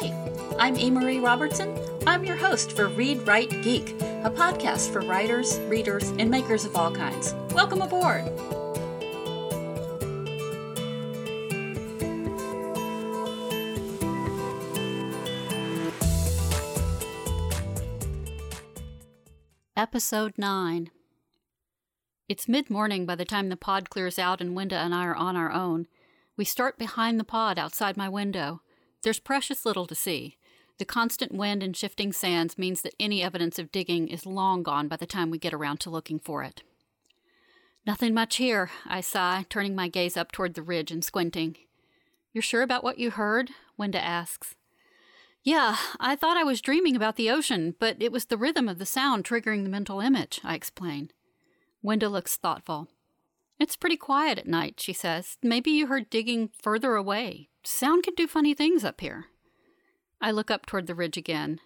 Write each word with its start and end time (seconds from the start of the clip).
Hey, 0.00 0.14
I'm. 0.60 0.94
Marie 0.94 1.18
Robertson. 1.18 1.76
I'm 2.06 2.24
your 2.24 2.36
host 2.36 2.76
for 2.76 2.86
Read 2.86 3.26
Write 3.26 3.50
Geek, 3.62 3.90
a 4.22 4.30
podcast 4.30 4.92
for 4.92 5.00
writers, 5.00 5.58
readers, 5.62 6.10
and 6.18 6.30
makers 6.30 6.64
of 6.64 6.76
all 6.76 6.92
kinds. 6.92 7.34
Welcome 7.52 7.82
aboard! 7.82 8.24
Episode 19.76 20.34
9 20.38 20.90
It's 22.28 22.46
mid 22.46 22.70
morning 22.70 23.04
by 23.04 23.16
the 23.16 23.24
time 23.24 23.48
the 23.48 23.56
pod 23.56 23.90
clears 23.90 24.18
out 24.18 24.40
and 24.40 24.56
Wenda 24.56 24.74
and 24.74 24.94
I 24.94 25.06
are 25.06 25.16
on 25.16 25.34
our 25.34 25.50
own. 25.50 25.88
We 26.36 26.44
start 26.44 26.78
behind 26.78 27.18
the 27.18 27.24
pod 27.24 27.58
outside 27.58 27.96
my 27.96 28.08
window. 28.08 28.60
There's 29.02 29.20
precious 29.20 29.64
little 29.64 29.86
to 29.86 29.94
see. 29.94 30.36
The 30.78 30.84
constant 30.84 31.32
wind 31.32 31.62
and 31.62 31.76
shifting 31.76 32.12
sands 32.12 32.56
means 32.56 32.82
that 32.82 32.94
any 33.00 33.22
evidence 33.22 33.58
of 33.58 33.72
digging 33.72 34.08
is 34.08 34.26
long 34.26 34.62
gone 34.62 34.86
by 34.88 34.96
the 34.96 35.06
time 35.06 35.30
we 35.30 35.38
get 35.38 35.54
around 35.54 35.78
to 35.80 35.90
looking 35.90 36.18
for 36.18 36.42
it. 36.42 36.62
Nothing 37.86 38.14
much 38.14 38.36
here, 38.36 38.70
I 38.86 39.00
sigh, 39.00 39.46
turning 39.48 39.74
my 39.74 39.88
gaze 39.88 40.16
up 40.16 40.30
toward 40.30 40.54
the 40.54 40.62
ridge 40.62 40.90
and 40.90 41.04
squinting. 41.04 41.56
You're 42.32 42.42
sure 42.42 42.62
about 42.62 42.84
what 42.84 42.98
you 42.98 43.10
heard? 43.10 43.50
Wenda 43.78 43.96
asks. 43.96 44.54
Yeah, 45.42 45.76
I 45.98 46.14
thought 46.14 46.36
I 46.36 46.44
was 46.44 46.60
dreaming 46.60 46.94
about 46.94 47.16
the 47.16 47.30
ocean, 47.30 47.74
but 47.78 47.96
it 48.00 48.12
was 48.12 48.26
the 48.26 48.36
rhythm 48.36 48.68
of 48.68 48.78
the 48.78 48.86
sound 48.86 49.24
triggering 49.24 49.62
the 49.62 49.70
mental 49.70 50.00
image, 50.00 50.40
I 50.44 50.54
explain. 50.54 51.10
Wenda 51.82 52.10
looks 52.10 52.36
thoughtful. 52.36 52.88
It's 53.58 53.76
pretty 53.76 53.96
quiet 53.96 54.38
at 54.38 54.46
night, 54.46 54.78
she 54.78 54.92
says. 54.92 55.38
Maybe 55.42 55.70
you 55.70 55.86
heard 55.86 56.10
digging 56.10 56.50
further 56.60 56.94
away. 56.94 57.48
Sound 57.70 58.02
can 58.02 58.14
do 58.14 58.26
funny 58.26 58.54
things 58.54 58.82
up 58.82 59.02
here. 59.02 59.26
I 60.22 60.30
look 60.30 60.50
up 60.50 60.64
toward 60.64 60.86
the 60.86 60.94
ridge 60.94 61.18
again. 61.18 61.60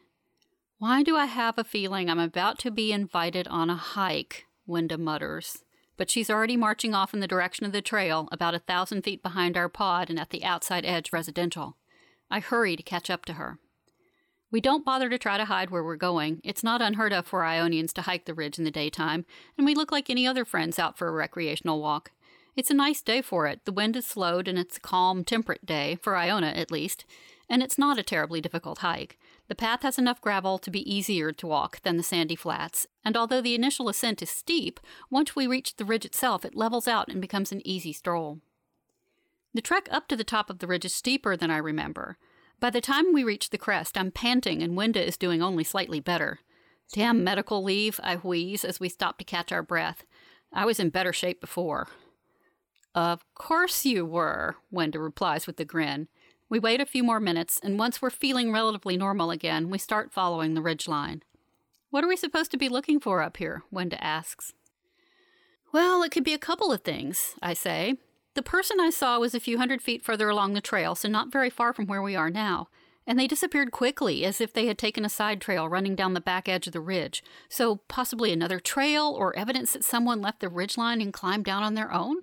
Why 0.79 1.05
do 1.05 1.17
I 1.17 1.27
have 1.27 1.57
a 1.57 1.65
feeling 1.65 2.11
I'm 2.11 2.19
about 2.19 2.59
to 2.59 2.73
be 2.73 2.93
invited 2.93 3.47
on 3.47 3.71
a 3.71 3.77
hike? 3.77 4.47
Wenda 4.69 4.99
mutters. 4.99 5.63
But 5.97 6.11
she's 6.11 6.29
already 6.29 6.57
marching 6.57 6.93
off 6.93 7.15
in 7.15 7.21
the 7.21 7.29
direction 7.29 7.67
of 7.67 7.73
the 7.73 7.81
trail, 7.81 8.29
about 8.33 8.53
a 8.53 8.59
thousand 8.59 9.03
feet 9.03 9.23
behind 9.23 9.57
our 9.57 9.69
pod 9.69 10.11
and 10.11 10.19
at 10.19 10.31
the 10.31 10.45
outside 10.45 10.85
edge 10.85 11.13
residential. 11.13 11.77
I 12.29 12.41
hurry 12.41 12.75
to 12.75 12.83
catch 12.83 13.09
up 13.09 13.25
to 13.27 13.35
her. 13.35 13.61
We 14.51 14.61
don't 14.61 14.85
bother 14.85 15.09
to 15.09 15.19
try 15.19 15.37
to 15.37 15.45
hide 15.45 15.71
where 15.71 15.85
we're 15.85 15.95
going. 15.95 16.41
It's 16.43 16.65
not 16.65 16.83
unheard 16.83 17.13
of 17.13 17.29
for 17.29 17.45
Ionians 17.45 17.93
to 17.93 18.03
hike 18.03 18.25
the 18.25 18.35
ridge 18.35 18.59
in 18.59 18.65
the 18.65 18.73
daytime, 18.73 19.25
and 19.57 19.65
we 19.65 19.77
look 19.77 19.93
like 19.93 20.11
any 20.11 20.27
other 20.27 20.45
friends 20.45 20.81
out 20.81 20.99
for 20.99 21.07
a 21.07 21.13
recreational 21.13 21.81
walk. 21.81 22.11
It's 22.55 22.71
a 22.71 22.75
nice 22.75 23.01
day 23.01 23.23
for 23.23 23.47
it. 23.47 23.65
The 23.65 23.73
wind 23.73 23.95
has 23.95 24.07
slowed, 24.07 24.47
and 24.47 24.59
it's 24.59 24.77
a 24.77 24.81
calm, 24.81 25.25
temperate 25.25 25.65
day, 25.65 25.97
for 26.03 26.17
Iona 26.17 26.49
at 26.49 26.71
least, 26.71 27.07
and 27.49 27.63
it's 27.63 27.79
not 27.79 27.99
a 27.99 28.03
terribly 28.03 28.41
difficult 28.41 28.79
hike. 28.79 29.19
The 29.49 29.55
path 29.55 29.83
has 29.83 29.99
enough 29.99 30.21
gravel 30.21 30.59
to 30.59 30.71
be 30.71 30.95
easier 30.95 31.33
to 31.33 31.47
walk 31.47 31.81
than 31.83 31.97
the 31.97 32.03
sandy 32.03 32.37
flats, 32.37 32.87
and 33.05 33.17
although 33.17 33.41
the 33.41 33.55
initial 33.55 33.89
ascent 33.89 34.23
is 34.23 34.31
steep, 34.31 34.81
once 35.11 35.35
we 35.35 35.47
reach 35.47 35.77
the 35.77 35.85
ridge 35.85 36.05
itself, 36.05 36.45
it 36.45 36.55
levels 36.55 36.87
out 36.87 37.09
and 37.09 37.21
becomes 37.21 37.53
an 37.53 37.67
easy 37.67 37.93
stroll. 37.93 38.41
The 39.55 39.63
trek 39.63 39.89
up 39.91 40.09
to 40.09 40.17
the 40.17 40.25
top 40.25 40.51
of 40.51 40.59
the 40.59 40.67
ridge 40.67 40.85
is 40.85 40.95
steeper 40.95 41.37
than 41.37 41.51
I 41.51 41.59
remember. 41.59 42.17
By 42.61 42.71
the 42.71 42.81
time 42.81 43.13
we 43.13 43.25
reach 43.25 43.51
the 43.51 43.59
crest, 43.59 43.99
I'm 43.99 44.11
panting 44.11 44.63
and 44.63 44.77
Wenda 44.77 45.05
is 45.05 45.17
doing 45.17 45.43
only 45.43 45.65
slightly 45.65 46.01
better. 46.01 46.41
Damn 46.93 47.25
medical 47.25 47.63
leave, 47.63 47.99
I 48.03 48.17
wheeze 48.17 48.65
as 48.65 48.79
we 48.79 48.89
stop 48.89 49.19
to 49.19 49.25
catch 49.25 49.53
our 49.53 49.63
breath. 49.63 50.05
I 50.53 50.65
was 50.65 50.79
in 50.79 50.91
better 50.91 51.13
shape 51.13 51.41
before. 51.41 51.89
Of 52.95 53.25
course 53.35 53.87
you 53.87 54.05
were, 54.05 54.57
Wenda 54.73 55.03
replies 55.03 55.47
with 55.47 55.59
a 55.61 55.65
grin. 55.65 56.09
We 56.49 56.59
wait 56.59 56.81
a 56.81 56.87
few 56.87 57.03
more 57.03 57.21
minutes, 57.21 57.59
and 57.63 57.79
once 57.79 58.03
we're 58.03 58.11
feeling 58.11 58.53
relatively 58.53 58.99
normal 58.99 59.31
again, 59.31 59.71
we 59.71 59.79
start 59.79 60.13
following 60.13 60.53
the 60.53 60.61
ridge 60.61 60.87
line. 60.87 61.23
What 61.89 62.05
are 62.05 62.09
we 62.09 62.17
supposed 62.17 62.51
to 62.51 62.59
be 62.59 62.69
looking 62.69 63.01
for 63.01 63.23
up 63.23 63.39
here? 63.39 63.63
Wenda 63.73 63.97
asks. 64.01 64.53
Well, 65.73 66.03
it 66.03 66.13
could 66.13 66.25
be 66.25 66.35
a 66.35 66.39
couple 66.39 66.71
of 66.71 66.83
things, 66.83 67.35
I 67.41 67.55
say. 67.55 67.97
The 68.35 68.43
person 68.43 68.79
I 68.79 68.91
saw 68.91 69.19
was 69.19 69.35
a 69.35 69.41
few 69.41 69.57
hundred 69.57 69.81
feet 69.81 70.05
further 70.05 70.29
along 70.29 70.53
the 70.53 70.61
trail, 70.61 70.95
so 70.95 71.09
not 71.09 71.33
very 71.33 71.49
far 71.49 71.73
from 71.73 71.87
where 71.87 72.03
we 72.03 72.15
are 72.15 72.31
now, 72.31 72.69
and 73.07 73.19
they 73.19 73.27
disappeared 73.27 73.73
quickly 73.73 74.25
as 74.25 74.39
if 74.41 74.53
they 74.53 74.67
had 74.67 74.77
taken 74.79 75.05
a 75.05 75.11
side 75.11 75.41
trail 75.41 75.69
running 75.69 75.97
down 75.97 76.13
the 76.13 76.21
back 76.21 76.49
edge 76.49 76.67
of 76.67 76.75
the 76.75 76.81
ridge. 76.81 77.23
So 77.49 77.77
possibly 77.89 78.33
another 78.33 78.61
trail 78.61 79.15
or 79.19 79.35
evidence 79.35 79.73
that 79.73 79.85
someone 79.85 80.21
left 80.21 80.41
the 80.41 80.51
ridge 80.51 80.77
line 80.77 81.01
and 81.01 81.13
climbed 81.13 81.47
down 81.47 81.63
on 81.63 81.75
their 81.75 81.93
own? 81.93 82.17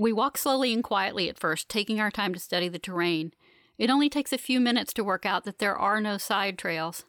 We 0.00 0.14
walk 0.14 0.38
slowly 0.38 0.72
and 0.72 0.82
quietly 0.82 1.28
at 1.28 1.38
first, 1.38 1.68
taking 1.68 2.00
our 2.00 2.10
time 2.10 2.32
to 2.32 2.40
study 2.40 2.68
the 2.68 2.78
terrain. 2.78 3.34
It 3.76 3.90
only 3.90 4.08
takes 4.08 4.32
a 4.32 4.38
few 4.38 4.58
minutes 4.58 4.94
to 4.94 5.04
work 5.04 5.26
out 5.26 5.44
that 5.44 5.58
there 5.58 5.76
are 5.76 6.00
no 6.00 6.16
side 6.16 6.56
trails. 6.56 7.04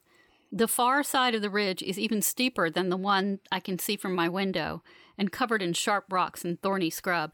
The 0.52 0.68
far 0.68 1.01
side 1.01 1.34
of 1.34 1.41
the 1.41 1.50
ridge 1.50 1.81
is 1.81 1.97
even 1.97 2.22
steeper 2.22 2.69
than 2.69 2.90
the 2.90 2.97
one 2.97 3.40
I 3.50 3.62
can 3.62 3.80
see 3.80 3.96
from 3.96 4.13
my 4.13 4.28
window, 4.28 4.84
and 5.18 5.31
covered 5.31 5.62
in 5.62 5.72
sharp 5.72 6.03
rocks 6.12 6.44
and 6.44 6.62
thorny 6.62 6.90
scrub. 6.90 7.34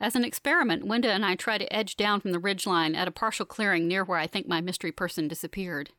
As 0.00 0.14
an 0.14 0.22
experiment, 0.22 0.84
Wenda 0.84 1.08
and 1.08 1.26
I 1.26 1.34
try 1.34 1.58
to 1.58 1.72
edge 1.72 1.96
down 1.96 2.20
from 2.20 2.30
the 2.30 2.38
ridge 2.38 2.64
line 2.64 2.94
at 2.94 3.08
a 3.08 3.10
partial 3.10 3.44
clearing 3.44 3.88
near 3.88 4.04
where 4.04 4.18
I 4.18 4.28
think 4.28 4.46
my 4.46 4.60
mystery 4.60 4.92
person 4.92 5.26
disappeared. 5.26 5.90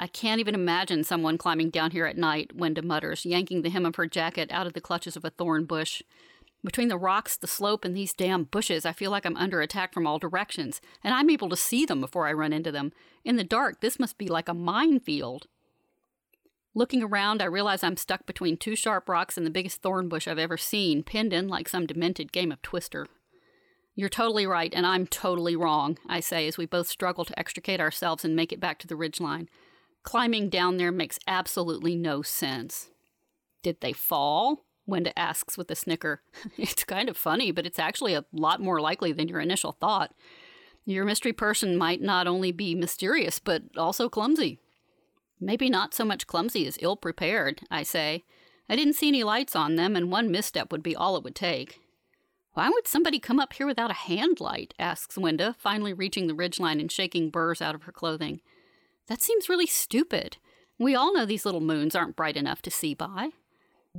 I 0.00 0.06
can't 0.06 0.40
even 0.40 0.54
imagine 0.54 1.04
someone 1.04 1.36
climbing 1.36 1.68
down 1.68 1.90
here 1.90 2.06
at 2.06 2.16
night, 2.16 2.56
Wenda 2.56 2.82
mutters, 2.82 3.26
yanking 3.26 3.60
the 3.60 3.68
hem 3.68 3.84
of 3.84 3.96
her 3.96 4.06
jacket 4.06 4.50
out 4.50 4.66
of 4.66 4.72
the 4.72 4.80
clutches 4.80 5.16
of 5.16 5.24
a 5.26 5.30
thorn 5.30 5.66
bush. 5.66 6.00
Between 6.66 6.88
the 6.88 6.98
rocks, 6.98 7.36
the 7.36 7.46
slope, 7.46 7.84
and 7.84 7.96
these 7.96 8.12
damn 8.12 8.42
bushes, 8.42 8.84
I 8.84 8.90
feel 8.90 9.12
like 9.12 9.24
I'm 9.24 9.36
under 9.36 9.60
attack 9.60 9.94
from 9.94 10.04
all 10.04 10.18
directions, 10.18 10.80
and 11.04 11.14
I'm 11.14 11.30
able 11.30 11.48
to 11.48 11.56
see 11.56 11.86
them 11.86 12.00
before 12.00 12.26
I 12.26 12.32
run 12.32 12.52
into 12.52 12.72
them. 12.72 12.92
In 13.24 13.36
the 13.36 13.44
dark, 13.44 13.80
this 13.80 14.00
must 14.00 14.18
be 14.18 14.26
like 14.26 14.48
a 14.48 14.52
minefield. 14.52 15.46
Looking 16.74 17.04
around, 17.04 17.40
I 17.40 17.44
realize 17.44 17.84
I'm 17.84 17.96
stuck 17.96 18.26
between 18.26 18.56
two 18.56 18.74
sharp 18.74 19.08
rocks 19.08 19.36
and 19.36 19.46
the 19.46 19.50
biggest 19.50 19.80
thorn 19.80 20.08
bush 20.08 20.26
I've 20.26 20.40
ever 20.40 20.56
seen, 20.56 21.04
pinned 21.04 21.32
in 21.32 21.46
like 21.46 21.68
some 21.68 21.86
demented 21.86 22.32
game 22.32 22.50
of 22.50 22.60
twister. 22.62 23.06
You're 23.94 24.08
totally 24.08 24.44
right, 24.44 24.74
and 24.74 24.84
I'm 24.84 25.06
totally 25.06 25.54
wrong, 25.54 25.98
I 26.08 26.18
say 26.18 26.48
as 26.48 26.58
we 26.58 26.66
both 26.66 26.88
struggle 26.88 27.24
to 27.26 27.38
extricate 27.38 27.78
ourselves 27.78 28.24
and 28.24 28.34
make 28.34 28.52
it 28.52 28.58
back 28.58 28.80
to 28.80 28.88
the 28.88 28.96
ridgeline. 28.96 29.46
Climbing 30.02 30.48
down 30.48 30.78
there 30.78 30.90
makes 30.90 31.20
absolutely 31.28 31.94
no 31.94 32.22
sense. 32.22 32.90
Did 33.62 33.80
they 33.80 33.92
fall? 33.92 34.65
Wenda 34.88 35.12
asks 35.16 35.58
with 35.58 35.70
a 35.70 35.74
snicker. 35.74 36.22
it's 36.56 36.84
kind 36.84 37.08
of 37.08 37.16
funny, 37.16 37.50
but 37.50 37.66
it's 37.66 37.78
actually 37.78 38.14
a 38.14 38.24
lot 38.32 38.60
more 38.60 38.80
likely 38.80 39.12
than 39.12 39.28
your 39.28 39.40
initial 39.40 39.72
thought. 39.72 40.14
Your 40.84 41.04
mystery 41.04 41.32
person 41.32 41.76
might 41.76 42.00
not 42.00 42.28
only 42.28 42.52
be 42.52 42.74
mysterious, 42.74 43.38
but 43.38 43.62
also 43.76 44.08
clumsy. 44.08 44.60
Maybe 45.40 45.68
not 45.68 45.94
so 45.94 46.04
much 46.04 46.26
clumsy 46.26 46.66
as 46.66 46.78
ill 46.80 46.96
prepared, 46.96 47.62
I 47.70 47.82
say. 47.82 48.24
I 48.68 48.76
didn't 48.76 48.94
see 48.94 49.08
any 49.08 49.24
lights 49.24 49.54
on 49.54 49.76
them, 49.76 49.96
and 49.96 50.10
one 50.10 50.30
misstep 50.30 50.72
would 50.72 50.82
be 50.82 50.96
all 50.96 51.16
it 51.16 51.24
would 51.24 51.34
take. 51.34 51.80
Why 52.54 52.70
would 52.70 52.86
somebody 52.86 53.18
come 53.18 53.38
up 53.38 53.52
here 53.52 53.66
without 53.66 53.90
a 53.90 53.94
hand 53.94 54.40
light? 54.40 54.72
asks 54.78 55.16
Wenda, 55.16 55.54
finally 55.58 55.92
reaching 55.92 56.26
the 56.26 56.34
ridgeline 56.34 56.80
and 56.80 56.90
shaking 56.90 57.30
burrs 57.30 57.60
out 57.60 57.74
of 57.74 57.82
her 57.82 57.92
clothing. 57.92 58.40
That 59.08 59.20
seems 59.20 59.48
really 59.48 59.66
stupid. 59.66 60.38
We 60.78 60.94
all 60.94 61.12
know 61.12 61.26
these 61.26 61.44
little 61.44 61.60
moons 61.60 61.94
aren't 61.94 62.16
bright 62.16 62.36
enough 62.36 62.62
to 62.62 62.70
see 62.70 62.94
by. 62.94 63.30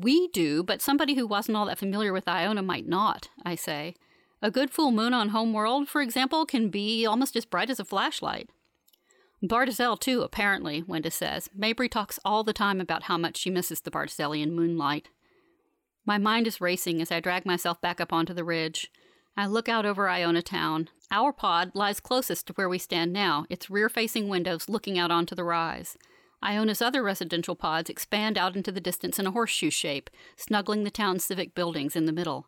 We 0.02 0.28
do, 0.28 0.64
but 0.64 0.82
somebody 0.82 1.16
who 1.16 1.26
wasn't 1.26 1.58
all 1.58 1.66
that 1.66 1.80
familiar 1.80 2.14
with 2.14 2.28
Iona 2.28 2.62
might 2.62 2.88
not, 2.88 3.30
I 3.44 3.56
say. 3.56 3.96
A 4.42 4.52
good 4.52 4.70
full 4.70 4.92
moon 4.92 5.14
on 5.14 5.30
Homeworld, 5.30 5.90
for 5.90 6.02
example, 6.02 6.46
can 6.46 6.70
be 6.70 7.06
almost 7.06 7.36
as 7.36 7.46
bright 7.46 7.72
as 7.72 7.80
a 7.80 7.86
flashlight. 7.86 8.50
Bartizel, 9.44 10.00
too, 10.00 10.22
apparently, 10.22 10.84
Wenda 10.84 11.12
says. 11.12 11.50
Mabry 11.56 11.90
talks 11.90 12.20
all 12.24 12.44
the 12.44 12.54
time 12.54 12.80
about 12.80 13.04
how 13.04 13.18
much 13.18 13.38
she 13.38 13.50
misses 13.50 13.80
the 13.80 13.90
Bartizellian 13.90 14.52
moonlight. 14.52 15.10
My 16.06 16.20
mind 16.20 16.46
is 16.46 16.62
racing 16.62 17.02
as 17.02 17.12
I 17.12 17.20
drag 17.20 17.46
myself 17.46 17.82
back 17.82 18.00
up 18.00 18.14
onto 18.14 18.34
the 18.34 18.44
ridge. 18.44 18.92
I 19.36 19.48
look 19.48 19.68
out 19.68 19.86
over 19.86 20.10
Iona 20.10 20.44
town. 20.44 20.90
Our 21.10 21.34
pod 21.34 21.72
lies 21.74 22.00
closest 22.00 22.48
to 22.48 22.54
where 22.54 22.70
we 22.70 22.78
stand 22.78 23.14
now, 23.14 23.46
its 23.50 23.70
rear 23.70 23.90
facing 23.90 24.28
windows 24.28 24.70
looking 24.70 25.00
out 25.00 25.12
onto 25.12 25.34
the 25.34 25.44
rise. 25.44 25.98
Iona's 26.42 26.82
other 26.82 27.02
residential 27.02 27.56
pods 27.56 27.90
expand 27.90 28.38
out 28.38 28.56
into 28.56 28.72
the 28.72 28.80
distance 28.80 29.18
in 29.18 29.26
a 29.26 29.32
horseshoe 29.32 29.72
shape, 29.72 30.10
snuggling 30.36 30.84
the 30.84 30.92
town's 30.92 31.26
civic 31.26 31.56
buildings 31.56 31.96
in 31.96 32.06
the 32.06 32.12
middle. 32.12 32.48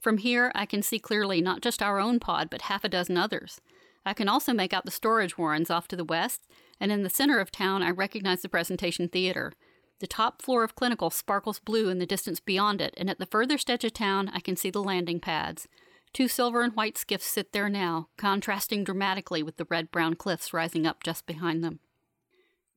From 0.00 0.18
here, 0.18 0.52
I 0.54 0.66
can 0.66 0.82
see 0.82 0.98
clearly 0.98 1.40
not 1.40 1.60
just 1.60 1.82
our 1.82 1.98
own 1.98 2.20
pod, 2.20 2.50
but 2.50 2.62
half 2.62 2.84
a 2.84 2.88
dozen 2.88 3.16
others. 3.16 3.60
I 4.04 4.14
can 4.14 4.28
also 4.28 4.52
make 4.52 4.72
out 4.72 4.84
the 4.84 4.90
storage 4.90 5.36
warrens 5.36 5.70
off 5.70 5.88
to 5.88 5.96
the 5.96 6.04
west, 6.04 6.46
and 6.80 6.90
in 6.90 7.02
the 7.02 7.10
center 7.10 7.38
of 7.40 7.50
town, 7.50 7.82
I 7.82 7.90
recognize 7.90 8.42
the 8.42 8.48
presentation 8.48 9.08
theater. 9.08 9.52
The 10.00 10.06
top 10.06 10.42
floor 10.42 10.62
of 10.62 10.76
Clinical 10.76 11.10
sparkles 11.10 11.58
blue 11.58 11.88
in 11.88 11.98
the 11.98 12.06
distance 12.06 12.40
beyond 12.40 12.80
it, 12.80 12.94
and 12.96 13.10
at 13.10 13.18
the 13.18 13.26
furthest 13.26 13.68
edge 13.68 13.84
of 13.84 13.92
town, 13.92 14.30
I 14.32 14.40
can 14.40 14.56
see 14.56 14.70
the 14.70 14.82
landing 14.82 15.20
pads. 15.20 15.66
Two 16.12 16.28
silver 16.28 16.62
and 16.62 16.74
white 16.74 16.96
skiffs 16.96 17.26
sit 17.26 17.52
there 17.52 17.68
now, 17.68 18.08
contrasting 18.16 18.84
dramatically 18.84 19.42
with 19.42 19.56
the 19.56 19.66
red 19.68 19.90
brown 19.90 20.14
cliffs 20.14 20.52
rising 20.52 20.86
up 20.86 21.02
just 21.02 21.26
behind 21.26 21.62
them. 21.62 21.80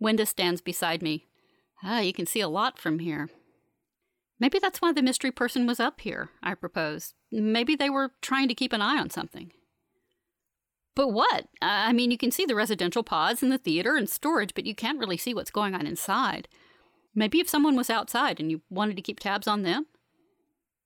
Wenda 0.02 0.28
stands 0.28 0.62
beside 0.62 1.02
me. 1.02 1.28
Ah, 1.84 2.00
you 2.00 2.14
can 2.14 2.26
see 2.26 2.42
a 2.42 2.50
lot 2.50 2.80
from 2.80 3.00
here. 3.00 3.30
Maybe 4.40 4.58
that's 4.58 4.82
why 4.82 4.92
the 4.92 5.04
mystery 5.04 5.32
person 5.32 5.68
was 5.68 5.80
up 5.80 6.02
here, 6.02 6.30
I 6.42 6.56
propose. 6.56 7.14
Maybe 7.32 7.76
they 7.76 7.90
were 7.90 8.12
trying 8.22 8.48
to 8.48 8.56
keep 8.56 8.74
an 8.74 8.82
eye 8.82 8.98
on 8.98 9.12
something. 9.12 9.52
But 10.96 11.10
what? 11.10 11.48
I 11.62 11.94
mean, 11.94 12.12
you 12.12 12.18
can 12.18 12.32
see 12.32 12.46
the 12.46 12.56
residential 12.56 13.04
pods 13.04 13.44
and 13.44 13.52
the 13.52 13.58
theater 13.58 13.96
and 13.96 14.10
storage, 14.10 14.54
but 14.56 14.66
you 14.66 14.76
can't 14.76 15.00
really 15.00 15.18
see 15.18 15.34
what's 15.34 15.52
going 15.52 15.76
on 15.76 15.86
inside. 15.86 16.48
Maybe 17.14 17.40
if 17.40 17.48
someone 17.48 17.76
was 17.76 17.90
outside 17.90 18.40
and 18.40 18.50
you 18.50 18.62
wanted 18.70 18.96
to 18.96 19.02
keep 19.02 19.20
tabs 19.20 19.48
on 19.48 19.62
them? 19.62 19.86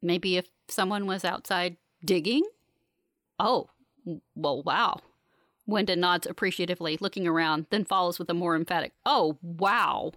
Maybe 0.02 0.38
if 0.38 0.48
someone 0.68 1.08
was 1.08 1.24
outside 1.24 1.78
digging? 2.04 2.44
Oh, 3.40 3.70
well, 4.36 4.62
wow. 4.64 5.00
Wenda 5.68 5.98
nods 5.98 6.28
appreciatively, 6.28 6.98
looking 7.02 7.28
around, 7.28 7.66
then 7.70 7.86
follows 7.86 8.20
with 8.20 8.30
a 8.30 8.34
more 8.34 8.56
emphatic, 8.56 8.94
Oh, 9.06 9.38
wow. 9.42 10.12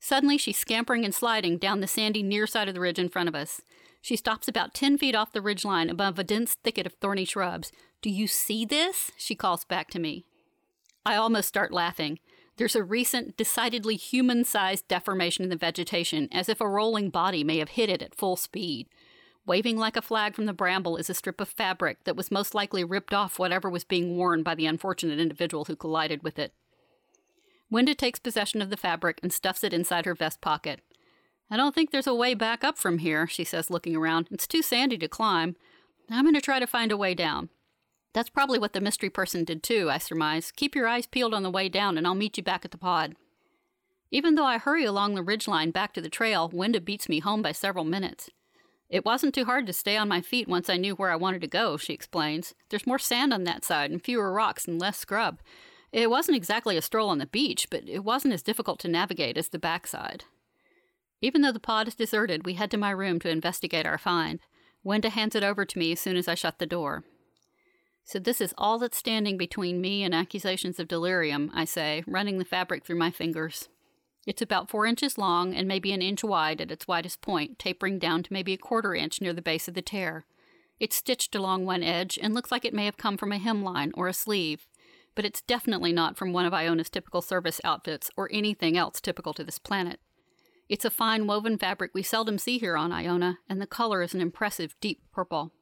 Suddenly, 0.00 0.38
she's 0.38 0.58
scampering 0.58 1.04
and 1.04 1.14
sliding 1.14 1.58
down 1.58 1.80
the 1.80 1.86
sandy 1.86 2.22
near 2.22 2.46
side 2.46 2.66
of 2.66 2.74
the 2.74 2.80
ridge 2.80 2.98
in 2.98 3.08
front 3.08 3.28
of 3.28 3.36
us. 3.36 3.60
She 4.00 4.16
stops 4.16 4.48
about 4.48 4.74
10 4.74 4.98
feet 4.98 5.14
off 5.14 5.32
the 5.32 5.40
ridge 5.40 5.64
line 5.64 5.88
above 5.88 6.18
a 6.18 6.24
dense 6.24 6.54
thicket 6.54 6.86
of 6.86 6.94
thorny 6.94 7.24
shrubs. 7.24 7.70
Do 8.02 8.10
you 8.10 8.26
see 8.26 8.64
this? 8.64 9.12
She 9.16 9.36
calls 9.36 9.64
back 9.64 9.88
to 9.90 10.00
me. 10.00 10.26
I 11.06 11.14
almost 11.14 11.46
start 11.46 11.72
laughing. 11.72 12.18
There's 12.56 12.74
a 12.74 12.82
recent, 12.82 13.36
decidedly 13.36 13.94
human 13.94 14.44
sized 14.44 14.88
deformation 14.88 15.44
in 15.44 15.50
the 15.50 15.56
vegetation, 15.56 16.28
as 16.32 16.48
if 16.48 16.60
a 16.60 16.68
rolling 16.68 17.10
body 17.10 17.44
may 17.44 17.58
have 17.58 17.70
hit 17.70 17.88
it 17.88 18.02
at 18.02 18.16
full 18.16 18.36
speed. 18.36 18.88
Waving 19.44 19.76
like 19.76 19.96
a 19.96 20.02
flag 20.02 20.34
from 20.34 20.46
the 20.46 20.52
bramble 20.52 20.96
is 20.96 21.10
a 21.10 21.14
strip 21.14 21.40
of 21.40 21.48
fabric 21.48 22.04
that 22.04 22.16
was 22.16 22.30
most 22.30 22.54
likely 22.54 22.84
ripped 22.84 23.12
off 23.12 23.38
whatever 23.38 23.68
was 23.68 23.82
being 23.82 24.16
worn 24.16 24.42
by 24.42 24.54
the 24.54 24.66
unfortunate 24.66 25.18
individual 25.18 25.64
who 25.64 25.74
collided 25.74 26.22
with 26.22 26.38
it. 26.38 26.52
Wenda 27.72 27.96
takes 27.96 28.20
possession 28.20 28.62
of 28.62 28.70
the 28.70 28.76
fabric 28.76 29.18
and 29.22 29.32
stuffs 29.32 29.64
it 29.64 29.72
inside 29.72 30.04
her 30.04 30.14
vest 30.14 30.40
pocket. 30.40 30.80
I 31.50 31.56
don't 31.56 31.74
think 31.74 31.90
there's 31.90 32.06
a 32.06 32.14
way 32.14 32.34
back 32.34 32.62
up 32.62 32.78
from 32.78 32.98
here, 32.98 33.26
she 33.26 33.44
says, 33.44 33.70
looking 33.70 33.96
around. 33.96 34.28
It's 34.30 34.46
too 34.46 34.62
sandy 34.62 34.96
to 34.98 35.08
climb. 35.08 35.56
I'm 36.10 36.24
going 36.24 36.34
to 36.34 36.40
try 36.40 36.60
to 36.60 36.66
find 36.66 36.92
a 36.92 36.96
way 36.96 37.14
down. 37.14 37.48
That's 38.12 38.30
probably 38.30 38.58
what 38.58 38.74
the 38.74 38.80
mystery 38.80 39.10
person 39.10 39.44
did 39.44 39.62
too, 39.62 39.90
I 39.90 39.98
surmise. 39.98 40.52
Keep 40.52 40.74
your 40.74 40.86
eyes 40.86 41.06
peeled 41.06 41.34
on 41.34 41.42
the 41.42 41.50
way 41.50 41.68
down, 41.68 41.96
and 41.96 42.06
I'll 42.06 42.14
meet 42.14 42.36
you 42.36 42.42
back 42.42 42.64
at 42.64 42.70
the 42.70 42.78
pod. 42.78 43.16
Even 44.10 44.34
though 44.34 44.44
I 44.44 44.58
hurry 44.58 44.84
along 44.84 45.14
the 45.14 45.22
ridgeline 45.22 45.72
back 45.72 45.94
to 45.94 46.00
the 46.00 46.10
trail, 46.10 46.50
Wenda 46.50 46.84
beats 46.84 47.08
me 47.08 47.20
home 47.20 47.40
by 47.40 47.52
several 47.52 47.84
minutes. 47.84 48.28
It 48.92 49.06
wasn't 49.06 49.34
too 49.34 49.46
hard 49.46 49.66
to 49.66 49.72
stay 49.72 49.96
on 49.96 50.06
my 50.06 50.20
feet 50.20 50.46
once 50.46 50.68
I 50.68 50.76
knew 50.76 50.94
where 50.94 51.10
I 51.10 51.16
wanted 51.16 51.40
to 51.40 51.46
go, 51.46 51.78
she 51.78 51.94
explains. 51.94 52.54
There's 52.68 52.86
more 52.86 52.98
sand 52.98 53.32
on 53.32 53.44
that 53.44 53.64
side 53.64 53.90
and 53.90 54.04
fewer 54.04 54.30
rocks 54.30 54.68
and 54.68 54.78
less 54.78 54.98
scrub. 54.98 55.40
It 55.92 56.10
wasn't 56.10 56.36
exactly 56.36 56.76
a 56.76 56.82
stroll 56.82 57.08
on 57.08 57.16
the 57.16 57.24
beach, 57.24 57.68
but 57.70 57.88
it 57.88 58.04
wasn't 58.04 58.34
as 58.34 58.42
difficult 58.42 58.78
to 58.80 58.88
navigate 58.88 59.38
as 59.38 59.48
the 59.48 59.58
backside. 59.58 60.24
Even 61.22 61.40
though 61.40 61.52
the 61.52 61.58
pod 61.58 61.88
is 61.88 61.94
deserted, 61.94 62.44
we 62.44 62.52
head 62.52 62.70
to 62.70 62.76
my 62.76 62.90
room 62.90 63.18
to 63.20 63.30
investigate 63.30 63.86
our 63.86 63.96
find. 63.96 64.40
Wenda 64.84 65.08
hands 65.08 65.34
it 65.34 65.42
over 65.42 65.64
to 65.64 65.78
me 65.78 65.92
as 65.92 66.00
soon 66.00 66.18
as 66.18 66.28
I 66.28 66.34
shut 66.34 66.58
the 66.58 66.66
door. 66.66 67.02
So, 68.04 68.18
this 68.18 68.42
is 68.42 68.52
all 68.58 68.78
that's 68.78 68.98
standing 68.98 69.38
between 69.38 69.80
me 69.80 70.02
and 70.02 70.14
accusations 70.14 70.78
of 70.78 70.88
delirium, 70.88 71.50
I 71.54 71.64
say, 71.64 72.04
running 72.06 72.36
the 72.36 72.44
fabric 72.44 72.84
through 72.84 72.98
my 72.98 73.10
fingers. 73.10 73.70
It's 74.26 74.42
about 74.42 74.70
four 74.70 74.86
inches 74.86 75.18
long 75.18 75.54
and 75.54 75.66
maybe 75.66 75.92
an 75.92 76.02
inch 76.02 76.22
wide 76.22 76.60
at 76.60 76.70
its 76.70 76.86
widest 76.86 77.20
point, 77.20 77.58
tapering 77.58 77.98
down 77.98 78.22
to 78.22 78.32
maybe 78.32 78.52
a 78.52 78.58
quarter 78.58 78.94
inch 78.94 79.20
near 79.20 79.32
the 79.32 79.42
base 79.42 79.66
of 79.66 79.74
the 79.74 79.82
tear. 79.82 80.26
It's 80.78 80.96
stitched 80.96 81.34
along 81.34 81.64
one 81.64 81.82
edge 81.82 82.18
and 82.20 82.32
looks 82.32 82.52
like 82.52 82.64
it 82.64 82.74
may 82.74 82.84
have 82.84 82.96
come 82.96 83.16
from 83.16 83.32
a 83.32 83.38
hemline 83.38 83.90
or 83.94 84.08
a 84.08 84.12
sleeve, 84.12 84.66
but 85.14 85.24
it's 85.24 85.42
definitely 85.42 85.92
not 85.92 86.16
from 86.16 86.32
one 86.32 86.44
of 86.44 86.54
Iona's 86.54 86.90
typical 86.90 87.22
service 87.22 87.60
outfits 87.64 88.10
or 88.16 88.28
anything 88.32 88.76
else 88.76 89.00
typical 89.00 89.34
to 89.34 89.44
this 89.44 89.58
planet. 89.58 90.00
It's 90.68 90.84
a 90.84 90.90
fine 90.90 91.26
woven 91.26 91.58
fabric 91.58 91.90
we 91.92 92.02
seldom 92.02 92.38
see 92.38 92.58
here 92.58 92.76
on 92.76 92.92
Iona, 92.92 93.38
and 93.48 93.60
the 93.60 93.66
color 93.66 94.02
is 94.02 94.14
an 94.14 94.20
impressive 94.20 94.74
deep 94.80 95.02
purple. 95.12 95.52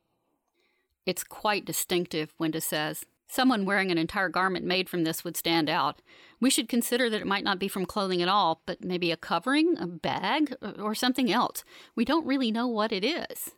It's 1.04 1.24
quite 1.24 1.64
distinctive, 1.64 2.32
Wenda 2.38 2.62
says. 2.62 3.04
Someone 3.32 3.64
wearing 3.64 3.92
an 3.92 3.98
entire 3.98 4.28
garment 4.28 4.66
made 4.66 4.88
from 4.88 5.04
this 5.04 5.22
would 5.22 5.36
stand 5.36 5.70
out. 5.70 6.02
We 6.40 6.50
should 6.50 6.68
consider 6.68 7.08
that 7.08 7.20
it 7.20 7.26
might 7.28 7.44
not 7.44 7.60
be 7.60 7.68
from 7.68 7.86
clothing 7.86 8.20
at 8.20 8.28
all, 8.28 8.60
but 8.66 8.82
maybe 8.82 9.12
a 9.12 9.16
covering, 9.16 9.78
a 9.78 9.86
bag, 9.86 10.56
uh, 10.60 10.72
or 10.80 10.96
something 10.96 11.30
else. 11.30 11.62
We 11.94 12.04
don't 12.04 12.26
really 12.26 12.50
know 12.50 12.66
what 12.66 12.90
it 12.90 13.04
is. 13.04 13.52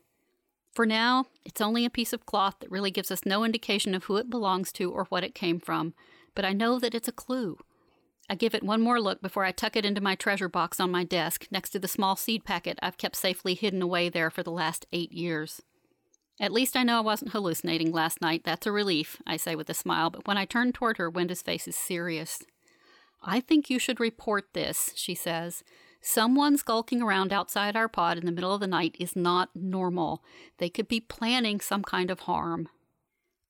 For 0.74 0.84
now, 0.84 1.24
it's 1.42 1.62
only 1.62 1.86
a 1.86 1.90
piece 1.90 2.12
of 2.12 2.26
cloth 2.26 2.56
that 2.60 2.70
really 2.70 2.90
gives 2.90 3.10
us 3.10 3.24
no 3.24 3.44
indication 3.44 3.94
of 3.94 4.04
who 4.04 4.18
it 4.18 4.28
belongs 4.28 4.72
to 4.72 4.90
or 4.90 5.04
what 5.04 5.24
it 5.24 5.34
came 5.34 5.58
from, 5.58 5.94
but 6.34 6.44
I 6.44 6.52
know 6.52 6.78
that 6.78 6.94
it's 6.94 7.08
a 7.08 7.12
clue. 7.12 7.56
I 8.28 8.34
give 8.34 8.54
it 8.54 8.62
one 8.62 8.82
more 8.82 9.00
look 9.00 9.22
before 9.22 9.46
I 9.46 9.52
tuck 9.52 9.74
it 9.74 9.86
into 9.86 10.02
my 10.02 10.16
treasure 10.16 10.50
box 10.50 10.80
on 10.80 10.90
my 10.90 11.02
desk 11.02 11.46
next 11.50 11.70
to 11.70 11.78
the 11.78 11.88
small 11.88 12.14
seed 12.14 12.44
packet 12.44 12.78
I've 12.82 12.98
kept 12.98 13.16
safely 13.16 13.54
hidden 13.54 13.80
away 13.80 14.10
there 14.10 14.30
for 14.30 14.42
the 14.42 14.52
last 14.52 14.84
eight 14.92 15.12
years. 15.12 15.62
At 16.40 16.52
least 16.52 16.76
I 16.76 16.82
know 16.82 16.98
I 16.98 17.00
wasn't 17.00 17.32
hallucinating 17.32 17.92
last 17.92 18.20
night. 18.20 18.42
That's 18.44 18.66
a 18.66 18.72
relief, 18.72 19.20
I 19.26 19.36
say 19.36 19.54
with 19.54 19.70
a 19.70 19.74
smile, 19.74 20.10
but 20.10 20.26
when 20.26 20.38
I 20.38 20.44
turn 20.44 20.72
toward 20.72 20.96
her, 20.96 21.10
Wenda's 21.10 21.42
face 21.42 21.68
is 21.68 21.76
serious. 21.76 22.42
I 23.22 23.40
think 23.40 23.70
you 23.70 23.78
should 23.78 24.00
report 24.00 24.48
this, 24.52 24.90
she 24.96 25.14
says. 25.14 25.62
Someone 26.00 26.56
skulking 26.56 27.00
around 27.00 27.32
outside 27.32 27.76
our 27.76 27.86
pod 27.86 28.18
in 28.18 28.26
the 28.26 28.32
middle 28.32 28.52
of 28.52 28.60
the 28.60 28.66
night 28.66 28.96
is 28.98 29.14
not 29.14 29.50
normal. 29.54 30.24
They 30.58 30.68
could 30.68 30.88
be 30.88 30.98
planning 30.98 31.60
some 31.60 31.84
kind 31.84 32.10
of 32.10 32.20
harm. 32.20 32.68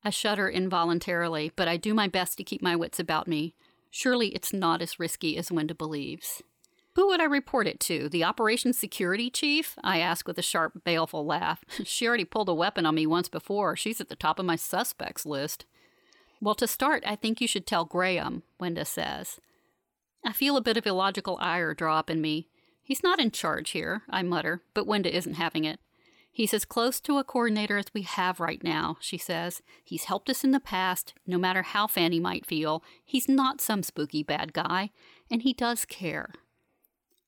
I 0.04 0.10
shudder 0.10 0.48
involuntarily, 0.48 1.52
but 1.56 1.68
I 1.68 1.78
do 1.78 1.94
my 1.94 2.08
best 2.08 2.36
to 2.36 2.44
keep 2.44 2.60
my 2.60 2.76
wits 2.76 3.00
about 3.00 3.26
me. 3.26 3.54
Surely 3.90 4.28
it's 4.28 4.52
not 4.52 4.82
as 4.82 4.98
risky 4.98 5.38
as 5.38 5.48
Wenda 5.48 5.76
believes. 5.76 6.42
Who 6.94 7.06
would 7.08 7.20
I 7.20 7.24
report 7.24 7.66
it 7.66 7.80
to? 7.80 8.08
The 8.08 8.24
operations 8.24 8.78
security 8.78 9.30
chief? 9.30 9.78
I 9.82 9.98
ask 9.98 10.28
with 10.28 10.38
a 10.38 10.42
sharp, 10.42 10.84
baleful 10.84 11.24
laugh. 11.24 11.64
she 11.84 12.06
already 12.06 12.24
pulled 12.24 12.48
a 12.48 12.54
weapon 12.54 12.84
on 12.84 12.94
me 12.94 13.06
once 13.06 13.28
before. 13.28 13.76
She's 13.76 14.00
at 14.00 14.08
the 14.08 14.16
top 14.16 14.38
of 14.38 14.44
my 14.44 14.56
suspects 14.56 15.24
list. 15.24 15.64
Well, 16.40 16.54
to 16.56 16.66
start, 16.66 17.02
I 17.06 17.16
think 17.16 17.40
you 17.40 17.48
should 17.48 17.66
tell 17.66 17.84
Graham, 17.84 18.42
Wenda 18.60 18.86
says. 18.86 19.40
I 20.24 20.32
feel 20.32 20.56
a 20.56 20.62
bit 20.62 20.76
of 20.76 20.86
illogical 20.86 21.38
ire 21.40 21.72
draw 21.72 21.98
up 21.98 22.10
in 22.10 22.20
me. 22.20 22.48
He's 22.82 23.02
not 23.02 23.20
in 23.20 23.30
charge 23.30 23.70
here, 23.70 24.02
I 24.10 24.22
mutter, 24.22 24.62
but 24.74 24.86
Wenda 24.86 25.10
isn't 25.10 25.34
having 25.34 25.64
it. 25.64 25.80
He's 26.30 26.54
as 26.54 26.64
close 26.64 26.98
to 27.00 27.18
a 27.18 27.24
coordinator 27.24 27.76
as 27.76 27.86
we 27.92 28.02
have 28.02 28.40
right 28.40 28.62
now, 28.64 28.96
she 29.00 29.18
says. 29.18 29.62
He's 29.84 30.04
helped 30.04 30.30
us 30.30 30.44
in 30.44 30.50
the 30.50 30.60
past, 30.60 31.14
no 31.26 31.38
matter 31.38 31.62
how 31.62 31.86
Fanny 31.86 32.18
might 32.18 32.46
feel. 32.46 32.82
He's 33.04 33.28
not 33.28 33.60
some 33.60 33.82
spooky 33.82 34.22
bad 34.22 34.52
guy, 34.52 34.90
and 35.30 35.42
he 35.42 35.52
does 35.52 35.84
care. 35.84 36.30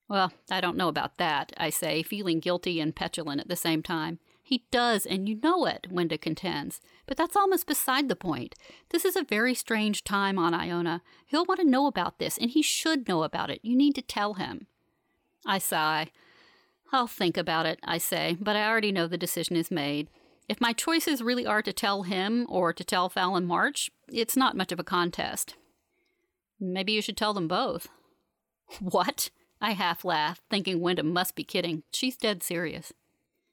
Well, 0.08 0.32
I 0.50 0.60
don't 0.60 0.76
know 0.76 0.88
about 0.88 1.16
that, 1.16 1.52
I 1.56 1.70
say, 1.70 2.02
feeling 2.02 2.40
guilty 2.40 2.78
and 2.80 2.94
petulant 2.94 3.40
at 3.40 3.48
the 3.48 3.56
same 3.56 3.82
time. 3.82 4.18
He 4.42 4.66
does, 4.70 5.06
and 5.06 5.26
you 5.26 5.36
know 5.42 5.64
it, 5.64 5.86
Wenda 5.90 6.20
contends. 6.20 6.82
But 7.06 7.16
that's 7.16 7.34
almost 7.36 7.66
beside 7.66 8.10
the 8.10 8.16
point. 8.16 8.54
This 8.90 9.06
is 9.06 9.16
a 9.16 9.24
very 9.24 9.54
strange 9.54 10.04
time 10.04 10.38
on 10.38 10.52
Iona. 10.52 11.00
He'll 11.24 11.46
want 11.46 11.60
to 11.60 11.66
know 11.66 11.86
about 11.86 12.18
this, 12.18 12.36
and 12.36 12.50
he 12.50 12.60
should 12.60 13.08
know 13.08 13.22
about 13.22 13.48
it. 13.48 13.60
You 13.62 13.74
need 13.74 13.94
to 13.94 14.02
tell 14.02 14.34
him. 14.34 14.66
I 15.46 15.56
sigh. 15.56 16.08
I'll 16.92 17.06
think 17.06 17.38
about 17.38 17.64
it, 17.64 17.80
I 17.82 17.96
say, 17.96 18.36
but 18.38 18.54
I 18.54 18.68
already 18.68 18.92
know 18.92 19.06
the 19.06 19.16
decision 19.16 19.56
is 19.56 19.70
made. 19.70 20.10
If 20.46 20.60
my 20.60 20.74
choices 20.74 21.22
really 21.22 21.46
are 21.46 21.62
to 21.62 21.72
tell 21.72 22.02
him 22.02 22.44
or 22.50 22.74
to 22.74 22.84
tell 22.84 23.08
Fallon 23.08 23.46
March, 23.46 23.90
it's 24.12 24.36
not 24.36 24.56
much 24.56 24.72
of 24.72 24.78
a 24.78 24.84
contest. 24.84 25.56
Maybe 26.60 26.92
you 26.92 27.00
should 27.00 27.16
tell 27.16 27.32
them 27.32 27.48
both. 27.48 27.88
What? 28.80 29.30
I 29.64 29.70
half 29.70 30.04
laugh, 30.04 30.42
thinking 30.50 30.80
Wenda 30.80 31.02
must 31.02 31.34
be 31.34 31.42
kidding. 31.42 31.84
She's 31.90 32.18
dead 32.18 32.42
serious. 32.42 32.92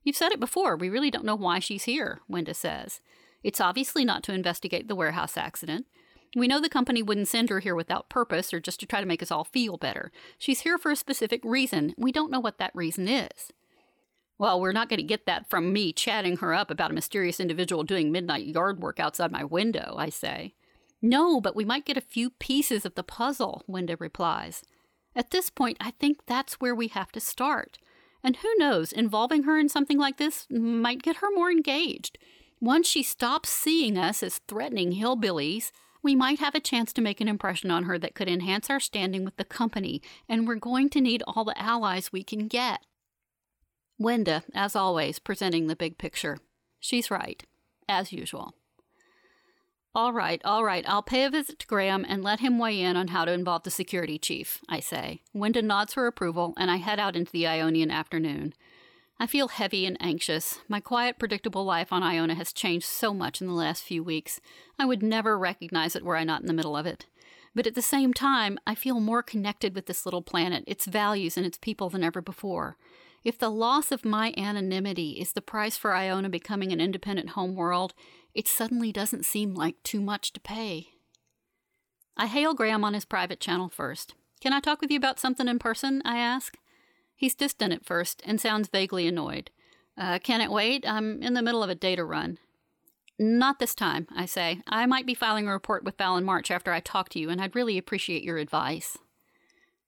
You've 0.04 0.18
said 0.18 0.34
it 0.34 0.42
before. 0.42 0.76
We 0.76 0.90
really 0.90 1.10
don't 1.10 1.24
know 1.24 1.38
why 1.38 1.60
she's 1.60 1.86
here, 1.86 2.20
Wenda 2.30 2.54
says. 2.54 3.00
It's 3.44 3.62
obviously 3.62 4.04
not 4.04 4.22
to 4.24 4.34
investigate 4.34 4.90
the 4.90 4.96
warehouse 4.96 5.38
accident. 5.38 5.86
We 6.36 6.50
know 6.50 6.60
the 6.60 6.68
company 6.68 7.02
wouldn't 7.02 7.30
send 7.30 7.50
her 7.50 7.62
here 7.62 7.76
without 7.76 8.10
purpose 8.10 8.54
or 8.54 8.60
just 8.60 8.82
to 8.82 8.86
try 8.86 9.00
to 9.00 9.08
make 9.08 9.24
us 9.24 9.32
all 9.32 9.46
feel 9.46 9.78
better. 9.78 10.12
She's 10.38 10.60
here 10.60 10.78
for 10.78 10.92
a 10.92 10.98
specific 10.98 11.40
reason. 11.46 11.94
We 11.98 12.12
don't 12.12 12.30
know 12.30 12.42
what 12.42 12.58
that 12.58 12.76
reason 12.76 13.08
is. 13.08 13.54
Well, 14.38 14.60
we're 14.60 14.74
not 14.74 14.90
going 14.90 15.00
to 15.00 15.04
get 15.04 15.26
that 15.28 15.50
from 15.50 15.72
me 15.72 15.94
chatting 15.94 16.38
her 16.38 16.54
up 16.54 16.70
about 16.70 16.92
a 16.92 16.94
mysterious 16.94 17.40
individual 17.40 17.84
doing 17.84 18.12
midnight 18.12 18.48
yard 18.48 18.82
work 18.82 19.00
outside 19.00 19.32
my 19.32 19.46
window, 19.46 19.96
I 19.98 20.10
say. 20.10 20.56
No, 21.02 21.40
but 21.40 21.56
we 21.56 21.64
might 21.64 21.86
get 21.86 21.96
a 21.96 22.02
few 22.02 22.32
pieces 22.32 22.86
of 22.86 22.96
the 22.96 23.04
puzzle, 23.04 23.64
Wenda 23.70 23.98
replies. 23.98 24.66
At 25.16 25.32
this 25.32 25.50
point, 25.50 25.78
I 25.80 25.92
think 25.92 26.26
that's 26.26 26.56
where 26.56 26.76
we 26.76 26.88
have 26.90 27.12
to 27.14 27.20
start. 27.20 27.78
And 28.24 28.38
who 28.38 28.56
knows, 28.58 28.92
involving 28.92 29.44
her 29.44 29.58
in 29.58 29.70
something 29.70 29.98
like 29.98 30.18
this 30.18 30.48
might 30.50 31.02
get 31.02 31.18
her 31.18 31.28
more 31.34 31.52
engaged. 31.52 32.18
Once 32.60 32.88
she 32.88 33.02
stops 33.02 33.50
seeing 33.50 33.98
us 33.98 34.22
as 34.22 34.40
threatening 34.48 34.94
hillbillies, 34.94 35.72
we 36.04 36.16
might 36.16 36.40
have 36.40 36.56
a 36.56 36.60
chance 36.60 36.94
to 36.94 37.02
make 37.02 37.20
an 37.20 37.28
impression 37.28 37.72
on 37.72 37.84
her 37.84 37.98
that 38.00 38.16
could 38.16 38.28
enhance 38.28 38.70
our 38.70 38.80
standing 38.80 39.26
with 39.26 39.36
the 39.38 39.44
company, 39.44 40.02
and 40.30 40.48
we're 40.48 40.56
going 40.56 40.90
to 40.90 41.02
need 41.02 41.24
all 41.28 41.44
the 41.44 41.60
allies 41.60 42.12
we 42.12 42.24
can 42.24 42.48
get. 42.48 42.82
Wenda, 44.00 44.44
as 44.54 44.76
always, 44.76 45.20
presenting 45.20 45.68
the 45.68 45.76
big 45.76 45.98
picture. 45.98 46.38
She's 46.80 47.12
right, 47.12 47.44
as 47.88 48.12
usual. 48.12 48.54
All 49.94 50.14
right, 50.14 50.42
all 50.46 50.64
right, 50.64 50.86
I'll 50.88 51.02
pay 51.02 51.26
a 51.26 51.30
visit 51.30 51.60
to 51.60 51.68
Graham 51.68 52.06
and 52.08 52.24
let 52.24 52.40
him 52.40 52.58
weigh 52.58 52.80
in 52.80 52.96
on 52.96 53.10
how 53.10 53.26
to 53.26 53.34
involve 53.34 53.64
the 53.64 53.72
security 53.72 54.18
chief, 54.18 54.62
I 54.70 54.80
say. 54.80 55.22
Wenda 55.36 55.62
nods 55.62 55.96
her 55.96 56.08
approval, 56.08 56.54
and 56.56 56.72
I 56.72 56.78
head 56.78 56.98
out 56.98 57.18
into 57.18 57.34
the 57.34 57.46
Ionian 57.46 57.92
afternoon. 57.92 58.54
I 59.20 59.28
feel 59.28 59.50
heavy 59.50 59.86
and 59.86 59.98
anxious. 60.00 60.60
My 60.70 60.80
quiet, 60.80 61.20
predictable 61.20 61.66
life 61.66 61.92
on 61.92 62.04
Iona 62.04 62.36
has 62.36 62.54
changed 62.54 62.86
so 62.86 63.14
much 63.14 63.42
in 63.42 63.48
the 63.48 63.54
last 63.54 63.84
few 63.84 64.02
weeks. 64.02 64.40
I 64.80 64.86
would 64.86 65.04
never 65.04 65.38
recognize 65.38 65.94
it 65.94 66.06
were 66.06 66.16
I 66.16 66.24
not 66.24 66.40
in 66.40 66.48
the 66.48 66.54
middle 66.54 66.78
of 66.78 66.86
it. 66.86 67.08
But 67.54 67.68
at 67.68 67.76
the 67.76 67.82
same 67.82 68.14
time, 68.14 68.58
I 68.66 68.76
feel 68.76 69.02
more 69.02 69.22
connected 69.22 69.76
with 69.76 69.88
this 69.88 70.06
little 70.06 70.22
planet, 70.22 70.64
its 70.68 70.86
values, 70.86 71.36
and 71.36 71.46
its 71.46 71.58
people 71.58 71.90
than 71.90 72.02
ever 72.04 72.22
before. 72.22 72.78
If 73.24 73.38
the 73.38 73.50
loss 73.50 73.92
of 73.92 74.04
my 74.04 74.34
anonymity 74.36 75.12
is 75.12 75.34
the 75.34 75.42
price 75.42 75.78
for 75.78 75.94
Iona 75.94 76.30
becoming 76.30 76.72
an 76.72 76.82
independent 76.82 77.32
home 77.32 77.56
world, 77.56 77.94
it 78.34 78.48
suddenly 78.48 78.92
doesn't 78.92 79.26
seem 79.26 79.54
like 79.54 79.82
too 79.84 80.02
much 80.02 80.34
to 80.34 80.40
pay. 80.40 80.90
I 82.18 82.28
hail 82.28 82.54
Graham 82.54 82.84
on 82.84 82.94
his 82.94 83.06
private 83.06 83.40
channel 83.40 83.70
first. 83.70 84.14
Can 84.42 84.54
I 84.54 84.60
talk 84.60 84.82
with 84.82 84.92
you 84.92 84.98
about 84.98 85.20
something 85.20 85.48
in 85.48 85.60
person? 85.60 86.02
I 86.04 86.18
ask. 86.18 86.58
He's 87.16 87.36
distant 87.36 87.74
at 87.74 87.86
first 87.86 88.22
and 88.26 88.42
sounds 88.42 88.68
vaguely 88.68 89.08
annoyed. 89.08 89.52
Uh, 89.98 90.20
can 90.20 90.42
it 90.42 90.52
wait? 90.52 90.84
I'm 90.88 91.22
in 91.22 91.34
the 91.34 91.42
middle 91.42 91.64
of 91.64 91.70
a 91.70 91.76
data 91.76 92.04
run. 92.04 92.40
Not 93.20 93.60
this 93.60 93.76
time, 93.76 94.08
I 94.16 94.26
say. 94.26 94.62
I 94.66 94.88
might 94.88 95.06
be 95.06 95.14
filing 95.14 95.48
a 95.48 95.52
report 95.52 95.84
with 95.84 95.98
Fallon 95.98 96.24
March 96.24 96.50
after 96.50 96.72
I 96.72 96.80
talk 96.80 97.10
to 97.10 97.20
you, 97.20 97.30
and 97.30 97.40
I'd 97.40 97.56
really 97.56 97.78
appreciate 97.78 98.24
your 98.24 98.38
advice. 98.38 98.98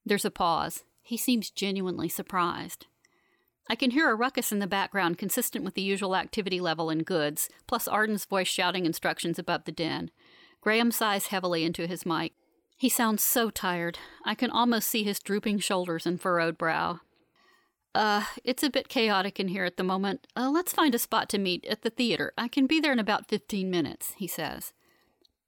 There's 0.06 0.26
a 0.26 0.30
pause. 0.30 0.84
He 1.02 1.18
seems 1.18 1.50
genuinely 1.50 2.10
surprised. 2.10 2.86
I 3.70 3.76
can 3.76 3.92
hear 3.92 4.10
a 4.10 4.16
ruckus 4.16 4.52
in 4.52 4.60
the 4.60 4.68
background 4.68 5.18
consistent 5.18 5.64
with 5.64 5.74
the 5.74 5.82
usual 5.82 6.16
activity 6.16 6.60
level 6.60 6.90
in 6.90 7.04
goods, 7.04 7.50
plus 7.68 7.88
Arden's 7.88 8.26
voice 8.26 8.48
shouting 8.48 8.86
instructions 8.86 9.40
above 9.40 9.64
the 9.64 9.72
din. 9.72 10.12
Graham 10.62 10.92
sighs 10.92 11.28
heavily 11.28 11.64
into 11.64 11.88
his 11.88 12.06
mic. 12.06 12.34
He 12.78 12.90
sounds 12.90 13.24
so 13.24 13.50
tired. 13.50 14.00
I 14.26 14.36
can 14.36 14.50
almost 14.50 14.90
see 14.90 15.04
his 15.04 15.20
drooping 15.20 15.60
shoulders 15.60 16.06
and 16.06 16.20
furrowed 16.20 16.58
brow. 16.58 17.00
Uh, 17.96 18.24
it's 18.44 18.64
a 18.64 18.70
bit 18.70 18.90
chaotic 18.90 19.40
in 19.40 19.50
here 19.50 19.66
at 19.66 19.78
the 19.78 19.84
moment. 19.84 20.28
Uh, 20.36 20.50
let's 20.50 20.74
find 20.74 20.96
a 20.96 21.00
spot 21.00 21.30
to 21.30 21.38
meet 21.38 21.66
at 21.66 21.84
the 21.84 21.90
theater. 21.90 22.34
I 22.38 22.48
can 22.48 22.66
be 22.66 22.80
there 22.80 22.92
in 22.92 23.00
about 23.00 23.30
15 23.30 23.70
minutes, 23.70 24.14
he 24.18 24.28
says. 24.28 24.74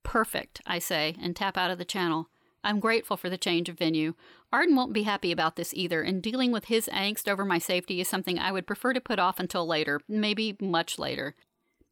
Perfect, 0.04 0.62
I 0.66 0.80
say, 0.80 1.16
and 1.22 1.36
tap 1.36 1.58
out 1.58 1.72
of 1.72 1.80
the 1.80 1.86
channel. 1.86 2.30
I'm 2.66 2.80
grateful 2.80 3.16
for 3.16 3.30
the 3.30 3.38
change 3.38 3.70
of 3.70 3.78
venue. 3.78 4.16
Arden 4.52 4.76
won't 4.76 4.92
be 4.92 5.04
happy 5.04 5.32
about 5.32 5.56
this 5.56 5.72
either, 5.76 6.02
and 6.02 6.22
dealing 6.22 6.52
with 6.52 6.66
his 6.66 6.90
angst 6.92 7.30
over 7.30 7.46
my 7.46 7.60
safety 7.60 8.02
is 8.02 8.08
something 8.08 8.40
I 8.40 8.52
would 8.52 8.66
prefer 8.66 8.92
to 8.92 9.00
put 9.00 9.20
off 9.20 9.40
until 9.40 9.68
later, 9.68 10.02
maybe 10.10 10.58
much 10.60 10.98
later. 10.98 11.36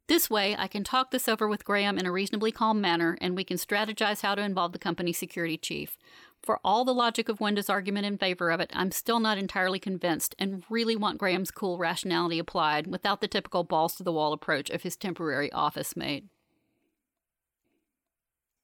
This 0.08 0.32
way, 0.32 0.56
I 0.58 0.68
can 0.68 0.84
talk 0.84 1.12
this 1.12 1.30
over 1.30 1.48
with 1.48 1.64
Graham 1.64 2.00
in 2.00 2.08
a 2.08 2.12
reasonably 2.12 2.52
calm 2.52 2.82
manner, 2.82 3.20
and 3.22 3.36
we 3.36 3.44
can 3.44 3.58
strategize 3.58 4.22
how 4.22 4.34
to 4.34 4.42
involve 4.42 4.72
the 4.72 4.80
company 4.80 5.14
security 5.14 5.58
chief. 5.58 5.96
For 6.42 6.60
all 6.66 6.84
the 6.84 6.94
logic 6.94 7.30
of 7.30 7.40
Wenda's 7.40 7.70
argument 7.70 8.08
in 8.08 8.18
favor 8.18 8.50
of 8.50 8.60
it, 8.60 8.72
I'm 8.74 8.92
still 8.92 9.20
not 9.20 9.38
entirely 9.38 9.80
convinced 9.80 10.36
and 10.40 10.64
really 10.72 10.96
want 10.96 11.20
Graham's 11.20 11.52
cool 11.52 11.78
rationality 11.78 12.40
applied 12.40 12.88
without 12.88 13.22
the 13.22 13.28
typical 13.28 13.64
balls 13.64 13.96
to 13.96 14.04
the 14.04 14.12
wall 14.12 14.34
approach 14.34 14.72
of 14.72 14.82
his 14.82 14.98
temporary 14.98 15.52
office 15.52 15.96
mate. 15.96 16.26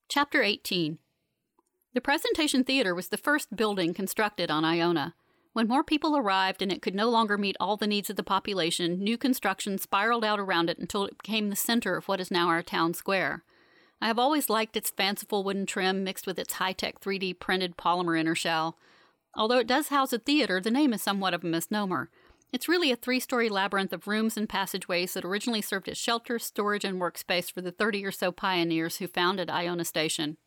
Chapter 0.09 0.41
18 0.41 0.97
The 1.91 2.01
Presentation 2.01 2.63
Theater 2.63 2.93
was 2.93 3.08
the 3.08 3.17
first 3.17 3.55
building 3.55 3.96
constructed 3.96 4.51
on 4.51 4.63
Iona. 4.63 5.15
When 5.53 5.67
more 5.67 5.84
people 5.84 6.15
arrived 6.15 6.62
and 6.62 6.72
it 6.72 6.84
could 6.84 6.93
no 6.93 7.10
longer 7.10 7.36
meet 7.36 7.58
all 7.60 7.77
the 7.77 7.88
needs 7.88 8.12
of 8.12 8.15
the 8.15 8.22
population, 8.22 9.00
new 9.03 9.17
construction 9.17 9.79
spiraled 9.79 10.24
out 10.24 10.39
around 10.39 10.69
it 10.69 10.77
until 10.77 11.05
it 11.05 11.17
became 11.17 11.50
the 11.50 11.55
center 11.55 11.96
of 11.96 12.08
what 12.08 12.19
is 12.19 12.29
now 12.29 12.48
our 12.48 12.62
town 12.62 12.93
square. 12.93 13.43
I 14.00 14.05
have 14.05 14.19
always 14.19 14.51
liked 14.51 14.77
its 14.77 14.91
fanciful 14.91 15.43
wooden 15.43 15.65
trim 15.65 16.03
mixed 16.03 16.27
with 16.27 16.38
its 16.38 16.53
high 16.53 16.74
tech 16.74 17.00
3D 17.00 17.39
printed 17.39 17.75
polymer 17.75 18.19
inner 18.19 18.36
shell. 18.36 18.77
Although 19.36 19.58
it 19.58 19.67
does 19.67 19.88
house 19.88 20.13
a 20.13 20.19
theater, 20.19 20.62
the 20.62 20.69
name 20.69 20.93
is 20.93 21.01
somewhat 21.01 21.34
of 21.34 21.43
a 21.43 21.48
misnomer. 21.48 22.12
It's 22.53 22.69
really 22.69 22.91
a 22.91 22.96
three 22.96 23.19
story 23.19 23.50
labyrinth 23.50 23.93
of 23.93 24.08
rooms 24.08 24.38
and 24.38 24.48
passageways 24.48 25.15
that 25.15 25.25
originally 25.25 25.62
served 25.63 25.89
as 25.89 25.98
shelter, 25.98 26.38
storage, 26.38 26.86
and 26.86 27.01
workspace 27.01 27.51
for 27.51 27.62
the 27.62 27.72
30 27.72 28.05
or 28.05 28.12
so 28.12 28.31
pioneers 28.31 28.98
who 28.98 29.08
founded 29.08 29.50
Iona 29.50 29.86
Station. 29.86 30.38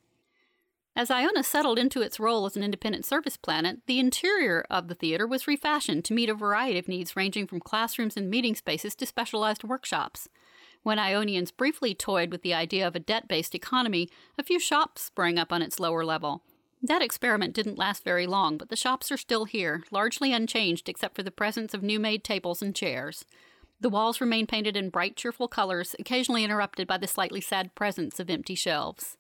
As 0.95 1.11
Iona 1.11 1.43
settled 1.43 1.79
into 1.79 2.03
its 2.03 2.21
role 2.21 2.45
as 2.45 2.55
an 2.55 2.63
independent 2.63 3.07
service 3.07 3.39
planet, 3.39 3.79
the 3.87 3.99
interior 3.99 4.67
of 4.69 4.89
the 4.89 4.95
theater 4.95 5.27
was 5.27 5.47
refashioned 5.47 6.05
to 6.05 6.13
meet 6.13 6.29
a 6.29 6.35
variety 6.35 6.79
of 6.79 6.87
needs 6.87 7.17
ranging 7.17 7.47
from 7.47 7.61
classrooms 7.61 8.15
and 8.17 8.29
meeting 8.29 8.55
spaces 8.55 8.95
to 8.97 9.07
specialized 9.07 9.65
workshops. 9.65 10.29
When 10.83 10.99
Ionians 10.99 11.51
briefly 11.51 11.95
toyed 11.95 12.31
with 12.31 12.43
the 12.43 12.53
idea 12.53 12.87
of 12.87 12.95
a 12.95 13.01
debt 13.01 13.27
based 13.27 13.55
economy, 13.55 14.11
a 14.37 14.43
few 14.43 14.61
shops 14.61 15.03
sprang 15.03 15.39
up 15.39 15.51
on 15.51 15.63
its 15.63 15.81
lower 15.81 16.05
level. 16.05 16.43
That 16.83 17.01
experiment 17.01 17.55
didn't 17.55 17.79
last 17.79 18.05
very 18.05 18.27
long, 18.27 18.59
but 18.59 18.69
the 18.69 18.77
shops 18.77 19.11
are 19.11 19.17
still 19.17 19.47
here, 19.47 19.85
largely 19.91 20.33
unchanged 20.33 20.91
except 20.91 21.15
for 21.15 21.23
the 21.23 21.31
presence 21.31 21.73
of 21.73 21.83
new 21.83 22.01
made 22.01 22.23
tables 22.23 22.61
and 22.61 22.75
chairs. 22.75 23.25
The 23.81 23.89
walls 23.89 24.21
remain 24.21 24.47
painted 24.47 24.77
in 24.77 24.91
bright, 24.91 25.17
cheerful 25.17 25.49
colors, 25.49 25.97
occasionally 25.99 26.45
interrupted 26.45 26.87
by 26.87 26.99
the 26.99 27.07
slightly 27.07 27.41
sad 27.41 27.75
presence 27.75 28.21
of 28.21 28.29
empty 28.29 28.55
shelves. 28.55 29.17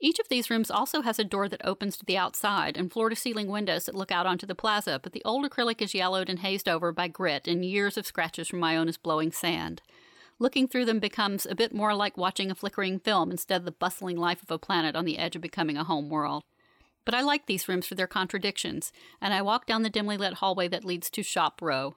Each 0.00 0.20
of 0.20 0.28
these 0.28 0.48
rooms 0.48 0.70
also 0.70 1.02
has 1.02 1.18
a 1.18 1.24
door 1.24 1.48
that 1.48 1.64
opens 1.64 1.96
to 1.96 2.04
the 2.04 2.16
outside 2.16 2.76
and 2.76 2.92
floor 2.92 3.10
to 3.10 3.16
ceiling 3.16 3.48
windows 3.48 3.86
that 3.86 3.96
look 3.96 4.12
out 4.12 4.26
onto 4.26 4.46
the 4.46 4.54
plaza, 4.54 5.00
but 5.02 5.12
the 5.12 5.22
old 5.24 5.44
acrylic 5.48 5.82
is 5.82 5.94
yellowed 5.94 6.28
and 6.28 6.38
hazed 6.38 6.68
over 6.68 6.92
by 6.92 7.08
grit 7.08 7.48
and 7.48 7.64
years 7.64 7.96
of 7.96 8.06
scratches 8.06 8.48
from 8.48 8.62
Iona's 8.62 8.96
blowing 8.96 9.32
sand. 9.32 9.82
Looking 10.38 10.68
through 10.68 10.84
them 10.84 11.00
becomes 11.00 11.46
a 11.46 11.56
bit 11.56 11.74
more 11.74 11.94
like 11.96 12.16
watching 12.16 12.48
a 12.48 12.54
flickering 12.54 13.00
film 13.00 13.32
instead 13.32 13.62
of 13.62 13.64
the 13.64 13.72
bustling 13.72 14.16
life 14.16 14.40
of 14.40 14.50
a 14.52 14.58
planet 14.58 14.94
on 14.94 15.04
the 15.04 15.18
edge 15.18 15.34
of 15.34 15.42
becoming 15.42 15.76
a 15.76 15.82
home 15.82 16.08
world. 16.08 16.44
But 17.04 17.14
I 17.14 17.22
like 17.22 17.46
these 17.46 17.68
rooms 17.68 17.86
for 17.86 17.96
their 17.96 18.06
contradictions, 18.06 18.92
and 19.20 19.34
I 19.34 19.42
walk 19.42 19.66
down 19.66 19.82
the 19.82 19.90
dimly 19.90 20.16
lit 20.16 20.34
hallway 20.34 20.68
that 20.68 20.84
leads 20.84 21.10
to 21.10 21.24
Shop 21.24 21.60
Row. 21.60 21.96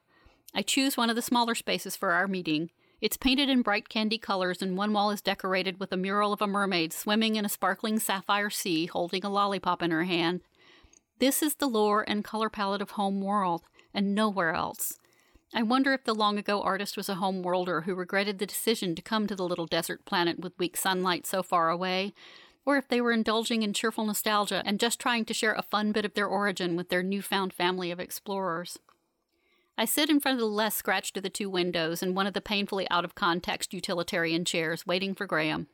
I 0.55 0.63
choose 0.63 0.97
one 0.97 1.11
of 1.11 1.15
the 1.15 1.21
smaller 1.21 1.53
spaces 1.53 1.95
for 1.95 2.13
our 2.13 2.27
meeting. 2.27 2.71
It's 3.01 3.17
painted 3.17 3.49
in 3.49 3.63
bright 3.63 3.89
candy 3.89 4.19
colors, 4.19 4.61
and 4.61 4.77
one 4.77 4.93
wall 4.93 5.09
is 5.09 5.21
decorated 5.21 5.79
with 5.79 5.91
a 5.91 5.97
mural 5.97 6.33
of 6.33 6.41
a 6.41 6.47
mermaid 6.47 6.93
swimming 6.93 7.35
in 7.35 7.43
a 7.43 7.49
sparkling 7.49 7.97
sapphire 7.97 8.51
sea 8.51 8.85
holding 8.85 9.25
a 9.25 9.29
lollipop 9.29 9.81
in 9.81 9.89
her 9.89 10.03
hand. 10.03 10.41
This 11.17 11.41
is 11.41 11.55
the 11.55 11.67
lore 11.67 12.05
and 12.07 12.23
color 12.23 12.49
palette 12.49 12.81
of 12.81 12.91
Home 12.91 13.19
World, 13.19 13.63
and 13.91 14.13
nowhere 14.13 14.53
else. 14.53 14.99
I 15.51 15.63
wonder 15.63 15.93
if 15.93 16.03
the 16.03 16.13
long 16.13 16.37
ago 16.37 16.61
artist 16.61 16.95
was 16.95 17.09
a 17.09 17.15
home 17.15 17.41
worlder 17.41 17.81
who 17.81 17.95
regretted 17.95 18.37
the 18.37 18.45
decision 18.45 18.93
to 18.93 19.01
come 19.01 19.25
to 19.25 19.35
the 19.35 19.47
little 19.47 19.65
desert 19.65 20.05
planet 20.05 20.39
with 20.39 20.57
weak 20.59 20.77
sunlight 20.77 21.25
so 21.25 21.41
far 21.41 21.69
away, 21.69 22.13
or 22.65 22.77
if 22.77 22.87
they 22.87 23.01
were 23.01 23.11
indulging 23.11 23.63
in 23.63 23.73
cheerful 23.73 24.05
nostalgia 24.05 24.61
and 24.63 24.79
just 24.79 24.99
trying 24.99 25.25
to 25.25 25.33
share 25.33 25.53
a 25.53 25.63
fun 25.63 25.91
bit 25.91 26.05
of 26.05 26.13
their 26.13 26.27
origin 26.27 26.75
with 26.75 26.89
their 26.89 27.01
newfound 27.01 27.51
family 27.51 27.89
of 27.89 27.99
explorers. 27.99 28.77
I 29.77 29.85
sit 29.85 30.09
in 30.09 30.19
front 30.19 30.35
of 30.35 30.39
the 30.39 30.45
less 30.45 30.75
scratched 30.75 31.17
of 31.17 31.23
the 31.23 31.29
two 31.29 31.49
windows 31.49 32.03
in 32.03 32.13
one 32.13 32.27
of 32.27 32.33
the 32.33 32.41
painfully 32.41 32.87
out 32.89 33.05
of 33.05 33.15
context 33.15 33.73
utilitarian 33.73 34.45
chairs, 34.45 34.85
waiting 34.85 35.15
for 35.15 35.25
Graham. 35.25 35.67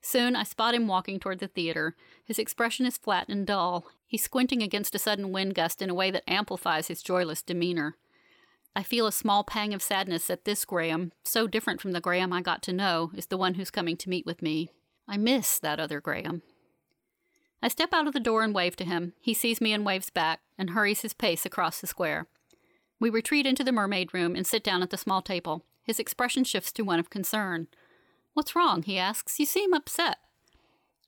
Soon 0.00 0.36
I 0.36 0.44
spot 0.44 0.74
him 0.74 0.86
walking 0.86 1.18
toward 1.18 1.40
the 1.40 1.48
theater. 1.48 1.96
His 2.24 2.38
expression 2.38 2.86
is 2.86 2.96
flat 2.96 3.28
and 3.28 3.46
dull. 3.46 3.86
He's 4.06 4.22
squinting 4.22 4.62
against 4.62 4.94
a 4.94 4.98
sudden 4.98 5.32
wind 5.32 5.54
gust 5.54 5.82
in 5.82 5.90
a 5.90 5.94
way 5.94 6.10
that 6.10 6.28
amplifies 6.28 6.88
his 6.88 7.02
joyless 7.02 7.42
demeanor. 7.42 7.96
I 8.76 8.84
feel 8.84 9.08
a 9.08 9.12
small 9.12 9.42
pang 9.42 9.74
of 9.74 9.82
sadness 9.82 10.26
that 10.26 10.44
this 10.44 10.64
Graham, 10.64 11.12
so 11.24 11.48
different 11.48 11.80
from 11.80 11.92
the 11.92 12.00
Graham 12.00 12.32
I 12.32 12.42
got 12.42 12.62
to 12.64 12.72
know, 12.72 13.10
is 13.14 13.26
the 13.26 13.36
one 13.36 13.54
who's 13.54 13.72
coming 13.72 13.96
to 13.96 14.08
meet 14.08 14.24
with 14.24 14.40
me. 14.40 14.70
I 15.08 15.16
miss 15.16 15.58
that 15.58 15.80
other 15.80 16.00
Graham. 16.00 16.42
I 17.60 17.66
step 17.66 17.92
out 17.92 18.06
of 18.06 18.12
the 18.12 18.20
door 18.20 18.44
and 18.44 18.54
wave 18.54 18.76
to 18.76 18.84
him. 18.84 19.14
He 19.20 19.34
sees 19.34 19.60
me 19.60 19.72
and 19.72 19.84
waves 19.84 20.10
back 20.10 20.40
and 20.56 20.70
hurries 20.70 21.00
his 21.00 21.12
pace 21.12 21.44
across 21.44 21.80
the 21.80 21.88
square. 21.88 22.28
We 23.00 23.10
retreat 23.10 23.46
into 23.46 23.64
the 23.64 23.72
mermaid 23.72 24.12
room 24.12 24.34
and 24.34 24.46
sit 24.46 24.64
down 24.64 24.82
at 24.82 24.90
the 24.90 24.96
small 24.96 25.22
table. 25.22 25.64
His 25.82 25.98
expression 25.98 26.44
shifts 26.44 26.72
to 26.72 26.82
one 26.82 26.98
of 26.98 27.10
concern. 27.10 27.68
What's 28.34 28.54
wrong? 28.54 28.82
he 28.82 28.98
asks. 28.98 29.38
You 29.38 29.46
seem 29.46 29.72
upset. 29.72 30.18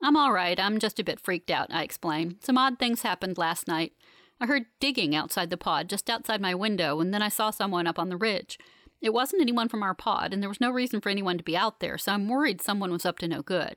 I'm 0.02 0.16
all 0.16 0.32
right. 0.32 0.58
I'm 0.58 0.78
just 0.78 0.98
a 0.98 1.04
bit 1.04 1.20
freaked 1.20 1.50
out, 1.50 1.68
I 1.70 1.82
explain. 1.82 2.36
Some 2.40 2.56
odd 2.56 2.78
things 2.78 3.02
happened 3.02 3.38
last 3.38 3.68
night. 3.68 3.92
I 4.40 4.46
heard 4.46 4.64
digging 4.80 5.14
outside 5.14 5.50
the 5.50 5.58
pod, 5.58 5.90
just 5.90 6.08
outside 6.08 6.40
my 6.40 6.54
window, 6.54 7.00
and 7.00 7.12
then 7.12 7.20
I 7.20 7.28
saw 7.28 7.50
someone 7.50 7.86
up 7.86 7.98
on 7.98 8.08
the 8.08 8.16
ridge. 8.16 8.58
It 9.02 9.12
wasn't 9.12 9.42
anyone 9.42 9.68
from 9.68 9.82
our 9.82 9.94
pod, 9.94 10.32
and 10.32 10.42
there 10.42 10.48
was 10.48 10.60
no 10.60 10.70
reason 10.70 11.00
for 11.00 11.10
anyone 11.10 11.36
to 11.36 11.44
be 11.44 11.56
out 11.56 11.80
there, 11.80 11.98
so 11.98 12.12
I'm 12.12 12.28
worried 12.28 12.62
someone 12.62 12.90
was 12.90 13.04
up 13.04 13.18
to 13.18 13.28
no 13.28 13.42
good. 13.42 13.76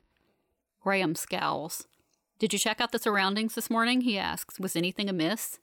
Graham 0.80 1.14
scowls. 1.14 1.86
Did 2.38 2.52
you 2.52 2.58
check 2.58 2.80
out 2.80 2.92
the 2.92 2.98
surroundings 2.98 3.54
this 3.54 3.70
morning? 3.70 4.02
he 4.02 4.18
asks. 4.18 4.58
Was 4.58 4.76
anything 4.76 5.08
amiss? 5.08 5.58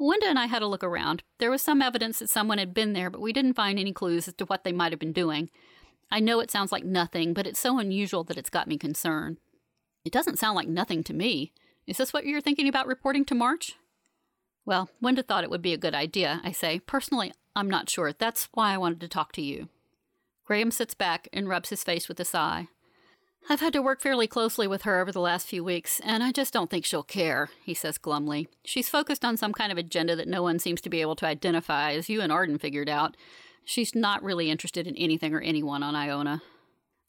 Wenda 0.00 0.26
and 0.26 0.38
I 0.38 0.46
had 0.46 0.62
a 0.62 0.66
look 0.66 0.82
around. 0.82 1.22
There 1.38 1.50
was 1.50 1.62
some 1.62 1.80
evidence 1.80 2.18
that 2.18 2.30
someone 2.30 2.58
had 2.58 2.74
been 2.74 2.92
there, 2.92 3.10
but 3.10 3.20
we 3.20 3.32
didn't 3.32 3.54
find 3.54 3.78
any 3.78 3.92
clues 3.92 4.26
as 4.28 4.34
to 4.34 4.44
what 4.44 4.64
they 4.64 4.72
might 4.72 4.92
have 4.92 4.98
been 4.98 5.12
doing. 5.12 5.50
I 6.10 6.20
know 6.20 6.40
it 6.40 6.50
sounds 6.50 6.72
like 6.72 6.84
nothing, 6.84 7.32
but 7.32 7.46
it's 7.46 7.60
so 7.60 7.78
unusual 7.78 8.24
that 8.24 8.36
it's 8.36 8.50
got 8.50 8.68
me 8.68 8.76
concerned. 8.76 9.38
It 10.04 10.12
doesn't 10.12 10.38
sound 10.38 10.56
like 10.56 10.68
nothing 10.68 11.02
to 11.04 11.14
me. 11.14 11.52
Is 11.86 11.96
this 11.96 12.12
what 12.12 12.26
you're 12.26 12.40
thinking 12.40 12.68
about 12.68 12.86
reporting 12.86 13.24
to 13.26 13.34
March? 13.34 13.76
Well, 14.66 14.90
Wenda 15.02 15.26
thought 15.26 15.44
it 15.44 15.50
would 15.50 15.62
be 15.62 15.72
a 15.72 15.78
good 15.78 15.94
idea, 15.94 16.40
I 16.42 16.52
say. 16.52 16.78
Personally, 16.80 17.32
I'm 17.54 17.68
not 17.68 17.88
sure. 17.88 18.12
That's 18.12 18.48
why 18.52 18.72
I 18.72 18.78
wanted 18.78 19.00
to 19.00 19.08
talk 19.08 19.32
to 19.32 19.42
you. 19.42 19.68
Graham 20.44 20.70
sits 20.70 20.94
back 20.94 21.28
and 21.32 21.48
rubs 21.48 21.70
his 21.70 21.84
face 21.84 22.08
with 22.08 22.20
a 22.20 22.24
sigh. 22.24 22.68
I've 23.46 23.60
had 23.60 23.74
to 23.74 23.82
work 23.82 24.00
fairly 24.00 24.26
closely 24.26 24.66
with 24.66 24.82
her 24.82 25.00
over 25.00 25.12
the 25.12 25.20
last 25.20 25.46
few 25.46 25.62
weeks, 25.62 26.00
and 26.02 26.22
I 26.22 26.32
just 26.32 26.52
don't 26.52 26.70
think 26.70 26.86
she'll 26.86 27.02
care, 27.02 27.50
he 27.62 27.74
says 27.74 27.98
glumly. 27.98 28.48
She's 28.64 28.88
focused 28.88 29.22
on 29.22 29.36
some 29.36 29.52
kind 29.52 29.70
of 29.70 29.76
agenda 29.76 30.16
that 30.16 30.28
no 30.28 30.42
one 30.42 30.58
seems 30.58 30.80
to 30.80 30.88
be 30.88 31.02
able 31.02 31.14
to 31.16 31.26
identify, 31.26 31.92
as 31.92 32.08
you 32.08 32.22
and 32.22 32.32
Arden 32.32 32.58
figured 32.58 32.88
out. 32.88 33.16
She's 33.64 33.94
not 33.94 34.22
really 34.22 34.50
interested 34.50 34.86
in 34.86 34.96
anything 34.96 35.34
or 35.34 35.40
anyone 35.40 35.82
on 35.82 35.94
Iona. 35.94 36.42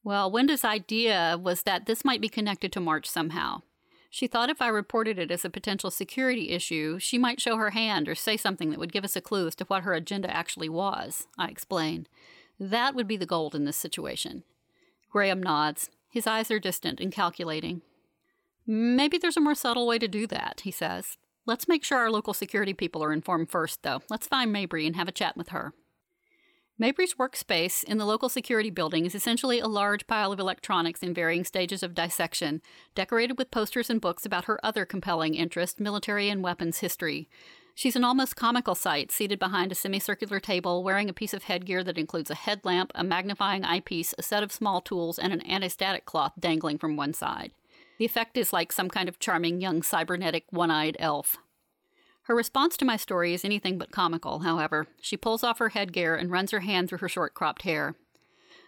Well, 0.03 0.29
Wenda's 0.29 0.65
idea 0.65 1.39
was 1.41 1.63
that 1.63 1.85
this 1.85 2.03
might 2.03 2.21
be 2.21 2.29
connected 2.29 2.73
to 2.73 2.79
March 2.81 3.09
somehow. 3.09 3.61
She 4.09 4.27
thought 4.27 4.49
if 4.49 4.61
I 4.61 4.67
reported 4.67 5.17
it 5.17 5.31
as 5.31 5.43
a 5.45 5.49
potential 5.49 5.89
security 5.89 6.49
issue, 6.49 6.99
she 6.99 7.17
might 7.17 7.41
show 7.41 7.57
her 7.57 7.71
hand 7.71 8.07
or 8.07 8.15
say 8.15 8.37
something 8.37 8.69
that 8.69 8.79
would 8.79 8.93
give 8.93 9.03
us 9.03 9.15
a 9.15 9.21
clue 9.21 9.47
as 9.47 9.55
to 9.55 9.65
what 9.65 9.83
her 9.83 9.93
agenda 9.93 10.33
actually 10.33 10.69
was, 10.69 11.27
I 11.37 11.47
explained. 11.47 12.07
That 12.59 12.93
would 12.93 13.07
be 13.07 13.17
the 13.17 13.25
gold 13.25 13.55
in 13.55 13.65
this 13.65 13.77
situation. 13.77 14.43
Graham 15.09 15.41
nods. 15.41 15.89
His 16.15 16.27
eyes 16.27 16.49
are 16.49 16.61
distant 16.61 17.01
and 17.01 17.11
calculating. 17.11 17.81
Maybe 18.65 19.17
there's 19.17 19.35
a 19.35 19.41
more 19.41 19.53
subtle 19.53 19.85
way 19.85 19.99
to 19.99 20.07
do 20.07 20.25
that, 20.27 20.61
he 20.63 20.71
says. 20.71 21.17
Let's 21.45 21.67
make 21.67 21.83
sure 21.83 21.97
our 21.97 22.09
local 22.09 22.33
security 22.33 22.73
people 22.73 23.03
are 23.03 23.11
informed 23.11 23.51
first, 23.51 23.83
though. 23.83 24.01
Let's 24.09 24.25
find 24.25 24.49
Mabry 24.49 24.87
and 24.87 24.95
have 24.95 25.09
a 25.09 25.11
chat 25.11 25.35
with 25.35 25.49
her. 25.49 25.73
Mabry's 26.79 27.15
workspace 27.15 27.83
in 27.83 27.97
the 27.97 28.05
local 28.05 28.29
security 28.29 28.69
building 28.69 29.05
is 29.05 29.13
essentially 29.13 29.59
a 29.59 29.67
large 29.67 30.07
pile 30.07 30.31
of 30.31 30.39
electronics 30.39 31.03
in 31.03 31.13
varying 31.13 31.43
stages 31.43 31.83
of 31.83 31.93
dissection, 31.93 32.61
decorated 32.95 33.37
with 33.37 33.51
posters 33.51 33.89
and 33.89 33.99
books 33.99 34.25
about 34.25 34.45
her 34.45 34.57
other 34.65 34.85
compelling 34.85 35.35
interest, 35.35 35.81
military 35.81 36.29
and 36.29 36.41
weapons 36.41 36.77
history. 36.77 37.27
She's 37.77 37.97
an 37.97 38.05
almost 38.05 38.37
comical 38.37 38.73
sight, 38.73 39.11
seated 39.11 39.37
behind 39.37 39.69
a 39.69 39.75
semicircular 39.75 40.39
table, 40.39 40.81
wearing 40.81 41.09
a 41.09 41.13
piece 41.13 41.33
of 41.33 41.43
headgear 41.43 41.83
that 41.83 41.97
includes 41.97 42.31
a 42.31 42.35
headlamp, 42.35 42.93
a 42.95 43.03
magnifying 43.03 43.65
eyepiece, 43.65 44.15
a 44.17 44.23
set 44.23 44.43
of 44.43 44.53
small 44.53 44.79
tools, 44.79 45.19
and 45.19 45.33
an 45.33 45.41
anti-static 45.41 46.05
cloth 46.05 46.31
dangling 46.39 46.77
from 46.77 46.95
one 46.95 47.13
side. 47.13 47.51
The 47.99 48.05
effect 48.05 48.37
is 48.37 48.53
like 48.53 48.71
some 48.71 48.89
kind 48.89 49.09
of 49.09 49.19
charming 49.19 49.59
young 49.59 49.81
cybernetic 49.81 50.45
one 50.51 50.71
eyed 50.71 50.95
elf. 50.99 51.35
Her 52.23 52.35
response 52.35 52.77
to 52.77 52.85
my 52.85 52.95
story 52.95 53.33
is 53.33 53.43
anything 53.43 53.77
but 53.77 53.91
comical, 53.91 54.39
however. 54.39 54.87
She 55.01 55.17
pulls 55.17 55.43
off 55.43 55.59
her 55.59 55.69
headgear 55.69 56.15
and 56.15 56.31
runs 56.31 56.51
her 56.51 56.61
hand 56.61 56.87
through 56.87 56.99
her 56.99 57.09
short 57.09 57.33
cropped 57.33 57.63
hair. 57.63 57.95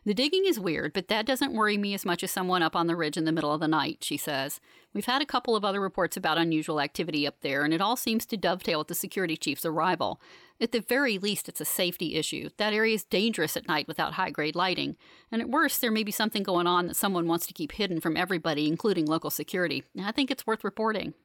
The 0.07 0.13
digging 0.13 0.45
is 0.45 0.57
weird, 0.57 0.93
but 0.93 1.09
that 1.09 1.25
doesn't 1.25 1.51
worry 1.51 1.77
me 1.77 1.93
as 1.93 2.05
much 2.05 2.23
as 2.23 2.31
someone 2.31 2.63
up 2.63 2.77
on 2.77 2.87
the 2.87 2.95
ridge 2.95 3.17
in 3.17 3.25
the 3.25 3.33
middle 3.33 3.51
of 3.51 3.59
the 3.59 3.67
night, 3.67 4.05
she 4.05 4.15
says. 4.15 4.61
We've 4.93 5.03
had 5.03 5.21
a 5.21 5.25
couple 5.25 5.53
of 5.53 5.65
other 5.65 5.81
reports 5.81 6.15
about 6.15 6.37
unusual 6.37 6.79
activity 6.79 7.27
up 7.27 7.41
there, 7.41 7.65
and 7.65 7.73
it 7.73 7.81
all 7.81 7.97
seems 7.97 8.25
to 8.27 8.37
dovetail 8.37 8.79
with 8.79 8.87
the 8.87 8.95
security 8.95 9.35
chief's 9.35 9.65
arrival. 9.65 10.21
At 10.61 10.71
the 10.71 10.79
very 10.79 11.17
least, 11.17 11.49
it's 11.49 11.59
a 11.59 11.65
safety 11.65 12.15
issue. 12.15 12.47
That 12.55 12.71
area 12.71 12.95
is 12.95 13.03
dangerous 13.03 13.57
at 13.57 13.67
night 13.67 13.85
without 13.85 14.13
high 14.13 14.29
grade 14.29 14.55
lighting. 14.55 14.95
And 15.29 15.41
at 15.41 15.49
worst, 15.49 15.81
there 15.81 15.91
may 15.91 16.03
be 16.03 16.13
something 16.13 16.41
going 16.41 16.67
on 16.67 16.87
that 16.87 16.95
someone 16.95 17.27
wants 17.27 17.45
to 17.47 17.53
keep 17.53 17.73
hidden 17.73 17.99
from 17.99 18.15
everybody, 18.15 18.65
including 18.65 19.07
local 19.07 19.29
security. 19.29 19.83
I 20.01 20.13
think 20.13 20.31
it's 20.31 20.47
worth 20.47 20.63
reporting. 20.63 21.15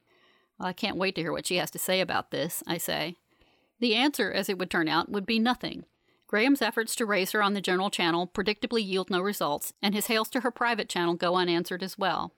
Well, 0.59 0.67
I 0.67 0.73
can't 0.73 0.97
wait 0.97 1.15
to 1.15 1.21
hear 1.21 1.31
what 1.31 1.47
she 1.47 1.55
has 1.55 1.71
to 1.71 1.79
say 1.79 2.01
about 2.01 2.31
this, 2.31 2.61
I 2.67 2.79
say. 2.79 3.15
The 3.79 3.95
answer, 3.95 4.29
as 4.29 4.49
it 4.49 4.57
would 4.57 4.69
turn 4.69 4.89
out, 4.89 5.07
would 5.09 5.25
be 5.25 5.39
nothing. 5.39 5.85
Graham's 6.33 6.63
efforts 6.63 6.95
to 6.95 7.05
raise 7.05 7.31
her 7.33 7.43
on 7.43 7.53
the 7.53 7.61
general 7.61 7.91
channel 7.91 8.25
predictably 8.25 8.83
yield 8.83 9.11
no 9.11 9.21
results, 9.21 9.71
and 9.83 9.93
his 9.93 10.07
hails 10.07 10.29
to 10.29 10.39
her 10.39 10.49
private 10.49 10.89
channel 10.89 11.13
go 11.13 11.35
unanswered 11.35 11.83
as 11.83 11.95
well. 11.95 12.33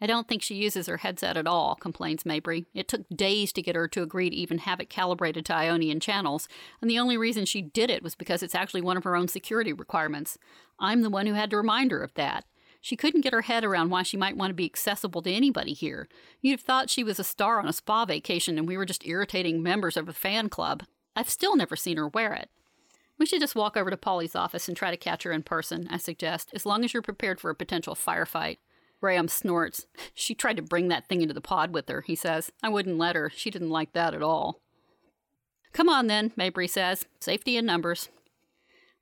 I 0.00 0.06
don't 0.06 0.28
think 0.28 0.40
she 0.40 0.54
uses 0.54 0.86
her 0.86 0.98
headset 0.98 1.36
at 1.36 1.48
all, 1.48 1.74
complains 1.74 2.24
Mabry. 2.24 2.66
It 2.74 2.86
took 2.86 3.08
days 3.08 3.52
to 3.54 3.60
get 3.60 3.74
her 3.74 3.88
to 3.88 4.04
agree 4.04 4.30
to 4.30 4.36
even 4.36 4.58
have 4.58 4.78
it 4.78 4.88
calibrated 4.88 5.44
to 5.46 5.54
Ionian 5.56 5.98
channels, 5.98 6.46
and 6.80 6.88
the 6.88 7.00
only 7.00 7.16
reason 7.16 7.44
she 7.44 7.60
did 7.60 7.90
it 7.90 8.04
was 8.04 8.14
because 8.14 8.40
it's 8.40 8.54
actually 8.54 8.82
one 8.82 8.96
of 8.96 9.02
her 9.02 9.16
own 9.16 9.26
security 9.26 9.72
requirements. 9.72 10.38
I'm 10.78 11.02
the 11.02 11.10
one 11.10 11.26
who 11.26 11.34
had 11.34 11.50
to 11.50 11.56
remind 11.56 11.90
her 11.90 12.04
of 12.04 12.14
that. 12.14 12.44
She 12.80 12.94
couldn't 12.94 13.22
get 13.22 13.32
her 13.32 13.42
head 13.42 13.64
around 13.64 13.90
why 13.90 14.04
she 14.04 14.16
might 14.16 14.36
want 14.36 14.50
to 14.50 14.54
be 14.54 14.64
accessible 14.64 15.22
to 15.22 15.32
anybody 15.32 15.72
here. 15.72 16.06
You'd 16.40 16.52
have 16.52 16.60
thought 16.60 16.88
she 16.88 17.02
was 17.02 17.18
a 17.18 17.24
star 17.24 17.58
on 17.58 17.66
a 17.66 17.72
spa 17.72 18.04
vacation 18.04 18.58
and 18.58 18.68
we 18.68 18.76
were 18.76 18.86
just 18.86 19.04
irritating 19.04 19.60
members 19.60 19.96
of 19.96 20.08
a 20.08 20.12
fan 20.12 20.48
club. 20.48 20.84
I've 21.16 21.28
still 21.28 21.56
never 21.56 21.74
seen 21.74 21.96
her 21.96 22.06
wear 22.06 22.32
it. 22.32 22.48
We 23.18 23.26
should 23.26 23.40
just 23.40 23.56
walk 23.56 23.76
over 23.76 23.90
to 23.90 23.96
Polly's 23.96 24.36
office 24.36 24.68
and 24.68 24.76
try 24.76 24.90
to 24.90 24.96
catch 24.96 25.24
her 25.24 25.32
in 25.32 25.42
person, 25.42 25.88
I 25.90 25.98
suggest, 25.98 26.50
as 26.54 26.64
long 26.64 26.84
as 26.84 26.92
you're 26.92 27.02
prepared 27.02 27.40
for 27.40 27.50
a 27.50 27.54
potential 27.54 27.94
firefight. 27.94 28.58
Graham 29.00 29.28
snorts. 29.28 29.86
She 30.14 30.34
tried 30.34 30.56
to 30.56 30.62
bring 30.62 30.88
that 30.88 31.08
thing 31.08 31.22
into 31.22 31.34
the 31.34 31.40
pod 31.40 31.72
with 31.72 31.88
her, 31.88 32.02
he 32.02 32.16
says. 32.16 32.50
I 32.62 32.68
wouldn't 32.68 32.98
let 32.98 33.14
her. 33.14 33.30
She 33.30 33.50
didn't 33.50 33.70
like 33.70 33.92
that 33.92 34.14
at 34.14 34.22
all. 34.22 34.60
Come 35.72 35.88
on 35.88 36.08
then, 36.08 36.32
Mabry 36.36 36.66
says. 36.66 37.06
Safety 37.20 37.56
in 37.56 37.64
numbers. 37.64 38.08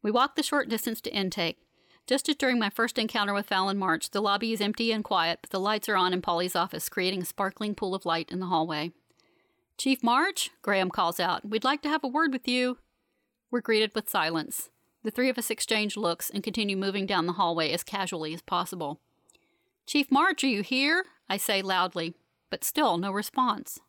We 0.02 0.11
walk 0.11 0.37
the 0.37 0.42
short 0.42 0.68
distance 0.68 1.00
to 1.02 1.14
intake. 1.14 1.57
Just 2.07 2.29
as 2.29 2.37
during 2.37 2.59
my 2.59 2.70
first 2.70 2.98
encounter 2.98 3.33
with 3.35 3.46
Fallon 3.46 3.79
March, 3.79 4.11
the 4.11 4.20
lobby 4.20 4.52
is 4.52 4.61
empty 4.61 4.92
and 4.92 5.02
quiet, 5.02 5.40
but 5.40 5.50
the 5.50 5.59
lights 5.59 5.88
are 5.88 5.96
on 5.96 6.12
in 6.12 6.22
Polly's 6.22 6.55
office, 6.55 6.88
creating 6.88 7.22
a 7.22 7.24
sparkling 7.24 7.74
pool 7.74 7.94
of 7.94 8.07
light 8.07 8.31
in 8.31 8.38
the 8.38 8.46
hallway. 8.46 8.92
Chief 9.79 10.02
March, 10.02 10.50
Graham 10.62 10.90
calls 10.90 11.18
out, 11.18 11.48
we'd 11.48 11.64
like 11.64 11.83
to 11.83 11.88
have 11.88 12.05
a 12.05 12.09
word 12.09 12.33
with 12.33 12.46
you. 12.46 12.79
We're 13.57 13.62
greeted 13.62 13.92
with 13.95 14.11
silence. 14.11 14.69
The 15.03 15.11
three 15.11 15.31
of 15.31 15.38
us 15.38 15.51
exchange 15.51 15.97
looks 15.97 16.29
and 16.29 16.42
continue 16.42 16.77
moving 16.77 17.07
down 17.07 17.25
the 17.25 17.33
hallway 17.33 17.73
as 17.73 17.83
casually 17.83 18.35
as 18.35 18.42
possible. 18.42 19.01
Chief 19.87 20.12
March, 20.12 20.45
are 20.45 20.49
you 20.49 20.62
here? 20.62 21.07
I 21.27 21.38
say 21.38 21.62
loudly, 21.62 22.12
but 22.51 22.64
still 22.64 22.99
no 22.99 23.11
response. 23.11 23.81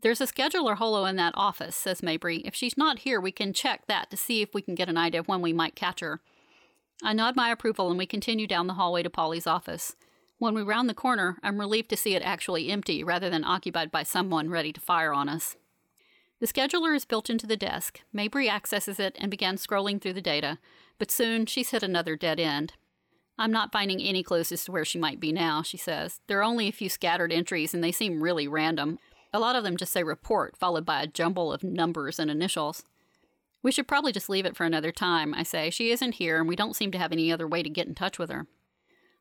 There's 0.00 0.22
a 0.22 0.26
scheduler 0.26 0.76
holo 0.76 1.04
in 1.04 1.16
that 1.16 1.34
office, 1.36 1.76
says 1.76 2.02
Mabry. 2.02 2.38
If 2.38 2.54
she's 2.54 2.78
not 2.78 3.00
here, 3.00 3.20
we 3.20 3.32
can 3.32 3.52
check 3.52 3.86
that 3.86 4.10
to 4.12 4.16
see 4.16 4.40
if 4.40 4.54
we 4.54 4.62
can 4.62 4.74
get 4.74 4.88
an 4.88 4.96
idea 4.96 5.20
of 5.20 5.28
when 5.28 5.42
we 5.42 5.52
might 5.52 5.76
catch 5.76 6.00
her. 6.00 6.22
I 7.02 7.12
nod 7.12 7.36
my 7.36 7.50
approval 7.50 7.90
and 7.90 7.98
we 7.98 8.06
continue 8.06 8.46
down 8.46 8.66
the 8.66 8.72
hallway 8.72 9.02
to 9.02 9.10
Polly's 9.10 9.46
office. 9.46 9.94
When 10.38 10.54
we 10.54 10.62
round 10.62 10.88
the 10.88 10.94
corner, 10.94 11.36
I'm 11.42 11.60
relieved 11.60 11.90
to 11.90 11.98
see 11.98 12.14
it 12.14 12.22
actually 12.22 12.70
empty 12.70 13.04
rather 13.04 13.28
than 13.28 13.44
occupied 13.44 13.90
by 13.90 14.04
someone 14.04 14.48
ready 14.48 14.72
to 14.72 14.80
fire 14.80 15.12
on 15.12 15.28
us. 15.28 15.58
The 16.40 16.46
scheduler 16.46 16.96
is 16.96 17.04
built 17.04 17.28
into 17.28 17.46
the 17.46 17.56
desk. 17.56 18.00
Mabry 18.14 18.48
accesses 18.48 18.98
it 18.98 19.14
and 19.18 19.30
begins 19.30 19.64
scrolling 19.64 20.00
through 20.00 20.14
the 20.14 20.22
data, 20.22 20.58
but 20.98 21.10
soon 21.10 21.44
she's 21.44 21.70
hit 21.70 21.82
another 21.82 22.16
dead 22.16 22.40
end. 22.40 22.72
I'm 23.38 23.52
not 23.52 23.72
finding 23.72 24.00
any 24.00 24.22
clues 24.22 24.50
as 24.50 24.64
to 24.64 24.72
where 24.72 24.84
she 24.84 24.98
might 24.98 25.20
be 25.20 25.32
now, 25.32 25.62
she 25.62 25.76
says. 25.76 26.20
There 26.26 26.38
are 26.38 26.44
only 26.44 26.66
a 26.66 26.72
few 26.72 26.88
scattered 26.88 27.32
entries 27.32 27.74
and 27.74 27.84
they 27.84 27.92
seem 27.92 28.22
really 28.22 28.48
random. 28.48 28.98
A 29.34 29.38
lot 29.38 29.54
of 29.54 29.64
them 29.64 29.76
just 29.76 29.92
say 29.92 30.02
report, 30.02 30.56
followed 30.56 30.86
by 30.86 31.02
a 31.02 31.06
jumble 31.06 31.52
of 31.52 31.62
numbers 31.62 32.18
and 32.18 32.30
initials. 32.30 32.84
We 33.62 33.70
should 33.70 33.86
probably 33.86 34.12
just 34.12 34.30
leave 34.30 34.46
it 34.46 34.56
for 34.56 34.64
another 34.64 34.92
time, 34.92 35.34
I 35.34 35.42
say. 35.42 35.68
She 35.68 35.90
isn't 35.90 36.14
here 36.14 36.38
and 36.38 36.48
we 36.48 36.56
don't 36.56 36.76
seem 36.76 36.90
to 36.92 36.98
have 36.98 37.12
any 37.12 37.30
other 37.30 37.46
way 37.46 37.62
to 37.62 37.68
get 37.68 37.86
in 37.86 37.94
touch 37.94 38.18
with 38.18 38.30
her. 38.30 38.46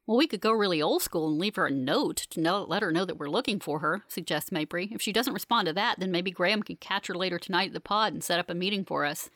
Well, 0.10 0.18
we 0.18 0.26
could 0.26 0.42
go 0.42 0.52
really 0.52 0.82
old 0.82 1.04
school 1.04 1.28
and 1.28 1.38
leave 1.38 1.56
her 1.56 1.68
a 1.68 1.72
note 1.72 2.18
to 2.32 2.40
know, 2.40 2.66
let 2.68 2.82
her 2.82 2.92
know 2.92 3.06
that 3.06 3.20
we're 3.20 3.30
looking 3.30 3.60
for 3.60 3.78
her, 3.78 4.02
suggests 4.08 4.52
Mabry. 4.52 4.90
If 4.92 5.04
she 5.04 5.14
doesn't 5.14 5.36
respond 5.36 5.68
to 5.68 5.74
that, 5.74 6.00
then 6.00 6.10
maybe 6.10 6.32
Graham 6.32 6.64
can 6.64 6.78
catch 6.78 7.06
her 7.06 7.14
later 7.14 7.38
tonight 7.38 7.68
at 7.68 7.74
the 7.74 7.80
pod 7.80 8.14
and 8.14 8.24
set 8.24 8.40
up 8.40 8.50
a 8.50 8.56
meeting 8.56 8.84
for 8.84 9.06
us. 9.06 9.30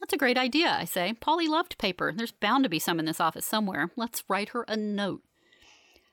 That's 0.00 0.14
a 0.14 0.16
great 0.16 0.38
idea, 0.38 0.70
I 0.70 0.86
say. 0.86 1.12
Polly 1.20 1.46
loved 1.46 1.76
paper. 1.76 2.14
There's 2.16 2.32
bound 2.32 2.64
to 2.64 2.70
be 2.70 2.78
some 2.78 2.98
in 2.98 3.04
this 3.04 3.20
office 3.20 3.44
somewhere. 3.44 3.90
Let's 3.94 4.24
write 4.26 4.48
her 4.48 4.64
a 4.66 4.74
note. 4.74 5.22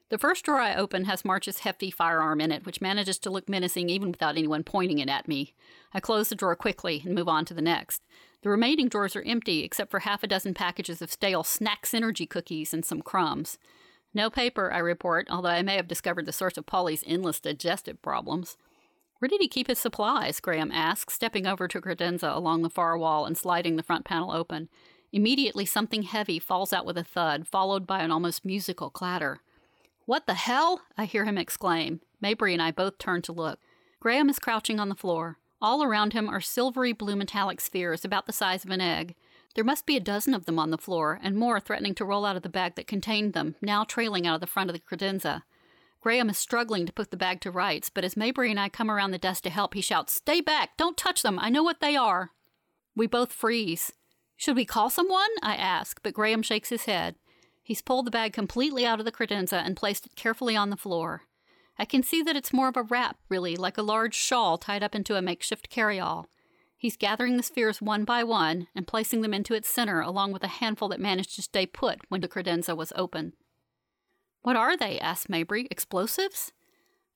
The 0.09 0.17
first 0.17 0.43
drawer 0.43 0.59
I 0.59 0.75
open 0.75 1.05
has 1.05 1.23
March's 1.23 1.59
hefty 1.59 1.89
firearm 1.89 2.41
in 2.41 2.51
it, 2.51 2.65
which 2.65 2.81
manages 2.81 3.17
to 3.19 3.29
look 3.29 3.47
menacing 3.47 3.87
even 3.87 4.11
without 4.11 4.37
anyone 4.37 4.65
pointing 4.65 4.99
it 4.99 5.07
at 5.07 5.29
me. 5.29 5.53
I 5.93 6.01
close 6.01 6.27
the 6.27 6.35
drawer 6.35 6.57
quickly 6.57 7.03
and 7.05 7.15
move 7.15 7.29
on 7.29 7.45
to 7.45 7.53
the 7.53 7.61
next. 7.61 8.01
The 8.41 8.49
remaining 8.49 8.89
drawers 8.89 9.15
are 9.15 9.23
empty 9.23 9.63
except 9.63 9.89
for 9.89 9.99
half 9.99 10.23
a 10.23 10.27
dozen 10.27 10.53
packages 10.53 11.01
of 11.01 11.09
stale 11.09 11.45
snack 11.45 11.85
synergy 11.85 12.29
cookies 12.29 12.73
and 12.73 12.83
some 12.83 13.01
crumbs. 13.01 13.57
No 14.13 14.29
paper, 14.29 14.71
I 14.71 14.77
report, 14.77 15.27
although 15.29 15.49
I 15.49 15.63
may 15.63 15.75
have 15.75 15.87
discovered 15.87 16.25
the 16.25 16.31
source 16.31 16.57
of 16.57 16.65
Polly's 16.65 17.03
endless 17.07 17.39
digestive 17.39 18.01
problems. 18.01 18.57
Where 19.19 19.29
did 19.29 19.41
he 19.41 19.47
keep 19.47 19.67
his 19.67 19.79
supplies? 19.79 20.39
Graham 20.39 20.71
asks, 20.71 21.13
stepping 21.13 21.47
over 21.47 21.67
to 21.67 21.81
credenza 21.81 22.35
along 22.35 22.61
the 22.61 22.69
far 22.69 22.97
wall 22.97 23.25
and 23.25 23.37
sliding 23.37 23.75
the 23.75 23.83
front 23.83 24.05
panel 24.05 24.31
open. 24.31 24.69
Immediately, 25.11 25.65
something 25.65 26.03
heavy 26.03 26.39
falls 26.39 26.73
out 26.73 26.85
with 26.85 26.97
a 26.97 27.03
thud, 27.03 27.47
followed 27.47 27.87
by 27.87 28.01
an 28.01 28.11
almost 28.11 28.43
musical 28.43 28.89
clatter. 28.89 29.41
What 30.05 30.27
the 30.27 30.33
hell? 30.33 30.81
I 30.97 31.05
hear 31.05 31.23
him 31.23 31.37
exclaim. 31.37 32.01
Mabry 32.19 32.53
and 32.53 32.61
I 32.61 32.71
both 32.71 32.97
turn 32.97 33.21
to 33.23 33.31
look. 33.31 33.59
Graham 33.99 34.29
is 34.29 34.39
crouching 34.39 34.79
on 34.79 34.89
the 34.89 34.95
floor. 34.95 35.37
All 35.61 35.81
around 35.81 36.11
him 36.11 36.27
are 36.27 36.41
silvery 36.41 36.91
blue 36.91 37.15
metallic 37.15 37.61
spheres 37.61 38.03
about 38.03 38.25
the 38.25 38.33
size 38.33 38.65
of 38.65 38.71
an 38.71 38.81
egg. 38.81 39.15
There 39.55 39.63
must 39.63 39.85
be 39.85 39.95
a 39.95 40.01
dozen 40.01 40.33
of 40.33 40.45
them 40.45 40.57
on 40.57 40.71
the 40.71 40.77
floor, 40.77 41.19
and 41.21 41.35
more 41.35 41.59
threatening 41.59 41.93
to 41.95 42.05
roll 42.05 42.25
out 42.25 42.35
of 42.35 42.41
the 42.41 42.49
bag 42.49 42.75
that 42.75 42.87
contained 42.87 43.33
them, 43.33 43.55
now 43.61 43.83
trailing 43.83 44.25
out 44.25 44.35
of 44.35 44.41
the 44.41 44.47
front 44.47 44.69
of 44.69 44.73
the 44.73 44.79
credenza. 44.79 45.43
Graham 46.01 46.29
is 46.29 46.37
struggling 46.37 46.85
to 46.85 46.93
put 46.93 47.11
the 47.11 47.17
bag 47.17 47.39
to 47.41 47.51
rights, 47.51 47.89
but 47.89 48.03
as 48.03 48.17
Mabry 48.17 48.49
and 48.49 48.59
I 48.59 48.67
come 48.67 48.89
around 48.89 49.11
the 49.11 49.17
desk 49.17 49.43
to 49.43 49.49
help, 49.49 49.73
he 49.73 49.81
shouts, 49.81 50.13
Stay 50.13 50.41
back! 50.41 50.75
Don't 50.75 50.97
touch 50.97 51.21
them! 51.21 51.39
I 51.39 51.49
know 51.49 51.63
what 51.63 51.79
they 51.79 51.95
are! 51.95 52.31
We 52.95 53.07
both 53.07 53.31
freeze. 53.31 53.93
Should 54.35 54.55
we 54.55 54.65
call 54.65 54.89
someone? 54.89 55.29
I 55.41 55.55
ask, 55.55 56.01
but 56.03 56.13
Graham 56.13 56.41
shakes 56.41 56.69
his 56.69 56.85
head. 56.85 57.15
He's 57.61 57.81
pulled 57.81 58.05
the 58.05 58.11
bag 58.11 58.33
completely 58.33 58.85
out 58.85 58.99
of 58.99 59.05
the 59.05 59.11
credenza 59.11 59.65
and 59.65 59.77
placed 59.77 60.05
it 60.05 60.15
carefully 60.15 60.55
on 60.55 60.69
the 60.69 60.75
floor. 60.75 61.23
I 61.79 61.85
can 61.85 62.03
see 62.03 62.21
that 62.23 62.35
it's 62.35 62.51
more 62.51 62.67
of 62.67 62.75
a 62.75 62.83
wrap, 62.83 63.17
really, 63.29 63.55
like 63.55 63.77
a 63.77 63.81
large 63.81 64.15
shawl 64.15 64.57
tied 64.57 64.83
up 64.83 64.93
into 64.93 65.15
a 65.15 65.21
makeshift 65.21 65.69
carryall. 65.71 66.25
He's 66.83 66.97
gathering 66.97 67.37
the 67.37 67.43
spheres 67.43 67.81
one 67.81 68.03
by 68.03 68.25
one 68.25 68.67
and 68.75 68.85
placing 68.85 69.21
them 69.21 69.33
into 69.33 69.53
its 69.53 69.69
center, 69.69 70.01
along 70.01 70.33
with 70.33 70.43
a 70.43 70.49
handful 70.49 70.89
that 70.89 70.99
managed 70.99 71.33
to 71.37 71.41
stay 71.41 71.65
put 71.65 72.01
when 72.09 72.19
the 72.19 72.27
credenza 72.27 72.75
was 72.75 72.91
open. 72.97 73.31
What 74.41 74.57
are 74.57 74.75
they? 74.75 74.99
asked 74.99 75.29
Mabry. 75.29 75.65
Explosives? 75.71 76.51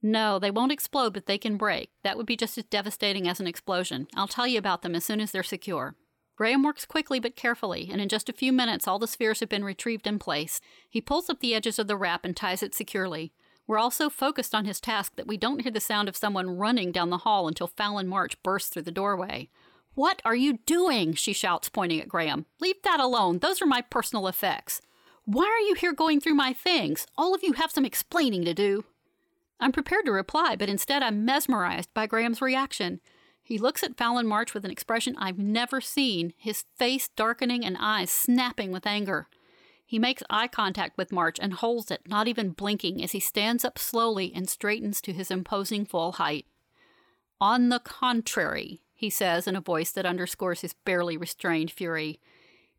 No, 0.02 0.40
they 0.40 0.52
won't 0.52 0.72
explode, 0.72 1.14
but 1.14 1.26
they 1.26 1.38
can 1.38 1.58
break. 1.58 1.90
That 2.06 2.16
would 2.16 2.26
be 2.26 2.38
just 2.38 2.58
as 2.58 2.64
devastating 2.64 3.28
as 3.28 3.42
an 3.42 3.48
explosion. 3.48 4.08
I'll 4.16 4.26
tell 4.26 4.48
you 4.48 4.58
about 4.58 4.84
them 4.84 4.96
as 4.96 5.04
soon 5.04 5.20
as 5.20 5.34
they're 5.34 5.44
secure. 5.44 5.96
Graham 6.38 6.64
works 6.64 6.86
quickly 6.86 7.20
but 7.20 7.36
carefully, 7.36 7.90
and 7.92 8.00
in 8.00 8.08
just 8.08 8.30
a 8.30 8.34
few 8.34 8.54
minutes 8.54 8.88
all 8.88 9.00
the 9.00 9.06
spheres 9.06 9.42
have 9.42 9.50
been 9.50 9.66
retrieved 9.66 10.08
in 10.08 10.18
place. 10.18 10.62
He 10.90 11.02
pulls 11.02 11.30
up 11.30 11.42
the 11.42 11.54
edges 11.54 11.78
of 11.78 11.88
the 11.88 11.98
wrap 11.98 12.24
and 12.24 12.38
ties 12.38 12.64
it 12.64 12.74
securely. 12.74 13.34
We're 13.68 13.78
all 13.78 13.92
so 13.92 14.10
focused 14.10 14.56
on 14.56 14.64
his 14.64 14.80
task 14.80 15.18
that 15.18 15.28
we 15.28 15.36
don't 15.36 15.62
hear 15.62 15.72
the 15.72 15.82
sound 15.82 16.08
of 16.08 16.16
someone 16.16 16.58
running 16.58 16.94
down 16.94 17.10
the 17.10 17.20
hall 17.20 17.50
until 17.50 17.68
Fallon 17.68 18.08
March 18.08 18.42
bursts 18.42 18.70
through 18.70 18.84
the 18.84 18.92
doorway. 18.92 19.50
What 19.94 20.22
are 20.24 20.36
you 20.36 20.60
doing? 20.66 21.14
she 21.14 21.34
shouts, 21.34 21.68
pointing 21.70 22.00
at 22.00 22.08
Graham. 22.08 22.46
Leave 22.62 22.82
that 22.84 23.02
alone. 23.02 23.40
Those 23.40 23.62
are 23.62 23.66
my 23.66 23.82
personal 23.82 24.28
effects. 24.28 24.82
Why 25.26 25.46
are 25.46 25.68
you 25.68 25.74
here 25.74 25.92
going 25.92 26.22
through 26.22 26.36
my 26.36 26.54
things? 26.54 27.06
All 27.18 27.36
of 27.36 27.44
you 27.44 27.54
have 27.54 27.72
some 27.72 27.84
explaining 27.84 28.46
to 28.46 28.54
do. 28.54 28.86
I'm 29.60 29.72
prepared 29.74 30.06
to 30.06 30.12
reply, 30.12 30.56
but 30.56 30.70
instead 30.70 31.04
I'm 31.04 31.26
mesmerized 31.26 31.94
by 31.94 32.08
Graham's 32.08 32.42
reaction. 32.42 33.02
He 33.42 33.58
looks 33.58 33.84
at 33.84 33.98
Fallon 33.98 34.28
March 34.28 34.54
with 34.54 34.64
an 34.66 34.72
expression 34.72 35.16
I've 35.18 35.40
never 35.40 35.82
seen, 35.82 36.34
his 36.38 36.64
face 36.78 37.10
darkening 37.16 37.66
and 37.66 37.76
eyes 37.80 38.12
snapping 38.12 38.72
with 38.72 38.86
anger. 38.86 39.28
He 39.88 40.00
makes 40.00 40.22
eye 40.30 40.50
contact 40.50 40.98
with 40.98 41.14
March 41.14 41.40
and 41.42 41.54
holds 41.54 41.90
it, 41.92 42.02
not 42.10 42.28
even 42.28 42.52
blinking, 42.52 43.02
as 43.02 43.14
he 43.14 43.22
stands 43.22 43.64
up 43.64 43.80
slowly 43.80 44.34
and 44.36 44.50
straightens 44.50 45.00
to 45.02 45.14
his 45.14 45.32
imposing 45.32 45.86
full 45.86 46.12
height. 46.14 46.46
On 47.40 47.70
the 47.70 47.80
contrary, 47.80 48.82
he 48.94 49.10
says 49.10 49.48
in 49.48 49.56
a 49.56 49.62
voice 49.62 49.92
that 49.92 50.06
underscores 50.06 50.60
his 50.60 50.74
barely 50.74 51.16
restrained 51.16 51.72
fury, 51.72 52.20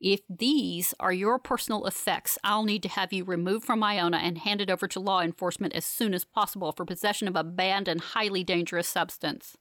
if 0.01 0.21
these 0.29 0.95
are 1.01 1.13
your 1.13 1.39
personal 1.39 1.87
effects, 1.87 2.39
I'll 2.45 2.63
need 2.63 2.83
to 2.83 2.89
have 2.91 3.13
you 3.13 3.25
removed 3.25 3.65
from 3.65 3.83
Iona 3.83 4.19
and 4.19 4.39
handed 4.39 4.71
over 4.71 4.87
to 4.87 5.01
law 5.01 5.23
enforcement 5.23 5.75
as 5.75 5.87
soon 5.87 6.13
as 6.13 6.25
possible 6.25 6.73
for 6.73 6.85
possession 6.85 7.27
of 7.27 7.37
a 7.37 7.43
banned 7.43 7.89
and 7.89 8.01
highly 8.01 8.45
dangerous 8.45 8.87
substance. 8.87 9.57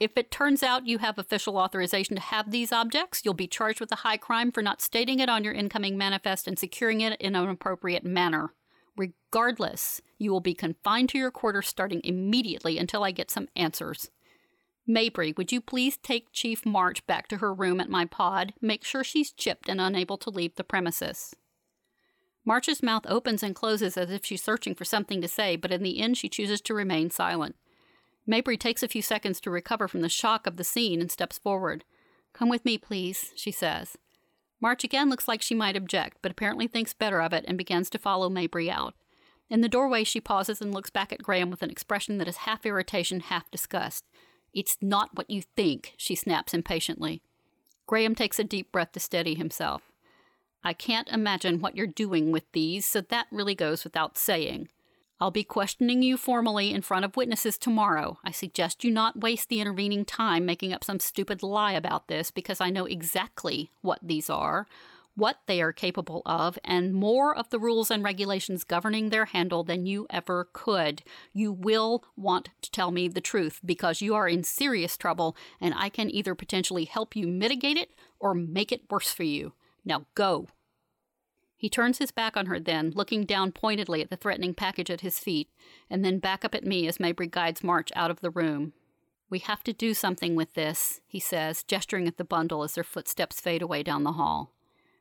If 0.00 0.16
it 0.16 0.30
turns 0.30 0.62
out 0.62 0.86
you 0.86 0.98
have 0.98 1.18
official 1.18 1.56
authorization 1.56 2.14
to 2.14 2.22
have 2.22 2.50
these 2.50 2.70
objects, 2.70 3.22
you'll 3.24 3.34
be 3.34 3.48
charged 3.48 3.80
with 3.80 3.90
a 3.90 3.96
high 3.96 4.16
crime 4.16 4.52
for 4.52 4.62
not 4.62 4.80
stating 4.80 5.18
it 5.18 5.28
on 5.28 5.42
your 5.42 5.52
incoming 5.52 5.98
manifest 5.98 6.46
and 6.46 6.56
securing 6.58 7.00
it 7.00 7.20
in 7.20 7.34
an 7.34 7.48
appropriate 7.48 8.04
manner. 8.04 8.52
Regardless, 8.96 10.00
you 10.16 10.30
will 10.30 10.40
be 10.40 10.54
confined 10.54 11.08
to 11.10 11.18
your 11.18 11.32
quarters 11.32 11.66
starting 11.66 12.00
immediately 12.04 12.78
until 12.78 13.02
I 13.02 13.10
get 13.10 13.30
some 13.30 13.48
answers. 13.56 14.10
Mabry, 14.86 15.34
would 15.36 15.52
you 15.52 15.60
please 15.60 15.96
take 15.96 16.32
Chief 16.32 16.64
March 16.64 17.06
back 17.06 17.28
to 17.28 17.38
her 17.38 17.52
room 17.52 17.80
at 17.80 17.90
my 17.90 18.04
pod? 18.04 18.54
Make 18.60 18.84
sure 18.84 19.04
she's 19.04 19.32
chipped 19.32 19.68
and 19.68 19.80
unable 19.80 20.16
to 20.18 20.30
leave 20.30 20.54
the 20.54 20.64
premises. 20.64 21.34
March's 22.44 22.82
mouth 22.82 23.04
opens 23.06 23.42
and 23.42 23.54
closes 23.54 23.96
as 23.96 24.10
if 24.10 24.24
she's 24.24 24.42
searching 24.42 24.74
for 24.74 24.84
something 24.84 25.20
to 25.20 25.28
say, 25.28 25.56
but 25.56 25.72
in 25.72 25.82
the 25.82 26.00
end 26.00 26.16
she 26.16 26.28
chooses 26.28 26.60
to 26.62 26.72
remain 26.72 27.10
silent. 27.10 27.56
Mabry 28.28 28.58
takes 28.58 28.82
a 28.82 28.88
few 28.88 29.00
seconds 29.00 29.40
to 29.40 29.50
recover 29.50 29.88
from 29.88 30.02
the 30.02 30.08
shock 30.10 30.46
of 30.46 30.58
the 30.58 30.64
scene 30.64 31.00
and 31.00 31.10
steps 31.10 31.38
forward. 31.38 31.82
Come 32.34 32.50
with 32.50 32.62
me, 32.62 32.76
please, 32.76 33.32
she 33.34 33.50
says. 33.50 33.96
March 34.60 34.84
again 34.84 35.08
looks 35.08 35.26
like 35.26 35.40
she 35.40 35.54
might 35.54 35.76
object, 35.76 36.18
but 36.20 36.30
apparently 36.30 36.66
thinks 36.66 36.92
better 36.92 37.22
of 37.22 37.32
it 37.32 37.46
and 37.48 37.56
begins 37.56 37.88
to 37.88 37.98
follow 37.98 38.28
Mabry 38.28 38.70
out. 38.70 38.94
In 39.48 39.62
the 39.62 39.68
doorway, 39.68 40.04
she 40.04 40.20
pauses 40.20 40.60
and 40.60 40.74
looks 40.74 40.90
back 40.90 41.10
at 41.10 41.22
Graham 41.22 41.50
with 41.50 41.62
an 41.62 41.70
expression 41.70 42.18
that 42.18 42.28
is 42.28 42.38
half 42.38 42.66
irritation, 42.66 43.20
half 43.20 43.50
disgust. 43.50 44.04
It's 44.52 44.76
not 44.82 45.16
what 45.16 45.30
you 45.30 45.40
think, 45.56 45.94
she 45.96 46.14
snaps 46.14 46.52
impatiently. 46.52 47.22
Graham 47.86 48.14
takes 48.14 48.38
a 48.38 48.44
deep 48.44 48.70
breath 48.70 48.92
to 48.92 49.00
steady 49.00 49.36
himself. 49.36 49.90
I 50.62 50.74
can't 50.74 51.08
imagine 51.08 51.60
what 51.60 51.76
you're 51.76 51.86
doing 51.86 52.30
with 52.30 52.44
these, 52.52 52.84
so 52.84 53.00
that 53.00 53.28
really 53.30 53.54
goes 53.54 53.84
without 53.84 54.18
saying. 54.18 54.68
I'll 55.20 55.32
be 55.32 55.42
questioning 55.42 56.02
you 56.02 56.16
formally 56.16 56.72
in 56.72 56.82
front 56.82 57.04
of 57.04 57.16
witnesses 57.16 57.58
tomorrow. 57.58 58.18
I 58.22 58.30
suggest 58.30 58.84
you 58.84 58.90
not 58.92 59.20
waste 59.20 59.48
the 59.48 59.60
intervening 59.60 60.04
time 60.04 60.46
making 60.46 60.72
up 60.72 60.84
some 60.84 61.00
stupid 61.00 61.42
lie 61.42 61.72
about 61.72 62.06
this 62.06 62.30
because 62.30 62.60
I 62.60 62.70
know 62.70 62.84
exactly 62.84 63.72
what 63.80 63.98
these 64.00 64.30
are, 64.30 64.68
what 65.16 65.40
they 65.46 65.60
are 65.60 65.72
capable 65.72 66.22
of, 66.24 66.56
and 66.62 66.94
more 66.94 67.36
of 67.36 67.50
the 67.50 67.58
rules 67.58 67.90
and 67.90 68.04
regulations 68.04 68.62
governing 68.62 69.10
their 69.10 69.24
handle 69.24 69.64
than 69.64 69.86
you 69.86 70.06
ever 70.08 70.48
could. 70.52 71.02
You 71.32 71.50
will 71.52 72.04
want 72.16 72.50
to 72.62 72.70
tell 72.70 72.92
me 72.92 73.08
the 73.08 73.20
truth 73.20 73.60
because 73.64 74.00
you 74.00 74.14
are 74.14 74.28
in 74.28 74.44
serious 74.44 74.96
trouble 74.96 75.36
and 75.60 75.74
I 75.76 75.88
can 75.88 76.08
either 76.14 76.36
potentially 76.36 76.84
help 76.84 77.16
you 77.16 77.26
mitigate 77.26 77.76
it 77.76 77.90
or 78.20 78.34
make 78.34 78.70
it 78.70 78.88
worse 78.88 79.10
for 79.10 79.24
you. 79.24 79.52
Now 79.84 80.06
go. 80.14 80.46
He 81.58 81.68
turns 81.68 81.98
his 81.98 82.12
back 82.12 82.36
on 82.36 82.46
her 82.46 82.60
then, 82.60 82.92
looking 82.94 83.24
down 83.24 83.50
pointedly 83.50 84.00
at 84.00 84.10
the 84.10 84.16
threatening 84.16 84.54
package 84.54 84.90
at 84.90 85.00
his 85.00 85.18
feet, 85.18 85.50
and 85.90 86.04
then 86.04 86.20
back 86.20 86.44
up 86.44 86.54
at 86.54 86.64
me 86.64 86.86
as 86.86 87.00
Mabry 87.00 87.26
guides 87.26 87.64
March 87.64 87.90
out 87.96 88.12
of 88.12 88.20
the 88.20 88.30
room. 88.30 88.74
We 89.28 89.40
have 89.40 89.64
to 89.64 89.72
do 89.72 89.92
something 89.92 90.36
with 90.36 90.54
this, 90.54 91.00
he 91.08 91.18
says, 91.18 91.64
gesturing 91.64 92.06
at 92.06 92.16
the 92.16 92.24
bundle 92.24 92.62
as 92.62 92.76
their 92.76 92.84
footsteps 92.84 93.40
fade 93.40 93.60
away 93.60 93.82
down 93.82 94.04
the 94.04 94.12
hall. 94.12 94.52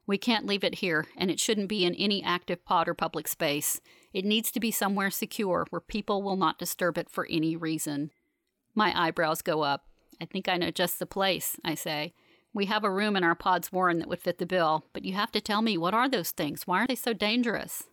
We 0.07 0.17
can't 0.17 0.47
leave 0.47 0.63
it 0.63 0.75
here, 0.75 1.05
and 1.15 1.29
it 1.29 1.39
shouldn't 1.39 1.69
be 1.69 1.85
in 1.85 1.93
any 1.93 2.23
active 2.23 2.65
pod 2.65 2.87
or 2.87 2.95
public 2.95 3.27
space. 3.27 3.79
It 4.11 4.25
needs 4.25 4.51
to 4.53 4.59
be 4.59 4.71
somewhere 4.71 5.11
secure 5.11 5.67
where 5.69 5.79
people 5.79 6.23
will 6.23 6.37
not 6.37 6.57
disturb 6.57 6.97
it 6.97 7.09
for 7.09 7.27
any 7.29 7.55
reason. 7.55 8.09
My 8.73 8.99
eyebrows 8.99 9.43
go 9.43 9.61
up. 9.61 9.85
I 10.19 10.25
think 10.25 10.49
I 10.49 10.57
know 10.57 10.71
just 10.71 10.97
the 10.97 11.05
place, 11.05 11.57
I 11.63 11.75
say. 11.75 12.15
We 12.57 12.65
have 12.65 12.83
a 12.83 12.89
room 12.89 13.15
in 13.15 13.23
our 13.23 13.35
pods 13.35 13.71
Warren 13.71 13.99
that 13.99 14.09
would 14.09 14.19
fit 14.19 14.39
the 14.39 14.47
bill, 14.47 14.83
but 14.91 15.05
you 15.05 15.13
have 15.13 15.31
to 15.33 15.39
tell 15.39 15.61
me 15.61 15.77
what 15.77 15.93
are 15.93 16.09
those 16.09 16.31
things? 16.31 16.65
Why 16.65 16.81
are 16.81 16.87
they 16.87 16.95
so 16.95 17.13
dangerous? 17.13 17.83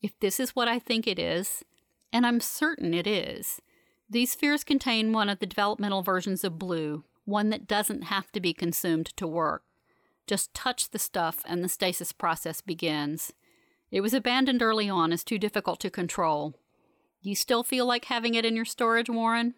If 0.00 0.16
this 0.20 0.38
is 0.38 0.54
what 0.54 0.68
I 0.68 0.78
think 0.78 1.08
it 1.08 1.18
is, 1.18 1.64
and 2.12 2.24
I'm 2.24 2.38
certain 2.38 2.94
it 2.94 3.08
is, 3.08 3.60
these 4.08 4.30
spheres 4.30 4.62
contain 4.62 5.12
one 5.12 5.28
of 5.28 5.40
the 5.40 5.46
developmental 5.46 6.02
versions 6.02 6.44
of 6.44 6.60
blue, 6.60 7.02
one 7.24 7.50
that 7.50 7.66
doesn't 7.66 8.02
have 8.02 8.30
to 8.30 8.40
be 8.40 8.54
consumed 8.54 9.06
to 9.16 9.26
work. 9.26 9.64
Just 10.28 10.54
touch 10.54 10.90
the 10.90 11.00
stuff 11.00 11.40
and 11.44 11.64
the 11.64 11.68
stasis 11.68 12.12
process 12.12 12.60
begins. 12.60 13.32
It 13.90 14.00
was 14.00 14.14
abandoned 14.14 14.62
early 14.62 14.88
on 14.88 15.12
as 15.12 15.24
too 15.24 15.40
difficult 15.40 15.80
to 15.80 15.90
control. 15.90 16.54
You 17.20 17.34
still 17.34 17.64
feel 17.64 17.84
like 17.84 18.04
having 18.04 18.36
it 18.36 18.44
in 18.44 18.54
your 18.54 18.64
storage, 18.64 19.10
Warren? 19.10 19.54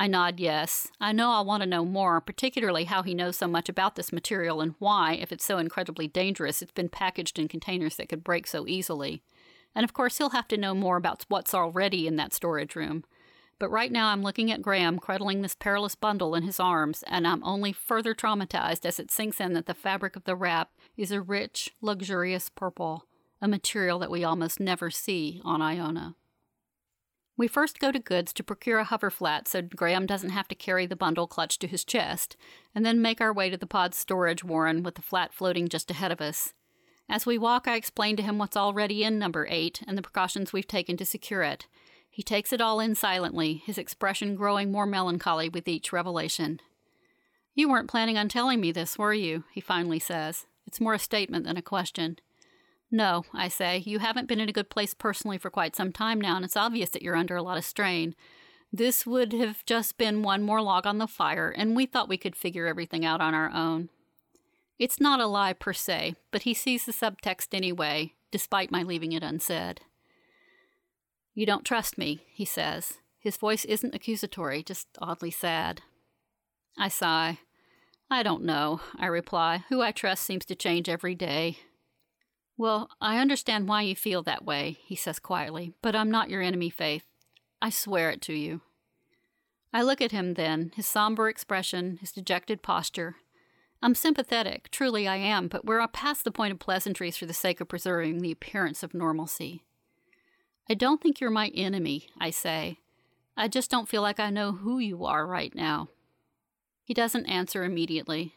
I 0.00 0.06
nod 0.06 0.38
yes. 0.38 0.86
I 1.00 1.10
know 1.10 1.32
I'll 1.32 1.44
want 1.44 1.64
to 1.64 1.68
know 1.68 1.84
more, 1.84 2.20
particularly 2.20 2.84
how 2.84 3.02
he 3.02 3.14
knows 3.14 3.36
so 3.36 3.48
much 3.48 3.68
about 3.68 3.96
this 3.96 4.12
material 4.12 4.60
and 4.60 4.76
why, 4.78 5.14
if 5.14 5.32
it's 5.32 5.44
so 5.44 5.58
incredibly 5.58 6.06
dangerous, 6.06 6.62
it's 6.62 6.70
been 6.70 6.88
packaged 6.88 7.36
in 7.36 7.48
containers 7.48 7.96
that 7.96 8.08
could 8.08 8.22
break 8.22 8.46
so 8.46 8.64
easily. 8.68 9.22
And 9.74 9.82
of 9.82 9.92
course, 9.92 10.18
he'll 10.18 10.30
have 10.30 10.46
to 10.48 10.56
know 10.56 10.72
more 10.72 10.96
about 10.96 11.24
what's 11.28 11.52
already 11.52 12.06
in 12.06 12.14
that 12.14 12.32
storage 12.32 12.76
room. 12.76 13.02
But 13.58 13.70
right 13.70 13.90
now, 13.90 14.10
I'm 14.10 14.22
looking 14.22 14.52
at 14.52 14.62
Graham 14.62 15.00
cradling 15.00 15.42
this 15.42 15.56
perilous 15.56 15.96
bundle 15.96 16.36
in 16.36 16.44
his 16.44 16.60
arms, 16.60 17.02
and 17.08 17.26
I'm 17.26 17.42
only 17.42 17.72
further 17.72 18.14
traumatized 18.14 18.86
as 18.86 19.00
it 19.00 19.10
sinks 19.10 19.40
in 19.40 19.52
that 19.54 19.66
the 19.66 19.74
fabric 19.74 20.14
of 20.14 20.22
the 20.22 20.36
wrap 20.36 20.70
is 20.96 21.10
a 21.10 21.20
rich, 21.20 21.70
luxurious 21.80 22.48
purple, 22.48 23.06
a 23.42 23.48
material 23.48 23.98
that 23.98 24.12
we 24.12 24.22
almost 24.22 24.60
never 24.60 24.92
see 24.92 25.42
on 25.44 25.60
Iona. 25.60 26.14
We 27.38 27.46
first 27.46 27.78
go 27.78 27.92
to 27.92 28.00
Goods 28.00 28.32
to 28.32 28.42
procure 28.42 28.80
a 28.80 28.84
hover 28.84 29.10
flat 29.10 29.46
so 29.46 29.62
Graham 29.62 30.06
doesn't 30.06 30.30
have 30.30 30.48
to 30.48 30.56
carry 30.56 30.86
the 30.86 30.96
bundle 30.96 31.28
clutched 31.28 31.60
to 31.60 31.68
his 31.68 31.84
chest, 31.84 32.36
and 32.74 32.84
then 32.84 33.00
make 33.00 33.20
our 33.20 33.32
way 33.32 33.48
to 33.48 33.56
the 33.56 33.64
pod's 33.64 33.96
storage 33.96 34.42
warren 34.42 34.82
with 34.82 34.96
the 34.96 35.02
flat 35.02 35.32
floating 35.32 35.68
just 35.68 35.88
ahead 35.88 36.10
of 36.10 36.20
us. 36.20 36.52
As 37.08 37.26
we 37.26 37.38
walk, 37.38 37.68
I 37.68 37.76
explain 37.76 38.16
to 38.16 38.24
him 38.24 38.38
what's 38.38 38.56
already 38.56 39.04
in 39.04 39.20
number 39.20 39.46
8 39.48 39.82
and 39.86 39.96
the 39.96 40.02
precautions 40.02 40.52
we've 40.52 40.66
taken 40.66 40.96
to 40.96 41.06
secure 41.06 41.44
it. 41.44 41.68
He 42.10 42.24
takes 42.24 42.52
it 42.52 42.60
all 42.60 42.80
in 42.80 42.96
silently, 42.96 43.62
his 43.64 43.78
expression 43.78 44.34
growing 44.34 44.72
more 44.72 44.84
melancholy 44.84 45.48
with 45.48 45.68
each 45.68 45.92
revelation. 45.92 46.58
You 47.54 47.70
weren't 47.70 47.88
planning 47.88 48.18
on 48.18 48.28
telling 48.28 48.60
me 48.60 48.72
this, 48.72 48.98
were 48.98 49.14
you? 49.14 49.44
he 49.52 49.60
finally 49.60 50.00
says. 50.00 50.46
It's 50.66 50.80
more 50.80 50.94
a 50.94 50.98
statement 50.98 51.44
than 51.46 51.56
a 51.56 51.62
question. 51.62 52.18
No, 52.90 53.24
I 53.34 53.48
say, 53.48 53.82
you 53.84 53.98
haven't 53.98 54.28
been 54.28 54.40
in 54.40 54.48
a 54.48 54.52
good 54.52 54.70
place 54.70 54.94
personally 54.94 55.36
for 55.38 55.50
quite 55.50 55.76
some 55.76 55.92
time 55.92 56.20
now, 56.20 56.36
and 56.36 56.44
it's 56.44 56.56
obvious 56.56 56.90
that 56.90 57.02
you're 57.02 57.16
under 57.16 57.36
a 57.36 57.42
lot 57.42 57.58
of 57.58 57.64
strain. 57.64 58.14
This 58.72 59.06
would 59.06 59.32
have 59.34 59.64
just 59.66 59.98
been 59.98 60.22
one 60.22 60.42
more 60.42 60.62
log 60.62 60.86
on 60.86 60.98
the 60.98 61.06
fire, 61.06 61.50
and 61.50 61.76
we 61.76 61.86
thought 61.86 62.08
we 62.08 62.16
could 62.16 62.36
figure 62.36 62.66
everything 62.66 63.04
out 63.04 63.20
on 63.20 63.34
our 63.34 63.50
own. 63.50 63.90
It's 64.78 65.00
not 65.00 65.20
a 65.20 65.26
lie 65.26 65.52
per 65.52 65.72
se, 65.72 66.14
but 66.30 66.42
he 66.42 66.54
sees 66.54 66.86
the 66.86 66.92
subtext 66.92 67.48
anyway, 67.52 68.14
despite 68.30 68.70
my 68.70 68.82
leaving 68.82 69.12
it 69.12 69.22
unsaid. 69.22 69.80
You 71.34 71.46
don't 71.46 71.64
trust 71.64 71.98
me, 71.98 72.20
he 72.32 72.44
says. 72.44 72.94
His 73.18 73.36
voice 73.36 73.64
isn't 73.64 73.94
accusatory, 73.94 74.62
just 74.62 74.86
oddly 75.00 75.30
sad. 75.30 75.82
I 76.78 76.88
sigh. 76.88 77.40
I 78.10 78.22
don't 78.22 78.44
know, 78.44 78.80
I 78.96 79.06
reply. 79.06 79.64
Who 79.68 79.82
I 79.82 79.92
trust 79.92 80.24
seems 80.24 80.44
to 80.46 80.54
change 80.54 80.88
every 80.88 81.14
day. 81.14 81.58
Well, 82.58 82.90
I 83.00 83.18
understand 83.18 83.68
why 83.68 83.82
you 83.82 83.96
feel 83.96 84.22
that 84.24 84.44
way, 84.44 84.78
he 84.84 84.96
says 84.96 85.18
quietly, 85.18 85.72
but 85.80 85.96
I'm 85.96 86.10
not 86.10 86.28
your 86.28 86.42
enemy, 86.42 86.68
Faith. 86.68 87.04
I 87.62 87.70
swear 87.70 88.10
it 88.10 88.20
to 88.22 88.34
you. 88.34 88.60
I 89.72 89.82
look 89.82 90.02
at 90.02 90.12
him 90.12 90.34
then, 90.34 90.72
his 90.74 90.86
somber 90.86 91.30
expression, 91.30 91.98
his 92.00 92.12
dejected 92.12 92.62
posture, 92.62 93.16
I'm 93.80 93.94
sympathetic, 93.94 94.70
truly 94.70 95.06
I 95.06 95.16
am, 95.16 95.46
but 95.46 95.64
we're 95.64 95.86
past 95.88 96.24
the 96.24 96.32
point 96.32 96.52
of 96.52 96.58
pleasantries 96.58 97.16
for 97.16 97.26
the 97.26 97.34
sake 97.34 97.60
of 97.60 97.68
preserving 97.68 98.18
the 98.18 98.32
appearance 98.32 98.82
of 98.82 98.92
normalcy. 98.92 99.62
I 100.68 100.74
don't 100.74 101.00
think 101.00 101.20
you're 101.20 101.30
my 101.30 101.48
enemy, 101.54 102.08
I 102.20 102.30
say. 102.30 102.78
I 103.36 103.46
just 103.46 103.70
don't 103.70 103.88
feel 103.88 104.02
like 104.02 104.18
I 104.18 104.30
know 104.30 104.52
who 104.52 104.80
you 104.80 105.04
are 105.04 105.24
right 105.26 105.54
now. 105.54 105.88
He 106.82 106.92
doesn't 106.92 107.26
answer 107.26 107.62
immediately. 107.62 108.34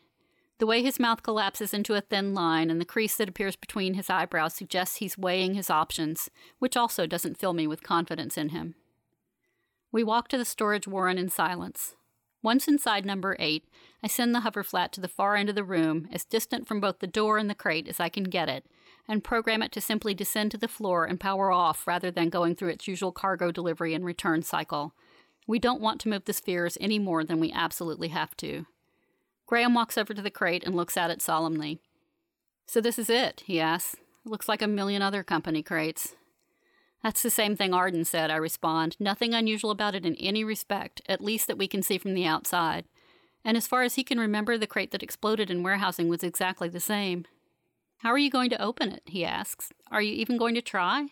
The 0.62 0.68
way 0.68 0.84
his 0.84 1.00
mouth 1.00 1.24
collapses 1.24 1.74
into 1.74 1.96
a 1.96 2.02
thin 2.02 2.36
line 2.36 2.70
and 2.70 2.80
the 2.80 2.86
crease 2.86 3.16
that 3.16 3.28
appears 3.28 3.56
between 3.56 3.96
his 3.96 4.12
eyebrows 4.12 4.54
suggests 4.54 4.98
he's 4.98 5.18
weighing 5.18 5.56
his 5.56 5.72
options, 5.72 6.30
which 6.60 6.78
also 6.78 7.08
doesn't 7.08 7.40
fill 7.40 7.54
me 7.54 7.66
with 7.66 7.82
confidence 7.82 8.38
in 8.38 8.50
him. 8.50 8.76
We 9.92 10.04
walk 10.04 10.28
to 10.28 10.38
the 10.38 10.46
storage 10.46 10.88
warren 10.88 11.18
in 11.18 11.30
silence. 11.30 11.96
Once 12.44 12.68
inside 12.68 13.08
number 13.08 13.36
eight, 13.40 13.66
I 14.04 14.08
send 14.08 14.36
the 14.36 14.42
hoverflat 14.42 14.92
to 14.92 15.02
the 15.02 15.08
far 15.08 15.36
end 15.36 15.50
of 15.50 15.56
the 15.56 15.64
room, 15.64 16.08
as 16.12 16.26
distant 16.26 16.68
from 16.68 16.80
both 16.80 17.00
the 17.00 17.08
door 17.08 17.40
and 17.40 17.50
the 17.50 17.56
crate 17.56 17.88
as 17.88 18.00
I 18.00 18.10
can 18.10 18.26
get 18.26 18.48
it, 18.48 18.64
and 19.08 19.24
program 19.24 19.64
it 19.64 19.72
to 19.72 19.82
simply 19.82 20.14
descend 20.14 20.52
to 20.52 20.60
the 20.60 20.68
floor 20.68 21.06
and 21.06 21.20
power 21.20 21.52
off 21.52 21.88
rather 21.88 22.12
than 22.12 22.30
going 22.30 22.54
through 22.54 22.70
its 22.70 22.88
usual 22.88 23.12
cargo 23.12 23.52
delivery 23.52 23.96
and 23.96 24.06
return 24.06 24.44
cycle. 24.44 24.94
We 25.48 25.58
don't 25.58 25.82
want 25.82 26.00
to 26.02 26.10
move 26.10 26.26
the 26.26 26.34
spheres 26.34 26.78
any 26.80 27.00
more 27.00 27.24
than 27.24 27.40
we 27.40 27.52
absolutely 27.52 28.10
have 28.10 28.38
to. 28.38 28.68
Graham 29.52 29.74
walks 29.74 29.98
over 29.98 30.14
to 30.14 30.22
the 30.22 30.32
crate 30.32 30.64
and 30.64 30.74
looks 30.74 30.96
at 30.96 31.12
it 31.12 31.22
solemnly. 31.22 31.82
So 32.68 32.80
this 32.80 32.98
is 32.98 33.10
it, 33.10 33.44
he 33.46 33.60
asks. 33.60 33.98
Looks 34.24 34.48
like 34.48 34.62
a 34.62 34.68
million 34.68 35.02
other 35.02 35.24
company 35.24 35.62
crates. 35.62 36.16
That's 37.04 37.22
the 37.22 37.30
same 37.30 37.58
thing 37.58 37.74
Arden 37.74 38.06
said, 38.06 38.32
I 38.32 38.38
respond. 38.38 38.96
Nothing 38.98 39.34
unusual 39.34 39.70
about 39.70 39.94
it 39.94 40.06
in 40.06 40.16
any 40.16 40.46
respect, 40.46 41.02
at 41.10 41.20
least 41.20 41.48
that 41.48 41.58
we 41.58 41.68
can 41.68 41.84
see 41.84 41.98
from 41.98 42.14
the 42.14 42.26
outside. 42.26 42.86
And 43.44 43.58
as 43.58 43.68
far 43.68 43.84
as 43.84 43.96
he 43.96 44.06
can 44.06 44.22
remember, 44.22 44.58
the 44.58 44.68
crate 44.68 44.92
that 44.92 45.04
exploded 45.04 45.52
in 45.52 45.64
warehousing 45.64 46.08
was 46.08 46.24
exactly 46.24 46.70
the 46.70 46.80
same. 46.80 47.26
How 47.98 48.12
are 48.12 48.18
you 48.18 48.32
going 48.32 48.52
to 48.52 48.62
open 48.62 48.90
it? 48.94 49.04
he 49.06 49.26
asks. 49.26 49.74
Are 49.92 50.02
you 50.02 50.14
even 50.14 50.38
going 50.38 50.56
to 50.56 50.62
try? 50.62 51.08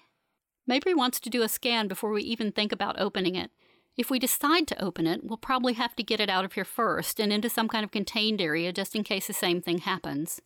Mabry 0.65 0.93
wants 0.93 1.19
to 1.19 1.29
do 1.29 1.41
a 1.43 1.49
scan 1.49 1.89
before 1.89 2.11
we 2.11 2.23
even 2.23 2.53
think 2.53 2.71
about 2.71 3.01
opening 3.01 3.35
it. 3.35 3.51
If 3.99 4.09
we 4.09 4.17
decide 4.17 4.65
to 4.67 4.81
open 4.81 5.05
it, 5.05 5.25
we'll 5.25 5.35
probably 5.35 5.73
have 5.73 5.93
to 5.97 6.03
get 6.03 6.21
it 6.21 6.29
out 6.29 6.45
of 6.45 6.53
here 6.53 6.63
first 6.63 7.19
and 7.19 7.33
into 7.33 7.49
some 7.49 7.67
kind 7.67 7.83
of 7.83 7.91
contained 7.91 8.39
area 8.39 8.71
just 8.71 8.95
in 8.95 9.03
case 9.03 9.27
the 9.27 9.33
same 9.33 9.61
thing 9.61 9.79
happens. 9.79 10.41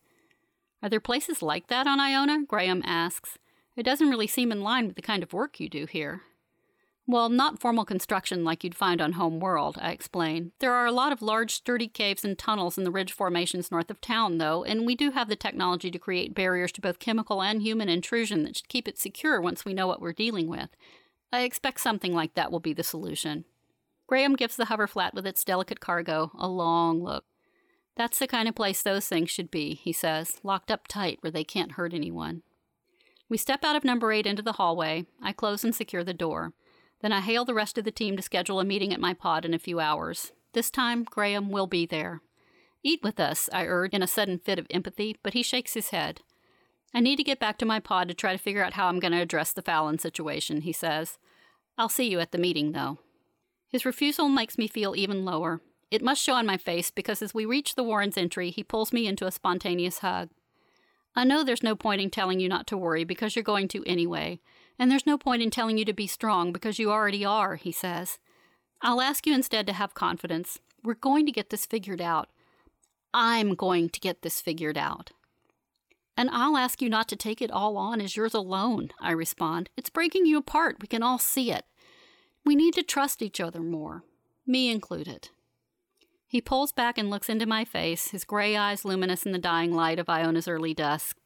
Are 0.82 0.88
there 0.88 0.98
places 0.98 1.40
like 1.40 1.68
that 1.68 1.86
on 1.86 2.00
Iona? 2.00 2.44
Graham 2.48 2.82
asks. 2.84 3.38
It 3.76 3.84
doesn't 3.84 4.10
really 4.10 4.26
seem 4.26 4.50
in 4.50 4.60
line 4.60 4.88
with 4.88 4.96
the 4.96 5.02
kind 5.02 5.22
of 5.22 5.32
work 5.32 5.60
you 5.60 5.68
do 5.68 5.86
here. 5.86 6.22
Well, 7.06 7.28
not 7.28 7.60
formal 7.60 7.84
construction 7.84 8.42
like 8.42 8.64
you'd 8.64 8.74
find 8.74 9.00
on 9.00 9.12
Home 9.12 9.38
World, 9.38 9.78
I 9.80 9.92
explain. 9.92 10.50
There 10.58 10.72
are 10.72 10.86
a 10.86 10.90
lot 10.90 11.12
of 11.12 11.22
large, 11.22 11.54
sturdy 11.54 11.86
caves 11.86 12.24
and 12.24 12.36
tunnels 12.36 12.76
in 12.76 12.82
the 12.82 12.90
ridge 12.90 13.12
formations 13.12 13.70
north 13.70 13.88
of 13.88 14.00
town, 14.00 14.38
though, 14.38 14.64
and 14.64 14.84
we 14.84 14.96
do 14.96 15.12
have 15.12 15.28
the 15.28 15.36
technology 15.36 15.92
to 15.92 15.98
create 16.00 16.34
barriers 16.34 16.72
to 16.72 16.80
both 16.80 16.98
chemical 16.98 17.40
and 17.40 17.62
human 17.62 17.88
intrusion 17.88 18.42
that 18.42 18.56
should 18.56 18.68
keep 18.68 18.88
it 18.88 18.98
secure 18.98 19.40
once 19.40 19.64
we 19.64 19.74
know 19.74 19.86
what 19.86 20.00
we're 20.00 20.12
dealing 20.12 20.48
with. 20.48 20.70
I 21.34 21.40
expect 21.40 21.80
something 21.80 22.14
like 22.14 22.34
that 22.34 22.52
will 22.52 22.60
be 22.60 22.72
the 22.72 22.84
solution. 22.84 23.44
Graham 24.06 24.36
gives 24.36 24.54
the 24.54 24.66
hoverflat 24.66 25.14
with 25.14 25.26
its 25.26 25.42
delicate 25.42 25.80
cargo 25.80 26.30
a 26.38 26.46
long 26.46 27.02
look. 27.02 27.24
That's 27.96 28.20
the 28.20 28.28
kind 28.28 28.48
of 28.48 28.54
place 28.54 28.82
those 28.82 29.08
things 29.08 29.32
should 29.32 29.50
be, 29.50 29.74
he 29.74 29.92
says, 29.92 30.38
locked 30.44 30.70
up 30.70 30.86
tight 30.86 31.18
where 31.22 31.32
they 31.32 31.42
can't 31.42 31.72
hurt 31.72 31.92
anyone. 31.92 32.42
We 33.28 33.36
step 33.36 33.64
out 33.64 33.74
of 33.74 33.82
number 33.82 34.12
eight 34.12 34.28
into 34.28 34.42
the 34.42 34.52
hallway. 34.52 35.06
I 35.20 35.32
close 35.32 35.64
and 35.64 35.74
secure 35.74 36.04
the 36.04 36.14
door. 36.14 36.52
Then 37.02 37.10
I 37.10 37.20
hail 37.20 37.44
the 37.44 37.52
rest 37.52 37.78
of 37.78 37.84
the 37.84 37.90
team 37.90 38.16
to 38.16 38.22
schedule 38.22 38.60
a 38.60 38.64
meeting 38.64 38.92
at 38.92 39.00
my 39.00 39.12
pod 39.12 39.44
in 39.44 39.54
a 39.54 39.58
few 39.58 39.80
hours. 39.80 40.30
This 40.52 40.70
time, 40.70 41.02
Graham 41.02 41.50
will 41.50 41.66
be 41.66 41.84
there. 41.84 42.22
Eat 42.84 43.00
with 43.02 43.18
us, 43.18 43.50
I 43.52 43.66
urge 43.66 43.92
in 43.92 44.04
a 44.04 44.06
sudden 44.06 44.38
fit 44.38 44.60
of 44.60 44.68
empathy, 44.70 45.16
but 45.24 45.34
he 45.34 45.42
shakes 45.42 45.74
his 45.74 45.90
head. 45.90 46.20
I 46.94 47.00
need 47.00 47.16
to 47.16 47.24
get 47.24 47.40
back 47.40 47.58
to 47.58 47.66
my 47.66 47.80
pod 47.80 48.06
to 48.08 48.14
try 48.14 48.32
to 48.32 48.38
figure 48.38 48.64
out 48.64 48.74
how 48.74 48.86
I'm 48.86 49.00
going 49.00 49.12
to 49.12 49.20
address 49.20 49.52
the 49.52 49.62
Fallon 49.62 49.98
situation, 49.98 50.60
he 50.60 50.72
says. 50.72 51.18
I'll 51.76 51.88
see 51.88 52.08
you 52.08 52.20
at 52.20 52.30
the 52.30 52.38
meeting, 52.38 52.70
though. 52.70 52.98
His 53.68 53.84
refusal 53.84 54.28
makes 54.28 54.56
me 54.56 54.68
feel 54.68 54.94
even 54.94 55.24
lower. 55.24 55.60
It 55.90 56.02
must 56.02 56.22
show 56.22 56.34
on 56.34 56.46
my 56.46 56.56
face 56.56 56.92
because 56.92 57.20
as 57.20 57.34
we 57.34 57.44
reach 57.44 57.74
the 57.74 57.82
Warren's 57.82 58.16
entry, 58.16 58.50
he 58.50 58.62
pulls 58.62 58.92
me 58.92 59.08
into 59.08 59.26
a 59.26 59.32
spontaneous 59.32 59.98
hug. 59.98 60.30
I 61.16 61.24
know 61.24 61.42
there's 61.42 61.62
no 61.62 61.74
point 61.74 62.00
in 62.00 62.10
telling 62.10 62.38
you 62.38 62.48
not 62.48 62.66
to 62.68 62.76
worry 62.76 63.02
because 63.04 63.34
you're 63.34 63.42
going 63.42 63.68
to 63.68 63.84
anyway, 63.84 64.40
and 64.78 64.90
there's 64.90 65.06
no 65.06 65.18
point 65.18 65.42
in 65.42 65.50
telling 65.50 65.78
you 65.78 65.84
to 65.84 65.92
be 65.92 66.06
strong 66.06 66.52
because 66.52 66.78
you 66.78 66.90
already 66.90 67.24
are, 67.24 67.56
he 67.56 67.72
says. 67.72 68.18
I'll 68.82 69.00
ask 69.00 69.26
you 69.26 69.34
instead 69.34 69.66
to 69.66 69.72
have 69.72 69.94
confidence. 69.94 70.58
We're 70.82 70.94
going 70.94 71.26
to 71.26 71.32
get 71.32 71.50
this 71.50 71.66
figured 71.66 72.00
out. 72.00 72.28
I'm 73.12 73.54
going 73.54 73.88
to 73.90 74.00
get 74.00 74.22
this 74.22 74.40
figured 74.40 74.76
out. 74.76 75.12
And 76.16 76.30
I'll 76.30 76.56
ask 76.56 76.80
you 76.80 76.88
not 76.88 77.08
to 77.08 77.16
take 77.16 77.42
it 77.42 77.50
all 77.50 77.76
on 77.76 78.00
as 78.00 78.16
yours 78.16 78.34
alone, 78.34 78.90
I 79.00 79.10
respond. 79.10 79.70
It's 79.76 79.90
breaking 79.90 80.26
you 80.26 80.38
apart. 80.38 80.76
We 80.80 80.86
can 80.86 81.02
all 81.02 81.18
see 81.18 81.50
it. 81.50 81.64
We 82.44 82.54
need 82.54 82.74
to 82.74 82.82
trust 82.82 83.22
each 83.22 83.40
other 83.40 83.60
more, 83.60 84.04
me 84.46 84.70
included. 84.70 85.30
He 86.26 86.40
pulls 86.40 86.72
back 86.72 86.98
and 86.98 87.10
looks 87.10 87.28
into 87.28 87.46
my 87.46 87.64
face, 87.64 88.08
his 88.08 88.24
gray 88.24 88.56
eyes 88.56 88.84
luminous 88.84 89.24
in 89.24 89.32
the 89.32 89.38
dying 89.38 89.72
light 89.72 89.98
of 89.98 90.08
Iona's 90.08 90.48
early 90.48 90.74
dusk. 90.74 91.16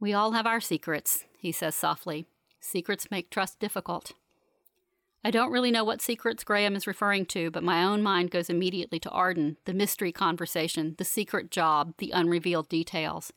We 0.00 0.12
all 0.12 0.32
have 0.32 0.46
our 0.46 0.60
secrets, 0.60 1.24
he 1.38 1.52
says 1.52 1.74
softly. 1.74 2.26
Secrets 2.58 3.10
make 3.10 3.30
trust 3.30 3.58
difficult. 3.58 4.12
I 5.22 5.30
don't 5.30 5.52
really 5.52 5.70
know 5.70 5.84
what 5.84 6.00
secrets 6.00 6.44
Graham 6.44 6.74
is 6.74 6.86
referring 6.86 7.26
to, 7.26 7.50
but 7.50 7.62
my 7.62 7.84
own 7.84 8.02
mind 8.02 8.30
goes 8.30 8.48
immediately 8.48 8.98
to 9.00 9.10
Arden, 9.10 9.58
the 9.66 9.74
mystery 9.74 10.12
conversation, 10.12 10.94
the 10.96 11.04
secret 11.04 11.50
job, 11.50 11.94
the 11.98 12.10
unrevealed 12.10 12.70
details. 12.70 13.32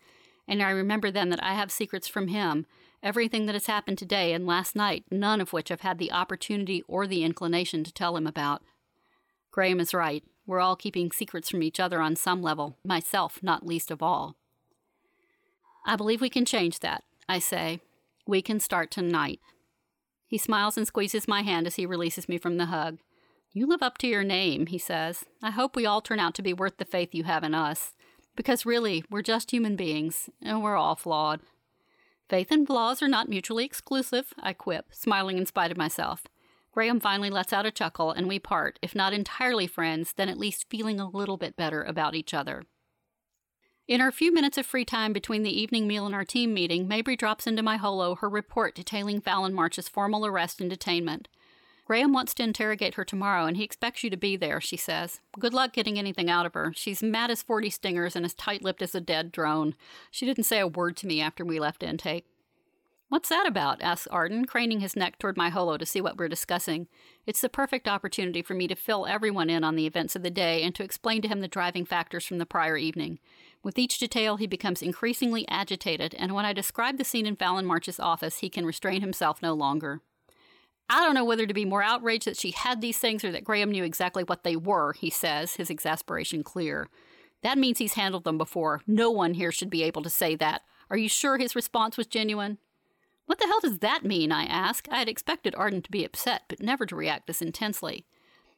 And 0.47 0.61
I 0.61 0.69
remember 0.71 1.09
then 1.09 1.29
that 1.29 1.43
I 1.43 1.53
have 1.53 1.71
secrets 1.71 2.07
from 2.07 2.27
him, 2.27 2.65
everything 3.01 3.45
that 3.45 3.55
has 3.55 3.67
happened 3.67 3.97
today 3.97 4.33
and 4.33 4.45
last 4.45 4.75
night, 4.75 5.05
none 5.09 5.41
of 5.41 5.53
which 5.53 5.71
I've 5.71 5.81
had 5.81 5.97
the 5.97 6.11
opportunity 6.11 6.83
or 6.87 7.07
the 7.07 7.23
inclination 7.23 7.83
to 7.83 7.93
tell 7.93 8.17
him 8.17 8.27
about. 8.27 8.61
Graham 9.51 9.79
is 9.79 9.93
right. 9.93 10.23
We're 10.45 10.59
all 10.59 10.75
keeping 10.75 11.11
secrets 11.11 11.49
from 11.49 11.63
each 11.63 11.79
other 11.79 12.01
on 12.01 12.15
some 12.15 12.41
level, 12.41 12.77
myself 12.83 13.39
not 13.41 13.65
least 13.65 13.91
of 13.91 14.03
all. 14.03 14.35
I 15.85 15.95
believe 15.95 16.21
we 16.21 16.29
can 16.29 16.45
change 16.45 16.79
that, 16.79 17.03
I 17.29 17.39
say. 17.39 17.79
We 18.27 18.41
can 18.41 18.59
start 18.59 18.91
tonight. 18.91 19.39
He 20.27 20.37
smiles 20.37 20.77
and 20.77 20.87
squeezes 20.87 21.27
my 21.27 21.41
hand 21.41 21.67
as 21.67 21.75
he 21.75 21.85
releases 21.85 22.27
me 22.27 22.37
from 22.37 22.57
the 22.57 22.65
hug. 22.65 22.99
You 23.53 23.67
live 23.67 23.83
up 23.83 23.97
to 23.99 24.07
your 24.07 24.23
name, 24.23 24.65
he 24.65 24.79
says. 24.79 25.25
I 25.41 25.51
hope 25.51 25.75
we 25.75 25.85
all 25.85 26.01
turn 26.01 26.19
out 26.19 26.33
to 26.35 26.41
be 26.41 26.53
worth 26.53 26.77
the 26.77 26.85
faith 26.85 27.13
you 27.13 27.25
have 27.25 27.43
in 27.43 27.53
us. 27.53 27.93
Because 28.35 28.65
really, 28.65 29.03
we're 29.09 29.21
just 29.21 29.51
human 29.51 29.75
beings, 29.75 30.29
and 30.41 30.63
we're 30.63 30.75
all 30.75 30.95
flawed. 30.95 31.41
Faith 32.29 32.51
and 32.51 32.65
flaws 32.65 33.01
are 33.01 33.07
not 33.07 33.29
mutually 33.29 33.65
exclusive, 33.65 34.33
I 34.39 34.53
quip, 34.53 34.87
smiling 34.91 35.37
in 35.37 35.45
spite 35.45 35.71
of 35.71 35.77
myself. 35.77 36.23
Graham 36.71 36.99
finally 36.99 37.29
lets 37.29 37.53
out 37.53 37.67
a 37.67 37.71
chuckle, 37.71 38.11
and 38.11 38.27
we 38.27 38.39
part, 38.39 38.79
if 38.81 38.95
not 38.95 39.13
entirely 39.13 39.67
friends, 39.67 40.13
then 40.13 40.29
at 40.29 40.39
least 40.39 40.69
feeling 40.69 40.99
a 40.99 41.07
little 41.07 41.37
bit 41.37 41.55
better 41.55 41.83
about 41.83 42.15
each 42.15 42.33
other. 42.33 42.63
In 43.87 44.01
our 44.01 44.11
few 44.11 44.33
minutes 44.33 44.57
of 44.57 44.65
free 44.65 44.85
time 44.85 45.13
between 45.13 45.43
the 45.43 45.61
evening 45.61 45.87
meal 45.87 46.05
and 46.05 46.15
our 46.15 46.25
team 46.25 46.53
meeting, 46.53 46.87
Mabry 46.87 47.15
drops 47.15 47.45
into 47.45 47.61
my 47.61 47.77
holo 47.77 48.15
her 48.15 48.29
report 48.29 48.73
detailing 48.73 49.21
Fallon 49.21 49.53
March's 49.53 49.89
formal 49.89 50.25
arrest 50.25 50.61
and 50.61 50.71
detainment. 50.71 51.25
Graham 51.85 52.13
wants 52.13 52.33
to 52.35 52.43
interrogate 52.43 52.95
her 52.95 53.03
tomorrow, 53.03 53.45
and 53.45 53.57
he 53.57 53.63
expects 53.63 54.03
you 54.03 54.09
to 54.09 54.17
be 54.17 54.37
there, 54.37 54.61
she 54.61 54.77
says. 54.77 55.19
Good 55.37 55.53
luck 55.53 55.73
getting 55.73 55.99
anything 55.99 56.29
out 56.29 56.45
of 56.45 56.53
her. 56.53 56.71
She's 56.75 57.03
mad 57.03 57.29
as 57.29 57.43
40 57.43 57.69
stingers 57.69 58.15
and 58.15 58.25
as 58.25 58.33
tight 58.33 58.63
lipped 58.63 58.81
as 58.81 58.95
a 58.95 59.01
dead 59.01 59.31
drone. 59.31 59.75
She 60.09 60.25
didn't 60.25 60.45
say 60.45 60.59
a 60.59 60.67
word 60.67 60.95
to 60.97 61.07
me 61.07 61.19
after 61.19 61.43
we 61.43 61.59
left 61.59 61.83
intake. 61.83 62.25
What's 63.13 63.29
that 63.29 63.45
about? 63.45 63.79
asks 63.81 64.07
Arden, 64.07 64.45
craning 64.45 64.79
his 64.79 64.95
neck 64.95 65.19
toward 65.19 65.37
my 65.37 65.49
holo 65.49 65.77
to 65.77 65.85
see 65.85 66.01
what 66.01 66.17
we're 66.17 66.27
discussing. 66.27 66.87
It's 67.27 67.41
the 67.41 67.49
perfect 67.49 67.87
opportunity 67.87 68.41
for 68.41 68.55
me 68.55 68.67
to 68.67 68.75
fill 68.75 69.05
everyone 69.05 69.51
in 69.51 69.63
on 69.63 69.75
the 69.75 69.85
events 69.85 70.15
of 70.15 70.23
the 70.23 70.31
day 70.31 70.63
and 70.63 70.73
to 70.73 70.83
explain 70.83 71.21
to 71.21 71.27
him 71.27 71.39
the 71.39 71.47
driving 71.47 71.85
factors 71.85 72.25
from 72.25 72.39
the 72.39 72.45
prior 72.47 72.75
evening. 72.75 73.19
With 73.61 73.77
each 73.77 73.99
detail, 73.99 74.37
he 74.37 74.47
becomes 74.47 74.81
increasingly 74.81 75.47
agitated, 75.47 76.15
and 76.15 76.31
when 76.33 76.45
I 76.45 76.53
describe 76.53 76.97
the 76.97 77.03
scene 77.03 77.27
in 77.27 77.35
Fallon 77.35 77.67
March's 77.67 77.99
office, 77.99 78.39
he 78.39 78.49
can 78.49 78.65
restrain 78.65 79.01
himself 79.01 79.43
no 79.43 79.53
longer. 79.53 80.01
I 80.89 81.01
don't 81.03 81.15
know 81.15 81.25
whether 81.25 81.45
to 81.45 81.53
be 81.53 81.65
more 81.65 81.81
outraged 81.81 82.25
that 82.25 82.37
she 82.37 82.51
had 82.51 82.81
these 82.81 82.97
things 82.97 83.23
or 83.23 83.31
that 83.31 83.43
Graham 83.43 83.71
knew 83.71 83.83
exactly 83.83 84.23
what 84.23 84.43
they 84.43 84.55
were, 84.55 84.93
he 84.93 85.09
says, 85.09 85.55
his 85.55 85.69
exasperation 85.69 86.43
clear. 86.43 86.87
That 87.41 87.57
means 87.57 87.79
he's 87.79 87.93
handled 87.93 88.23
them 88.23 88.37
before. 88.37 88.81
No 88.87 89.11
one 89.11 89.33
here 89.33 89.51
should 89.51 89.69
be 89.69 89.83
able 89.83 90.01
to 90.03 90.09
say 90.09 90.35
that. 90.35 90.61
Are 90.89 90.97
you 90.97 91.09
sure 91.09 91.37
his 91.37 91.55
response 91.55 91.97
was 91.97 92.07
genuine? 92.07 92.57
What 93.25 93.39
the 93.39 93.47
hell 93.47 93.59
does 93.61 93.79
that 93.79 94.03
mean? 94.03 94.31
I 94.31 94.45
ask. 94.45 94.87
I 94.91 94.99
had 94.99 95.09
expected 95.09 95.55
Arden 95.55 95.81
to 95.81 95.91
be 95.91 96.03
upset, 96.03 96.43
but 96.47 96.61
never 96.61 96.85
to 96.85 96.95
react 96.95 97.27
this 97.27 97.41
intensely. 97.41 98.05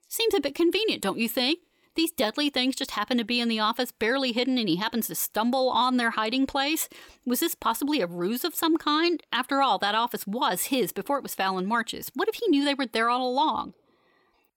Seems 0.07 0.33
a 0.33 0.39
bit 0.39 0.55
convenient, 0.55 1.01
don't 1.01 1.19
you 1.19 1.29
think? 1.29 1.59
These 1.95 2.11
deadly 2.11 2.49
things 2.49 2.75
just 2.75 2.91
happen 2.91 3.17
to 3.17 3.23
be 3.23 3.39
in 3.39 3.47
the 3.47 3.61
office, 3.61 3.91
barely 3.91 4.33
hidden, 4.33 4.57
and 4.57 4.67
he 4.67 4.75
happens 4.75 5.07
to 5.07 5.15
stumble 5.15 5.69
on 5.69 5.95
their 5.95 6.11
hiding 6.11 6.45
place? 6.45 6.89
Was 7.25 7.39
this 7.39 7.55
possibly 7.55 8.01
a 8.01 8.07
ruse 8.07 8.43
of 8.43 8.53
some 8.53 8.77
kind? 8.77 9.23
After 9.31 9.61
all, 9.61 9.77
that 9.79 9.95
office 9.95 10.27
was 10.27 10.65
his 10.65 10.91
before 10.91 11.17
it 11.17 11.23
was 11.23 11.35
Fallon 11.35 11.65
March's. 11.65 12.11
What 12.13 12.27
if 12.27 12.35
he 12.35 12.47
knew 12.49 12.65
they 12.65 12.73
were 12.73 12.85
there 12.85 13.09
all 13.09 13.29
along? 13.29 13.73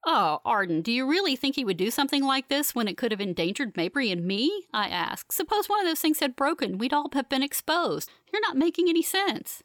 Oh, 0.05 0.41
Arden, 0.45 0.83
do 0.83 0.91
you 0.91 1.09
really 1.09 1.37
think 1.37 1.55
he 1.55 1.65
would 1.65 1.77
do 1.77 1.91
something 1.91 2.25
like 2.25 2.49
this 2.49 2.75
when 2.75 2.89
it 2.89 2.97
could 2.97 3.13
have 3.13 3.21
endangered 3.21 3.77
Mabry 3.77 4.11
and 4.11 4.25
me? 4.25 4.67
I 4.73 4.89
asked. 4.89 5.33
Suppose 5.33 5.69
one 5.69 5.81
of 5.81 5.87
those 5.87 6.01
things 6.01 6.21
had 6.21 6.37
broken. 6.37 6.79
We'd 6.79 6.93
all 6.93 7.11
have 7.13 7.29
been 7.29 7.43
exposed. 7.43 8.11
You're 8.33 8.43
not 8.43 8.57
making 8.57 8.89
any 8.89 9.03
sense. 9.03 9.63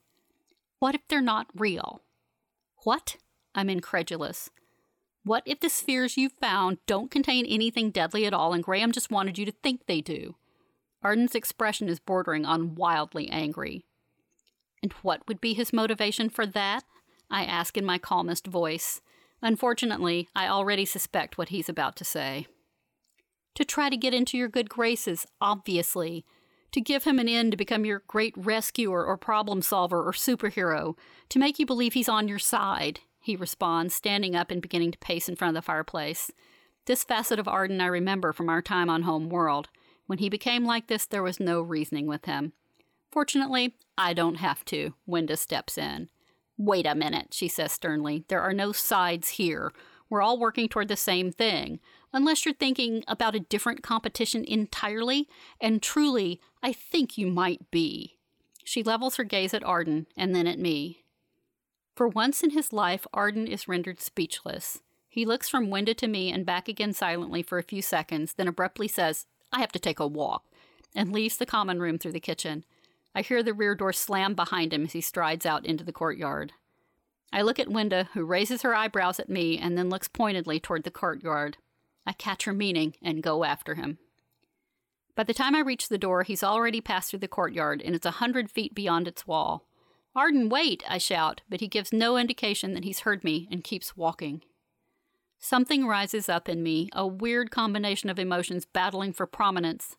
What 0.80 0.96
if 0.96 1.02
they're 1.08 1.22
not 1.22 1.48
real? 1.56 2.02
What? 2.84 3.18
I'm 3.56 3.70
incredulous. 3.70 4.50
What 5.26 5.44
if 5.46 5.62
the 5.62 5.70
spheres 5.70 6.18
you 6.18 6.30
found 6.30 6.80
don't 6.86 7.10
contain 7.10 7.46
anything 7.46 7.92
deadly 7.92 8.26
at 8.26 8.34
all 8.34 8.54
and 8.54 8.64
Graham 8.64 8.92
just 8.92 9.12
wanted 9.12 9.38
you 9.38 9.46
to 9.46 9.54
think 9.64 9.86
they 9.86 10.02
do? 10.02 10.36
Arden's 11.02 11.36
expression 11.36 11.88
is 11.88 12.00
bordering 12.00 12.46
on 12.46 12.76
wildly 12.76 13.30
angry. 13.30 13.86
And 14.82 14.92
what 15.02 15.26
would 15.28 15.40
be 15.40 15.54
his 15.54 15.72
motivation 15.72 16.30
for 16.30 16.46
that? 16.46 16.84
I 17.32 17.46
ask 17.46 17.78
in 17.78 17.86
my 17.86 17.98
calmest 17.98 18.48
voice. 18.48 19.02
Unfortunately, 19.42 20.28
I 20.36 20.48
already 20.48 20.86
suspect 20.86 21.38
what 21.38 21.50
he's 21.50 21.70
about 21.70 21.96
to 21.98 22.06
say. 22.06 22.48
To 23.56 23.64
try 23.64 23.90
to 23.90 23.98
get 23.98 24.14
into 24.14 24.38
your 24.38 24.50
good 24.50 24.70
graces, 24.70 25.26
obviously. 25.40 26.26
To 26.74 26.82
give 26.82 27.06
him 27.06 27.20
an 27.20 27.30
end 27.30 27.52
to 27.52 27.58
become 27.58 27.86
your 27.86 28.04
great 28.08 28.34
rescuer 28.36 29.06
or 29.06 29.16
problem 29.18 29.62
solver 29.62 30.04
or 30.04 30.12
superhero. 30.12 30.98
To 31.30 31.40
make 31.40 31.60
you 31.60 31.66
believe 31.66 31.94
he's 31.94 32.10
on 32.10 32.28
your 32.28 32.40
side, 32.40 33.00
he 33.24 33.38
responds, 33.38 33.96
standing 33.96 34.36
up 34.36 34.52
and 34.52 34.62
beginning 34.62 34.92
to 34.92 34.98
pace 34.98 35.30
in 35.30 35.38
front 35.38 35.56
of 35.56 35.64
the 35.64 35.66
fireplace. 35.66 36.30
This 36.86 37.06
facet 37.06 37.40
of 37.40 37.48
Arden 37.48 37.80
I 37.80 37.86
remember 37.86 38.34
from 38.34 38.50
our 38.50 38.62
time 38.62 38.90
on 38.90 39.04
Home 39.04 39.30
World. 39.30 39.70
When 40.08 40.20
he 40.20 40.28
became 40.28 40.66
like 40.66 40.88
this, 40.88 41.06
there 41.06 41.24
was 41.24 41.40
no 41.40 41.62
reasoning 41.62 42.06
with 42.06 42.26
him. 42.26 42.52
Fortunately, 43.10 43.76
I 43.98 44.14
don't 44.14 44.36
have 44.36 44.66
to. 44.66 44.96
Wenda 45.08 45.38
steps 45.38 45.78
in. 45.78 46.10
Wait 46.58 46.86
a 46.86 46.94
minute, 46.94 47.28
she 47.32 47.48
says 47.48 47.72
sternly. 47.72 48.26
There 48.28 48.42
are 48.42 48.52
no 48.52 48.74
sides 48.74 49.30
here. 49.30 49.72
We're 50.10 50.22
all 50.22 50.38
working 50.38 50.68
toward 50.68 50.90
the 50.90 50.98
same 50.98 51.32
thing. 51.32 51.80
Unless 52.12 52.44
you're 52.46 52.54
thinking 52.54 53.06
about 53.08 53.36
a 53.36 53.40
different 53.40 53.84
competition 53.84 54.44
entirely, 54.44 55.30
and 55.62 55.82
truly, 55.82 56.42
I 56.62 56.74
think 56.74 57.18
you 57.18 57.28
might 57.28 57.72
be. 57.72 58.18
She 58.66 58.84
levels 58.84 59.16
her 59.16 59.24
gaze 59.24 59.54
at 59.54 59.64
Arden 59.64 60.08
and 60.18 60.36
then 60.36 60.46
at 60.46 60.60
me. 60.60 61.03
For 61.96 62.08
once 62.08 62.42
in 62.42 62.52
his 62.52 62.74
life, 62.74 63.06
Arden 63.14 63.48
is 63.48 63.68
rendered 63.68 64.02
speechless. 64.02 64.82
He 65.08 65.26
looks 65.26 65.48
from 65.48 65.68
Wenda 65.68 65.96
to 65.98 66.08
me 66.08 66.32
and 66.32 66.46
back 66.46 66.68
again 66.68 66.94
silently 66.94 67.44
for 67.44 67.60
a 67.60 67.64
few 67.64 67.84
seconds, 67.84 68.34
then 68.34 68.48
abruptly 68.48 68.88
says, 68.88 69.28
I 69.52 69.60
have 69.60 69.72
to 69.74 69.80
take 69.80 70.00
a 70.00 70.08
walk, 70.08 70.46
and 70.96 71.12
leaves 71.12 71.38
the 71.38 71.46
common 71.46 71.80
room 71.80 72.00
through 72.00 72.14
the 72.14 72.20
kitchen. 72.20 72.66
I 73.14 73.22
hear 73.22 73.44
the 73.44 73.54
rear 73.54 73.76
door 73.76 73.94
slam 73.94 74.34
behind 74.34 74.74
him 74.74 74.86
as 74.86 74.94
he 74.94 75.02
strides 75.02 75.46
out 75.46 75.68
into 75.68 75.84
the 75.84 75.94
courtyard. 75.94 76.54
I 77.32 77.44
look 77.44 77.60
at 77.60 77.68
Wenda, 77.68 78.08
who 78.14 78.26
raises 78.26 78.64
her 78.64 78.74
eyebrows 78.74 79.20
at 79.20 79.30
me 79.30 79.60
and 79.60 79.78
then 79.78 79.90
looks 79.90 80.08
pointedly 80.08 80.60
toward 80.60 80.84
the 80.84 80.92
courtyard. 80.92 81.58
I 82.08 82.14
catch 82.14 82.46
her 82.46 82.54
meaning 82.54 82.96
and 83.04 83.22
go 83.22 83.44
after 83.44 83.76
him. 83.76 84.00
By 85.16 85.24
the 85.24 85.34
time 85.34 85.56
I 85.56 85.60
reach 85.60 85.90
the 85.90 86.00
door, 86.00 86.24
he's 86.24 86.44
already 86.44 86.82
passed 86.82 87.12
through 87.12 87.20
the 87.20 87.28
courtyard 87.28 87.84
and 87.86 87.94
it's 87.94 88.06
a 88.06 88.12
hundred 88.12 88.50
feet 88.50 88.74
beyond 88.74 89.08
its 89.08 89.28
wall. 89.28 89.68
Arden, 90.16 90.48
wait! 90.50 90.84
I 90.88 91.00
shout, 91.00 91.42
but 91.50 91.60
he 91.60 91.68
gives 91.68 91.92
no 91.92 92.18
indication 92.18 92.74
that 92.74 92.84
he's 92.84 93.00
heard 93.00 93.24
me 93.24 93.48
and 93.52 93.64
keeps 93.64 93.98
walking. 93.98 94.44
Something 95.40 95.88
rises 95.88 96.30
up 96.30 96.48
in 96.48 96.62
me, 96.62 96.90
a 96.94 97.06
weird 97.06 97.52
combination 97.52 98.10
of 98.10 98.20
emotions 98.20 98.66
battling 98.66 99.12
for 99.12 99.26
prominence 99.26 99.96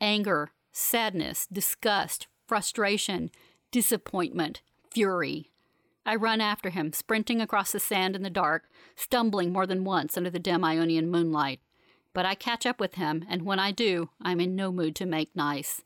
anger, 0.00 0.50
sadness, 0.72 1.46
disgust, 1.50 2.26
frustration, 2.46 3.30
disappointment, 3.70 4.62
fury. 4.90 5.48
I 6.04 6.16
run 6.16 6.40
after 6.40 6.70
him, 6.70 6.92
sprinting 6.92 7.40
across 7.40 7.70
the 7.70 7.78
sand 7.78 8.16
in 8.16 8.22
the 8.22 8.30
dark, 8.30 8.64
stumbling 8.96 9.52
more 9.52 9.66
than 9.66 9.84
once 9.84 10.16
under 10.16 10.28
the 10.28 10.40
dim 10.40 10.64
Ionian 10.64 11.08
moonlight. 11.08 11.60
But 12.12 12.26
I 12.26 12.34
catch 12.34 12.66
up 12.66 12.80
with 12.80 12.96
him, 12.96 13.24
and 13.28 13.42
when 13.42 13.60
I 13.60 13.70
do, 13.70 14.10
I'm 14.20 14.40
in 14.40 14.56
no 14.56 14.72
mood 14.72 14.96
to 14.96 15.06
make 15.06 15.34
nice. 15.36 15.82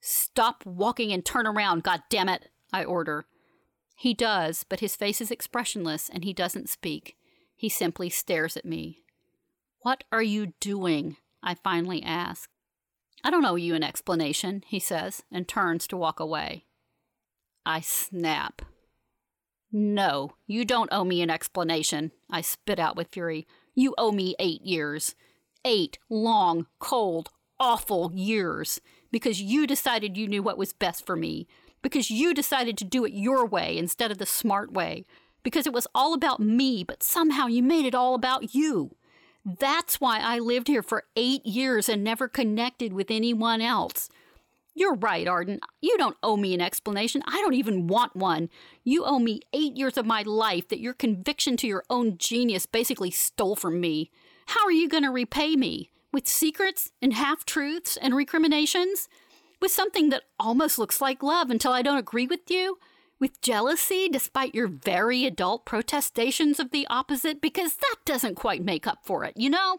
Stop 0.00 0.64
walking 0.64 1.12
and 1.12 1.24
turn 1.24 1.46
around, 1.46 1.82
God 1.82 2.02
damn 2.08 2.30
it! 2.30 2.48
I 2.72 2.84
order. 2.84 3.26
He 3.96 4.14
does, 4.14 4.64
but 4.64 4.80
his 4.80 4.96
face 4.96 5.20
is 5.20 5.30
expressionless 5.30 6.08
and 6.08 6.24
he 6.24 6.32
doesn't 6.32 6.68
speak. 6.68 7.16
He 7.56 7.68
simply 7.68 8.08
stares 8.08 8.56
at 8.56 8.64
me. 8.64 9.02
What 9.82 10.04
are 10.10 10.22
you 10.22 10.54
doing? 10.60 11.16
I 11.42 11.54
finally 11.54 12.02
ask. 12.02 12.50
I 13.22 13.30
don't 13.30 13.44
owe 13.44 13.56
you 13.56 13.74
an 13.74 13.82
explanation, 13.82 14.62
he 14.66 14.78
says, 14.78 15.22
and 15.30 15.46
turns 15.46 15.86
to 15.88 15.96
walk 15.96 16.20
away. 16.20 16.64
I 17.66 17.80
snap. 17.80 18.62
No, 19.72 20.32
you 20.46 20.64
don't 20.64 20.92
owe 20.92 21.04
me 21.04 21.22
an 21.22 21.30
explanation, 21.30 22.12
I 22.30 22.40
spit 22.40 22.78
out 22.78 22.96
with 22.96 23.08
fury. 23.08 23.46
You 23.74 23.94
owe 23.98 24.12
me 24.12 24.34
eight 24.38 24.62
years. 24.62 25.14
Eight 25.64 25.98
long, 26.08 26.66
cold, 26.78 27.30
awful 27.58 28.10
years. 28.14 28.80
Because 29.12 29.40
you 29.40 29.66
decided 29.66 30.16
you 30.16 30.26
knew 30.26 30.42
what 30.42 30.58
was 30.58 30.72
best 30.72 31.06
for 31.06 31.16
me. 31.16 31.46
Because 31.82 32.10
you 32.10 32.34
decided 32.34 32.76
to 32.78 32.84
do 32.84 33.04
it 33.04 33.12
your 33.12 33.46
way 33.46 33.76
instead 33.76 34.10
of 34.10 34.18
the 34.18 34.26
smart 34.26 34.72
way. 34.72 35.04
Because 35.42 35.66
it 35.66 35.72
was 35.72 35.86
all 35.94 36.12
about 36.12 36.40
me, 36.40 36.84
but 36.84 37.02
somehow 37.02 37.46
you 37.46 37.62
made 37.62 37.86
it 37.86 37.94
all 37.94 38.14
about 38.14 38.54
you. 38.54 38.96
That's 39.44 40.00
why 40.00 40.20
I 40.20 40.38
lived 40.38 40.68
here 40.68 40.82
for 40.82 41.04
eight 41.16 41.46
years 41.46 41.88
and 41.88 42.04
never 42.04 42.28
connected 42.28 42.92
with 42.92 43.10
anyone 43.10 43.62
else. 43.62 44.10
You're 44.74 44.96
right, 44.96 45.26
Arden. 45.26 45.60
You 45.80 45.96
don't 45.98 46.16
owe 46.22 46.36
me 46.36 46.54
an 46.54 46.60
explanation. 46.60 47.22
I 47.26 47.40
don't 47.40 47.54
even 47.54 47.86
want 47.86 48.14
one. 48.14 48.50
You 48.84 49.04
owe 49.04 49.18
me 49.18 49.40
eight 49.52 49.76
years 49.76 49.96
of 49.96 50.06
my 50.06 50.22
life 50.22 50.68
that 50.68 50.80
your 50.80 50.94
conviction 50.94 51.56
to 51.58 51.66
your 51.66 51.84
own 51.90 52.18
genius 52.18 52.66
basically 52.66 53.10
stole 53.10 53.56
from 53.56 53.80
me. 53.80 54.10
How 54.46 54.64
are 54.64 54.72
you 54.72 54.88
going 54.88 55.02
to 55.02 55.10
repay 55.10 55.56
me? 55.56 55.90
With 56.12 56.28
secrets 56.28 56.92
and 57.00 57.14
half 57.14 57.44
truths 57.44 57.96
and 57.96 58.14
recriminations? 58.14 59.08
With 59.60 59.70
something 59.70 60.08
that 60.08 60.24
almost 60.38 60.78
looks 60.78 61.00
like 61.00 61.22
love 61.22 61.50
until 61.50 61.72
I 61.72 61.82
don't 61.82 61.98
agree 61.98 62.26
with 62.26 62.50
you? 62.50 62.78
with 63.20 63.42
jealousy 63.42 64.08
despite 64.08 64.54
your 64.54 64.66
very 64.66 65.26
adult 65.26 65.66
protestations 65.66 66.58
of 66.58 66.70
the 66.70 66.86
opposite, 66.88 67.40
because 67.40 67.76
that 67.76 67.96
doesn't 68.04 68.34
quite 68.34 68.64
make 68.64 68.86
up 68.86 69.00
for 69.04 69.24
it, 69.24 69.34
you 69.36 69.50
know? 69.50 69.78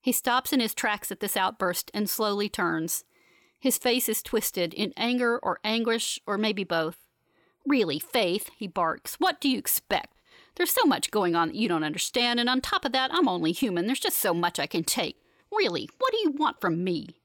He 0.00 0.12
stops 0.12 0.52
in 0.52 0.60
his 0.60 0.72
tracks 0.72 1.10
at 1.10 1.20
this 1.20 1.36
outburst 1.36 1.90
and 1.92 2.08
slowly 2.08 2.48
turns. 2.48 3.04
His 3.58 3.76
face 3.76 4.08
is 4.08 4.22
twisted 4.22 4.72
in 4.72 4.94
anger 4.96 5.38
or 5.38 5.58
anguish, 5.62 6.18
or 6.26 6.38
maybe 6.38 6.64
both. 6.64 6.96
Really, 7.66 7.98
Faith, 7.98 8.48
he 8.56 8.66
barks, 8.66 9.16
what 9.16 9.40
do 9.40 9.48
you 9.50 9.58
expect? 9.58 10.14
There's 10.54 10.70
so 10.70 10.86
much 10.86 11.10
going 11.10 11.36
on 11.36 11.48
that 11.48 11.56
you 11.56 11.68
don't 11.68 11.84
understand, 11.84 12.40
and 12.40 12.48
on 12.48 12.62
top 12.62 12.86
of 12.86 12.92
that, 12.92 13.10
I'm 13.12 13.28
only 13.28 13.52
human. 13.52 13.86
There's 13.86 14.00
just 14.00 14.18
so 14.18 14.32
much 14.32 14.58
I 14.58 14.66
can 14.66 14.84
take. 14.84 15.20
Really, 15.52 15.88
what 15.98 16.12
do 16.12 16.18
you 16.22 16.30
want 16.30 16.60
from 16.60 16.82
me? 16.82 17.19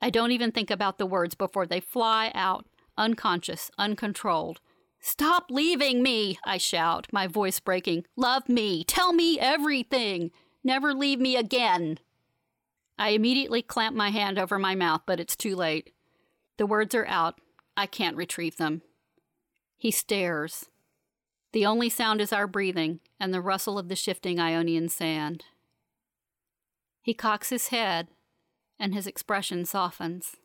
I 0.00 0.10
don't 0.10 0.32
even 0.32 0.52
think 0.52 0.70
about 0.70 0.98
the 0.98 1.06
words 1.06 1.34
before 1.34 1.66
they 1.66 1.80
fly 1.80 2.30
out 2.34 2.66
unconscious, 2.98 3.70
uncontrolled. 3.78 4.60
Stop 5.00 5.46
leaving 5.50 6.02
me, 6.02 6.38
I 6.44 6.58
shout, 6.58 7.06
my 7.12 7.26
voice 7.26 7.60
breaking. 7.60 8.04
Love 8.16 8.48
me. 8.48 8.84
Tell 8.84 9.12
me 9.12 9.38
everything. 9.38 10.32
Never 10.64 10.92
leave 10.92 11.20
me 11.20 11.36
again. 11.36 11.98
I 12.98 13.10
immediately 13.10 13.62
clamp 13.62 13.94
my 13.94 14.10
hand 14.10 14.38
over 14.38 14.58
my 14.58 14.74
mouth, 14.74 15.02
but 15.06 15.20
it's 15.20 15.36
too 15.36 15.54
late. 15.54 15.92
The 16.56 16.66
words 16.66 16.94
are 16.96 17.06
out. 17.06 17.40
I 17.76 17.86
can't 17.86 18.16
retrieve 18.16 18.56
them. 18.56 18.82
He 19.76 19.92
stares. 19.92 20.66
The 21.52 21.64
only 21.64 21.88
sound 21.88 22.20
is 22.20 22.32
our 22.32 22.48
breathing 22.48 22.98
and 23.20 23.32
the 23.32 23.40
rustle 23.40 23.78
of 23.78 23.88
the 23.88 23.96
shifting 23.96 24.40
Ionian 24.40 24.88
sand. 24.88 25.44
He 27.00 27.14
cocks 27.14 27.50
his 27.50 27.68
head, 27.68 28.08
and 28.78 28.94
his 28.94 29.06
expression 29.06 29.64
softens. 29.64 30.36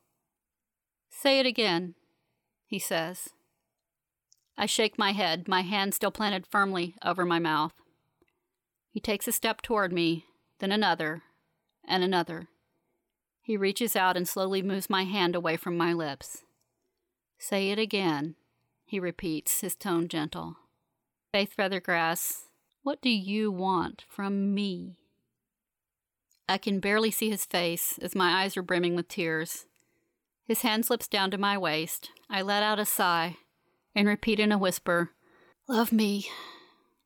Say 1.09 1.39
it 1.39 1.45
again, 1.45 1.95
he 2.65 2.79
says. 2.79 3.29
I 4.57 4.65
shake 4.65 4.97
my 4.97 5.11
head, 5.11 5.47
my 5.47 5.61
hand 5.61 5.93
still 5.93 6.11
planted 6.11 6.45
firmly 6.47 6.95
over 7.03 7.25
my 7.25 7.39
mouth. 7.39 7.73
He 8.89 8.99
takes 8.99 9.27
a 9.27 9.31
step 9.31 9.61
toward 9.61 9.91
me, 9.91 10.25
then 10.59 10.71
another, 10.71 11.23
and 11.87 12.03
another. 12.03 12.47
He 13.41 13.57
reaches 13.57 13.95
out 13.95 14.15
and 14.15 14.27
slowly 14.27 14.61
moves 14.61 14.89
my 14.89 15.03
hand 15.03 15.35
away 15.35 15.57
from 15.57 15.75
my 15.75 15.93
lips. 15.93 16.43
Say 17.39 17.71
it 17.71 17.79
again, 17.79 18.35
he 18.85 18.99
repeats, 18.99 19.61
his 19.61 19.75
tone 19.75 20.07
gentle. 20.07 20.55
Faith 21.31 21.53
Feathergrass, 21.57 22.43
what 22.83 23.01
do 23.01 23.09
you 23.09 23.51
want 23.51 24.03
from 24.07 24.53
me? 24.53 24.97
I 26.47 26.57
can 26.57 26.79
barely 26.79 27.11
see 27.11 27.29
his 27.29 27.45
face 27.45 27.97
as 28.01 28.15
my 28.15 28.43
eyes 28.43 28.57
are 28.57 28.63
brimming 28.63 28.95
with 28.95 29.07
tears. 29.07 29.65
His 30.45 30.61
hand 30.61 30.85
slips 30.85 31.07
down 31.07 31.31
to 31.31 31.37
my 31.37 31.57
waist. 31.57 32.11
I 32.29 32.41
let 32.41 32.63
out 32.63 32.79
a 32.79 32.85
sigh 32.85 33.37
and 33.95 34.07
repeat 34.07 34.39
in 34.39 34.51
a 34.51 34.57
whisper, 34.57 35.11
Love 35.67 35.93
me. 35.93 36.27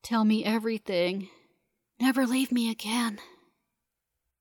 Tell 0.01 0.25
me 0.25 0.43
everything. 0.43 1.29
Never 1.99 2.25
leave 2.25 2.51
me 2.51 2.71
again. 2.71 3.19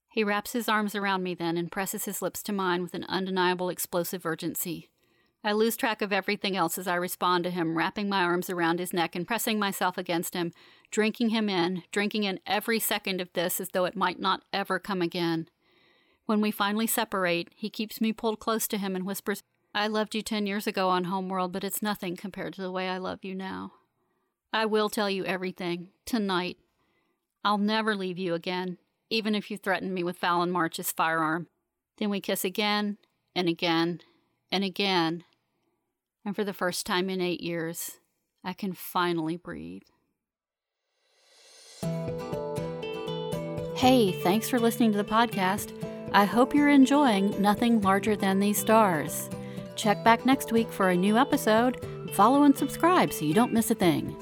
He 0.09 0.23
wraps 0.23 0.53
his 0.53 0.67
arms 0.67 0.95
around 0.95 1.21
me 1.21 1.35
then 1.35 1.57
and 1.57 1.71
presses 1.71 2.05
his 2.05 2.21
lips 2.21 2.41
to 2.43 2.53
mine 2.53 2.81
with 2.81 2.95
an 2.95 3.05
undeniable 3.07 3.69
explosive 3.69 4.25
urgency. 4.25 4.89
I 5.47 5.53
lose 5.53 5.77
track 5.77 6.01
of 6.01 6.11
everything 6.11 6.57
else 6.57 6.77
as 6.77 6.89
I 6.89 6.95
respond 6.95 7.45
to 7.45 7.49
him, 7.49 7.77
wrapping 7.77 8.09
my 8.09 8.21
arms 8.21 8.49
around 8.49 8.79
his 8.79 8.91
neck 8.91 9.15
and 9.15 9.25
pressing 9.25 9.57
myself 9.57 9.97
against 9.97 10.33
him, 10.33 10.51
drinking 10.91 11.29
him 11.29 11.47
in, 11.47 11.83
drinking 11.93 12.25
in 12.25 12.41
every 12.45 12.79
second 12.79 13.21
of 13.21 13.31
this 13.31 13.61
as 13.61 13.69
though 13.69 13.85
it 13.85 13.95
might 13.95 14.19
not 14.19 14.43
ever 14.51 14.77
come 14.77 15.01
again. 15.01 15.47
When 16.25 16.41
we 16.41 16.51
finally 16.51 16.85
separate, 16.85 17.47
he 17.55 17.69
keeps 17.69 18.01
me 18.01 18.11
pulled 18.11 18.41
close 18.41 18.67
to 18.67 18.77
him 18.77 18.93
and 18.93 19.05
whispers, 19.05 19.41
I 19.73 19.87
loved 19.87 20.15
you 20.15 20.21
10 20.21 20.47
years 20.47 20.67
ago 20.67 20.89
on 20.89 21.05
Homeworld, 21.05 21.53
but 21.53 21.63
it's 21.63 21.81
nothing 21.81 22.17
compared 22.17 22.53
to 22.55 22.61
the 22.61 22.71
way 22.71 22.89
I 22.89 22.97
love 22.97 23.23
you 23.23 23.33
now. 23.33 23.71
I 24.51 24.65
will 24.65 24.89
tell 24.89 25.09
you 25.09 25.23
everything, 25.23 25.89
tonight. 26.03 26.57
I'll 27.45 27.57
never 27.57 27.95
leave 27.95 28.17
you 28.17 28.33
again, 28.33 28.79
even 29.09 29.33
if 29.33 29.49
you 29.49 29.57
threaten 29.57 29.93
me 29.93 30.03
with 30.03 30.17
Fallon 30.17 30.51
March's 30.51 30.91
firearm. 30.91 31.47
Then 31.99 32.09
we 32.09 32.19
kiss 32.19 32.43
again, 32.43 32.97
and 33.33 33.47
again, 33.47 34.01
and 34.51 34.63
again, 34.63 35.23
and 36.27 36.35
for 36.35 36.43
the 36.43 36.51
first 36.51 36.85
time 36.85 37.09
in 37.09 37.21
eight 37.21 37.39
years, 37.39 38.01
I 38.43 38.51
can 38.51 38.73
finally 38.73 39.37
breathe. 39.37 39.83
Hey, 43.75 44.11
thanks 44.23 44.49
for 44.49 44.59
listening 44.59 44.91
to 44.91 44.97
the 44.97 45.05
podcast. 45.05 45.71
I 46.11 46.25
hope 46.25 46.53
you're 46.53 46.67
enjoying 46.67 47.41
Nothing 47.41 47.79
Larger 47.79 48.17
Than 48.17 48.41
These 48.41 48.57
Stars. 48.57 49.29
Check 49.77 50.03
back 50.03 50.25
next 50.25 50.51
week 50.51 50.69
for 50.69 50.89
a 50.89 50.97
new 50.97 51.15
episode. 51.17 51.85
Follow 52.11 52.43
and 52.43 52.57
subscribe 52.57 53.13
so 53.13 53.23
you 53.23 53.33
don't 53.33 53.53
miss 53.53 53.71
a 53.71 53.75
thing. 53.75 54.13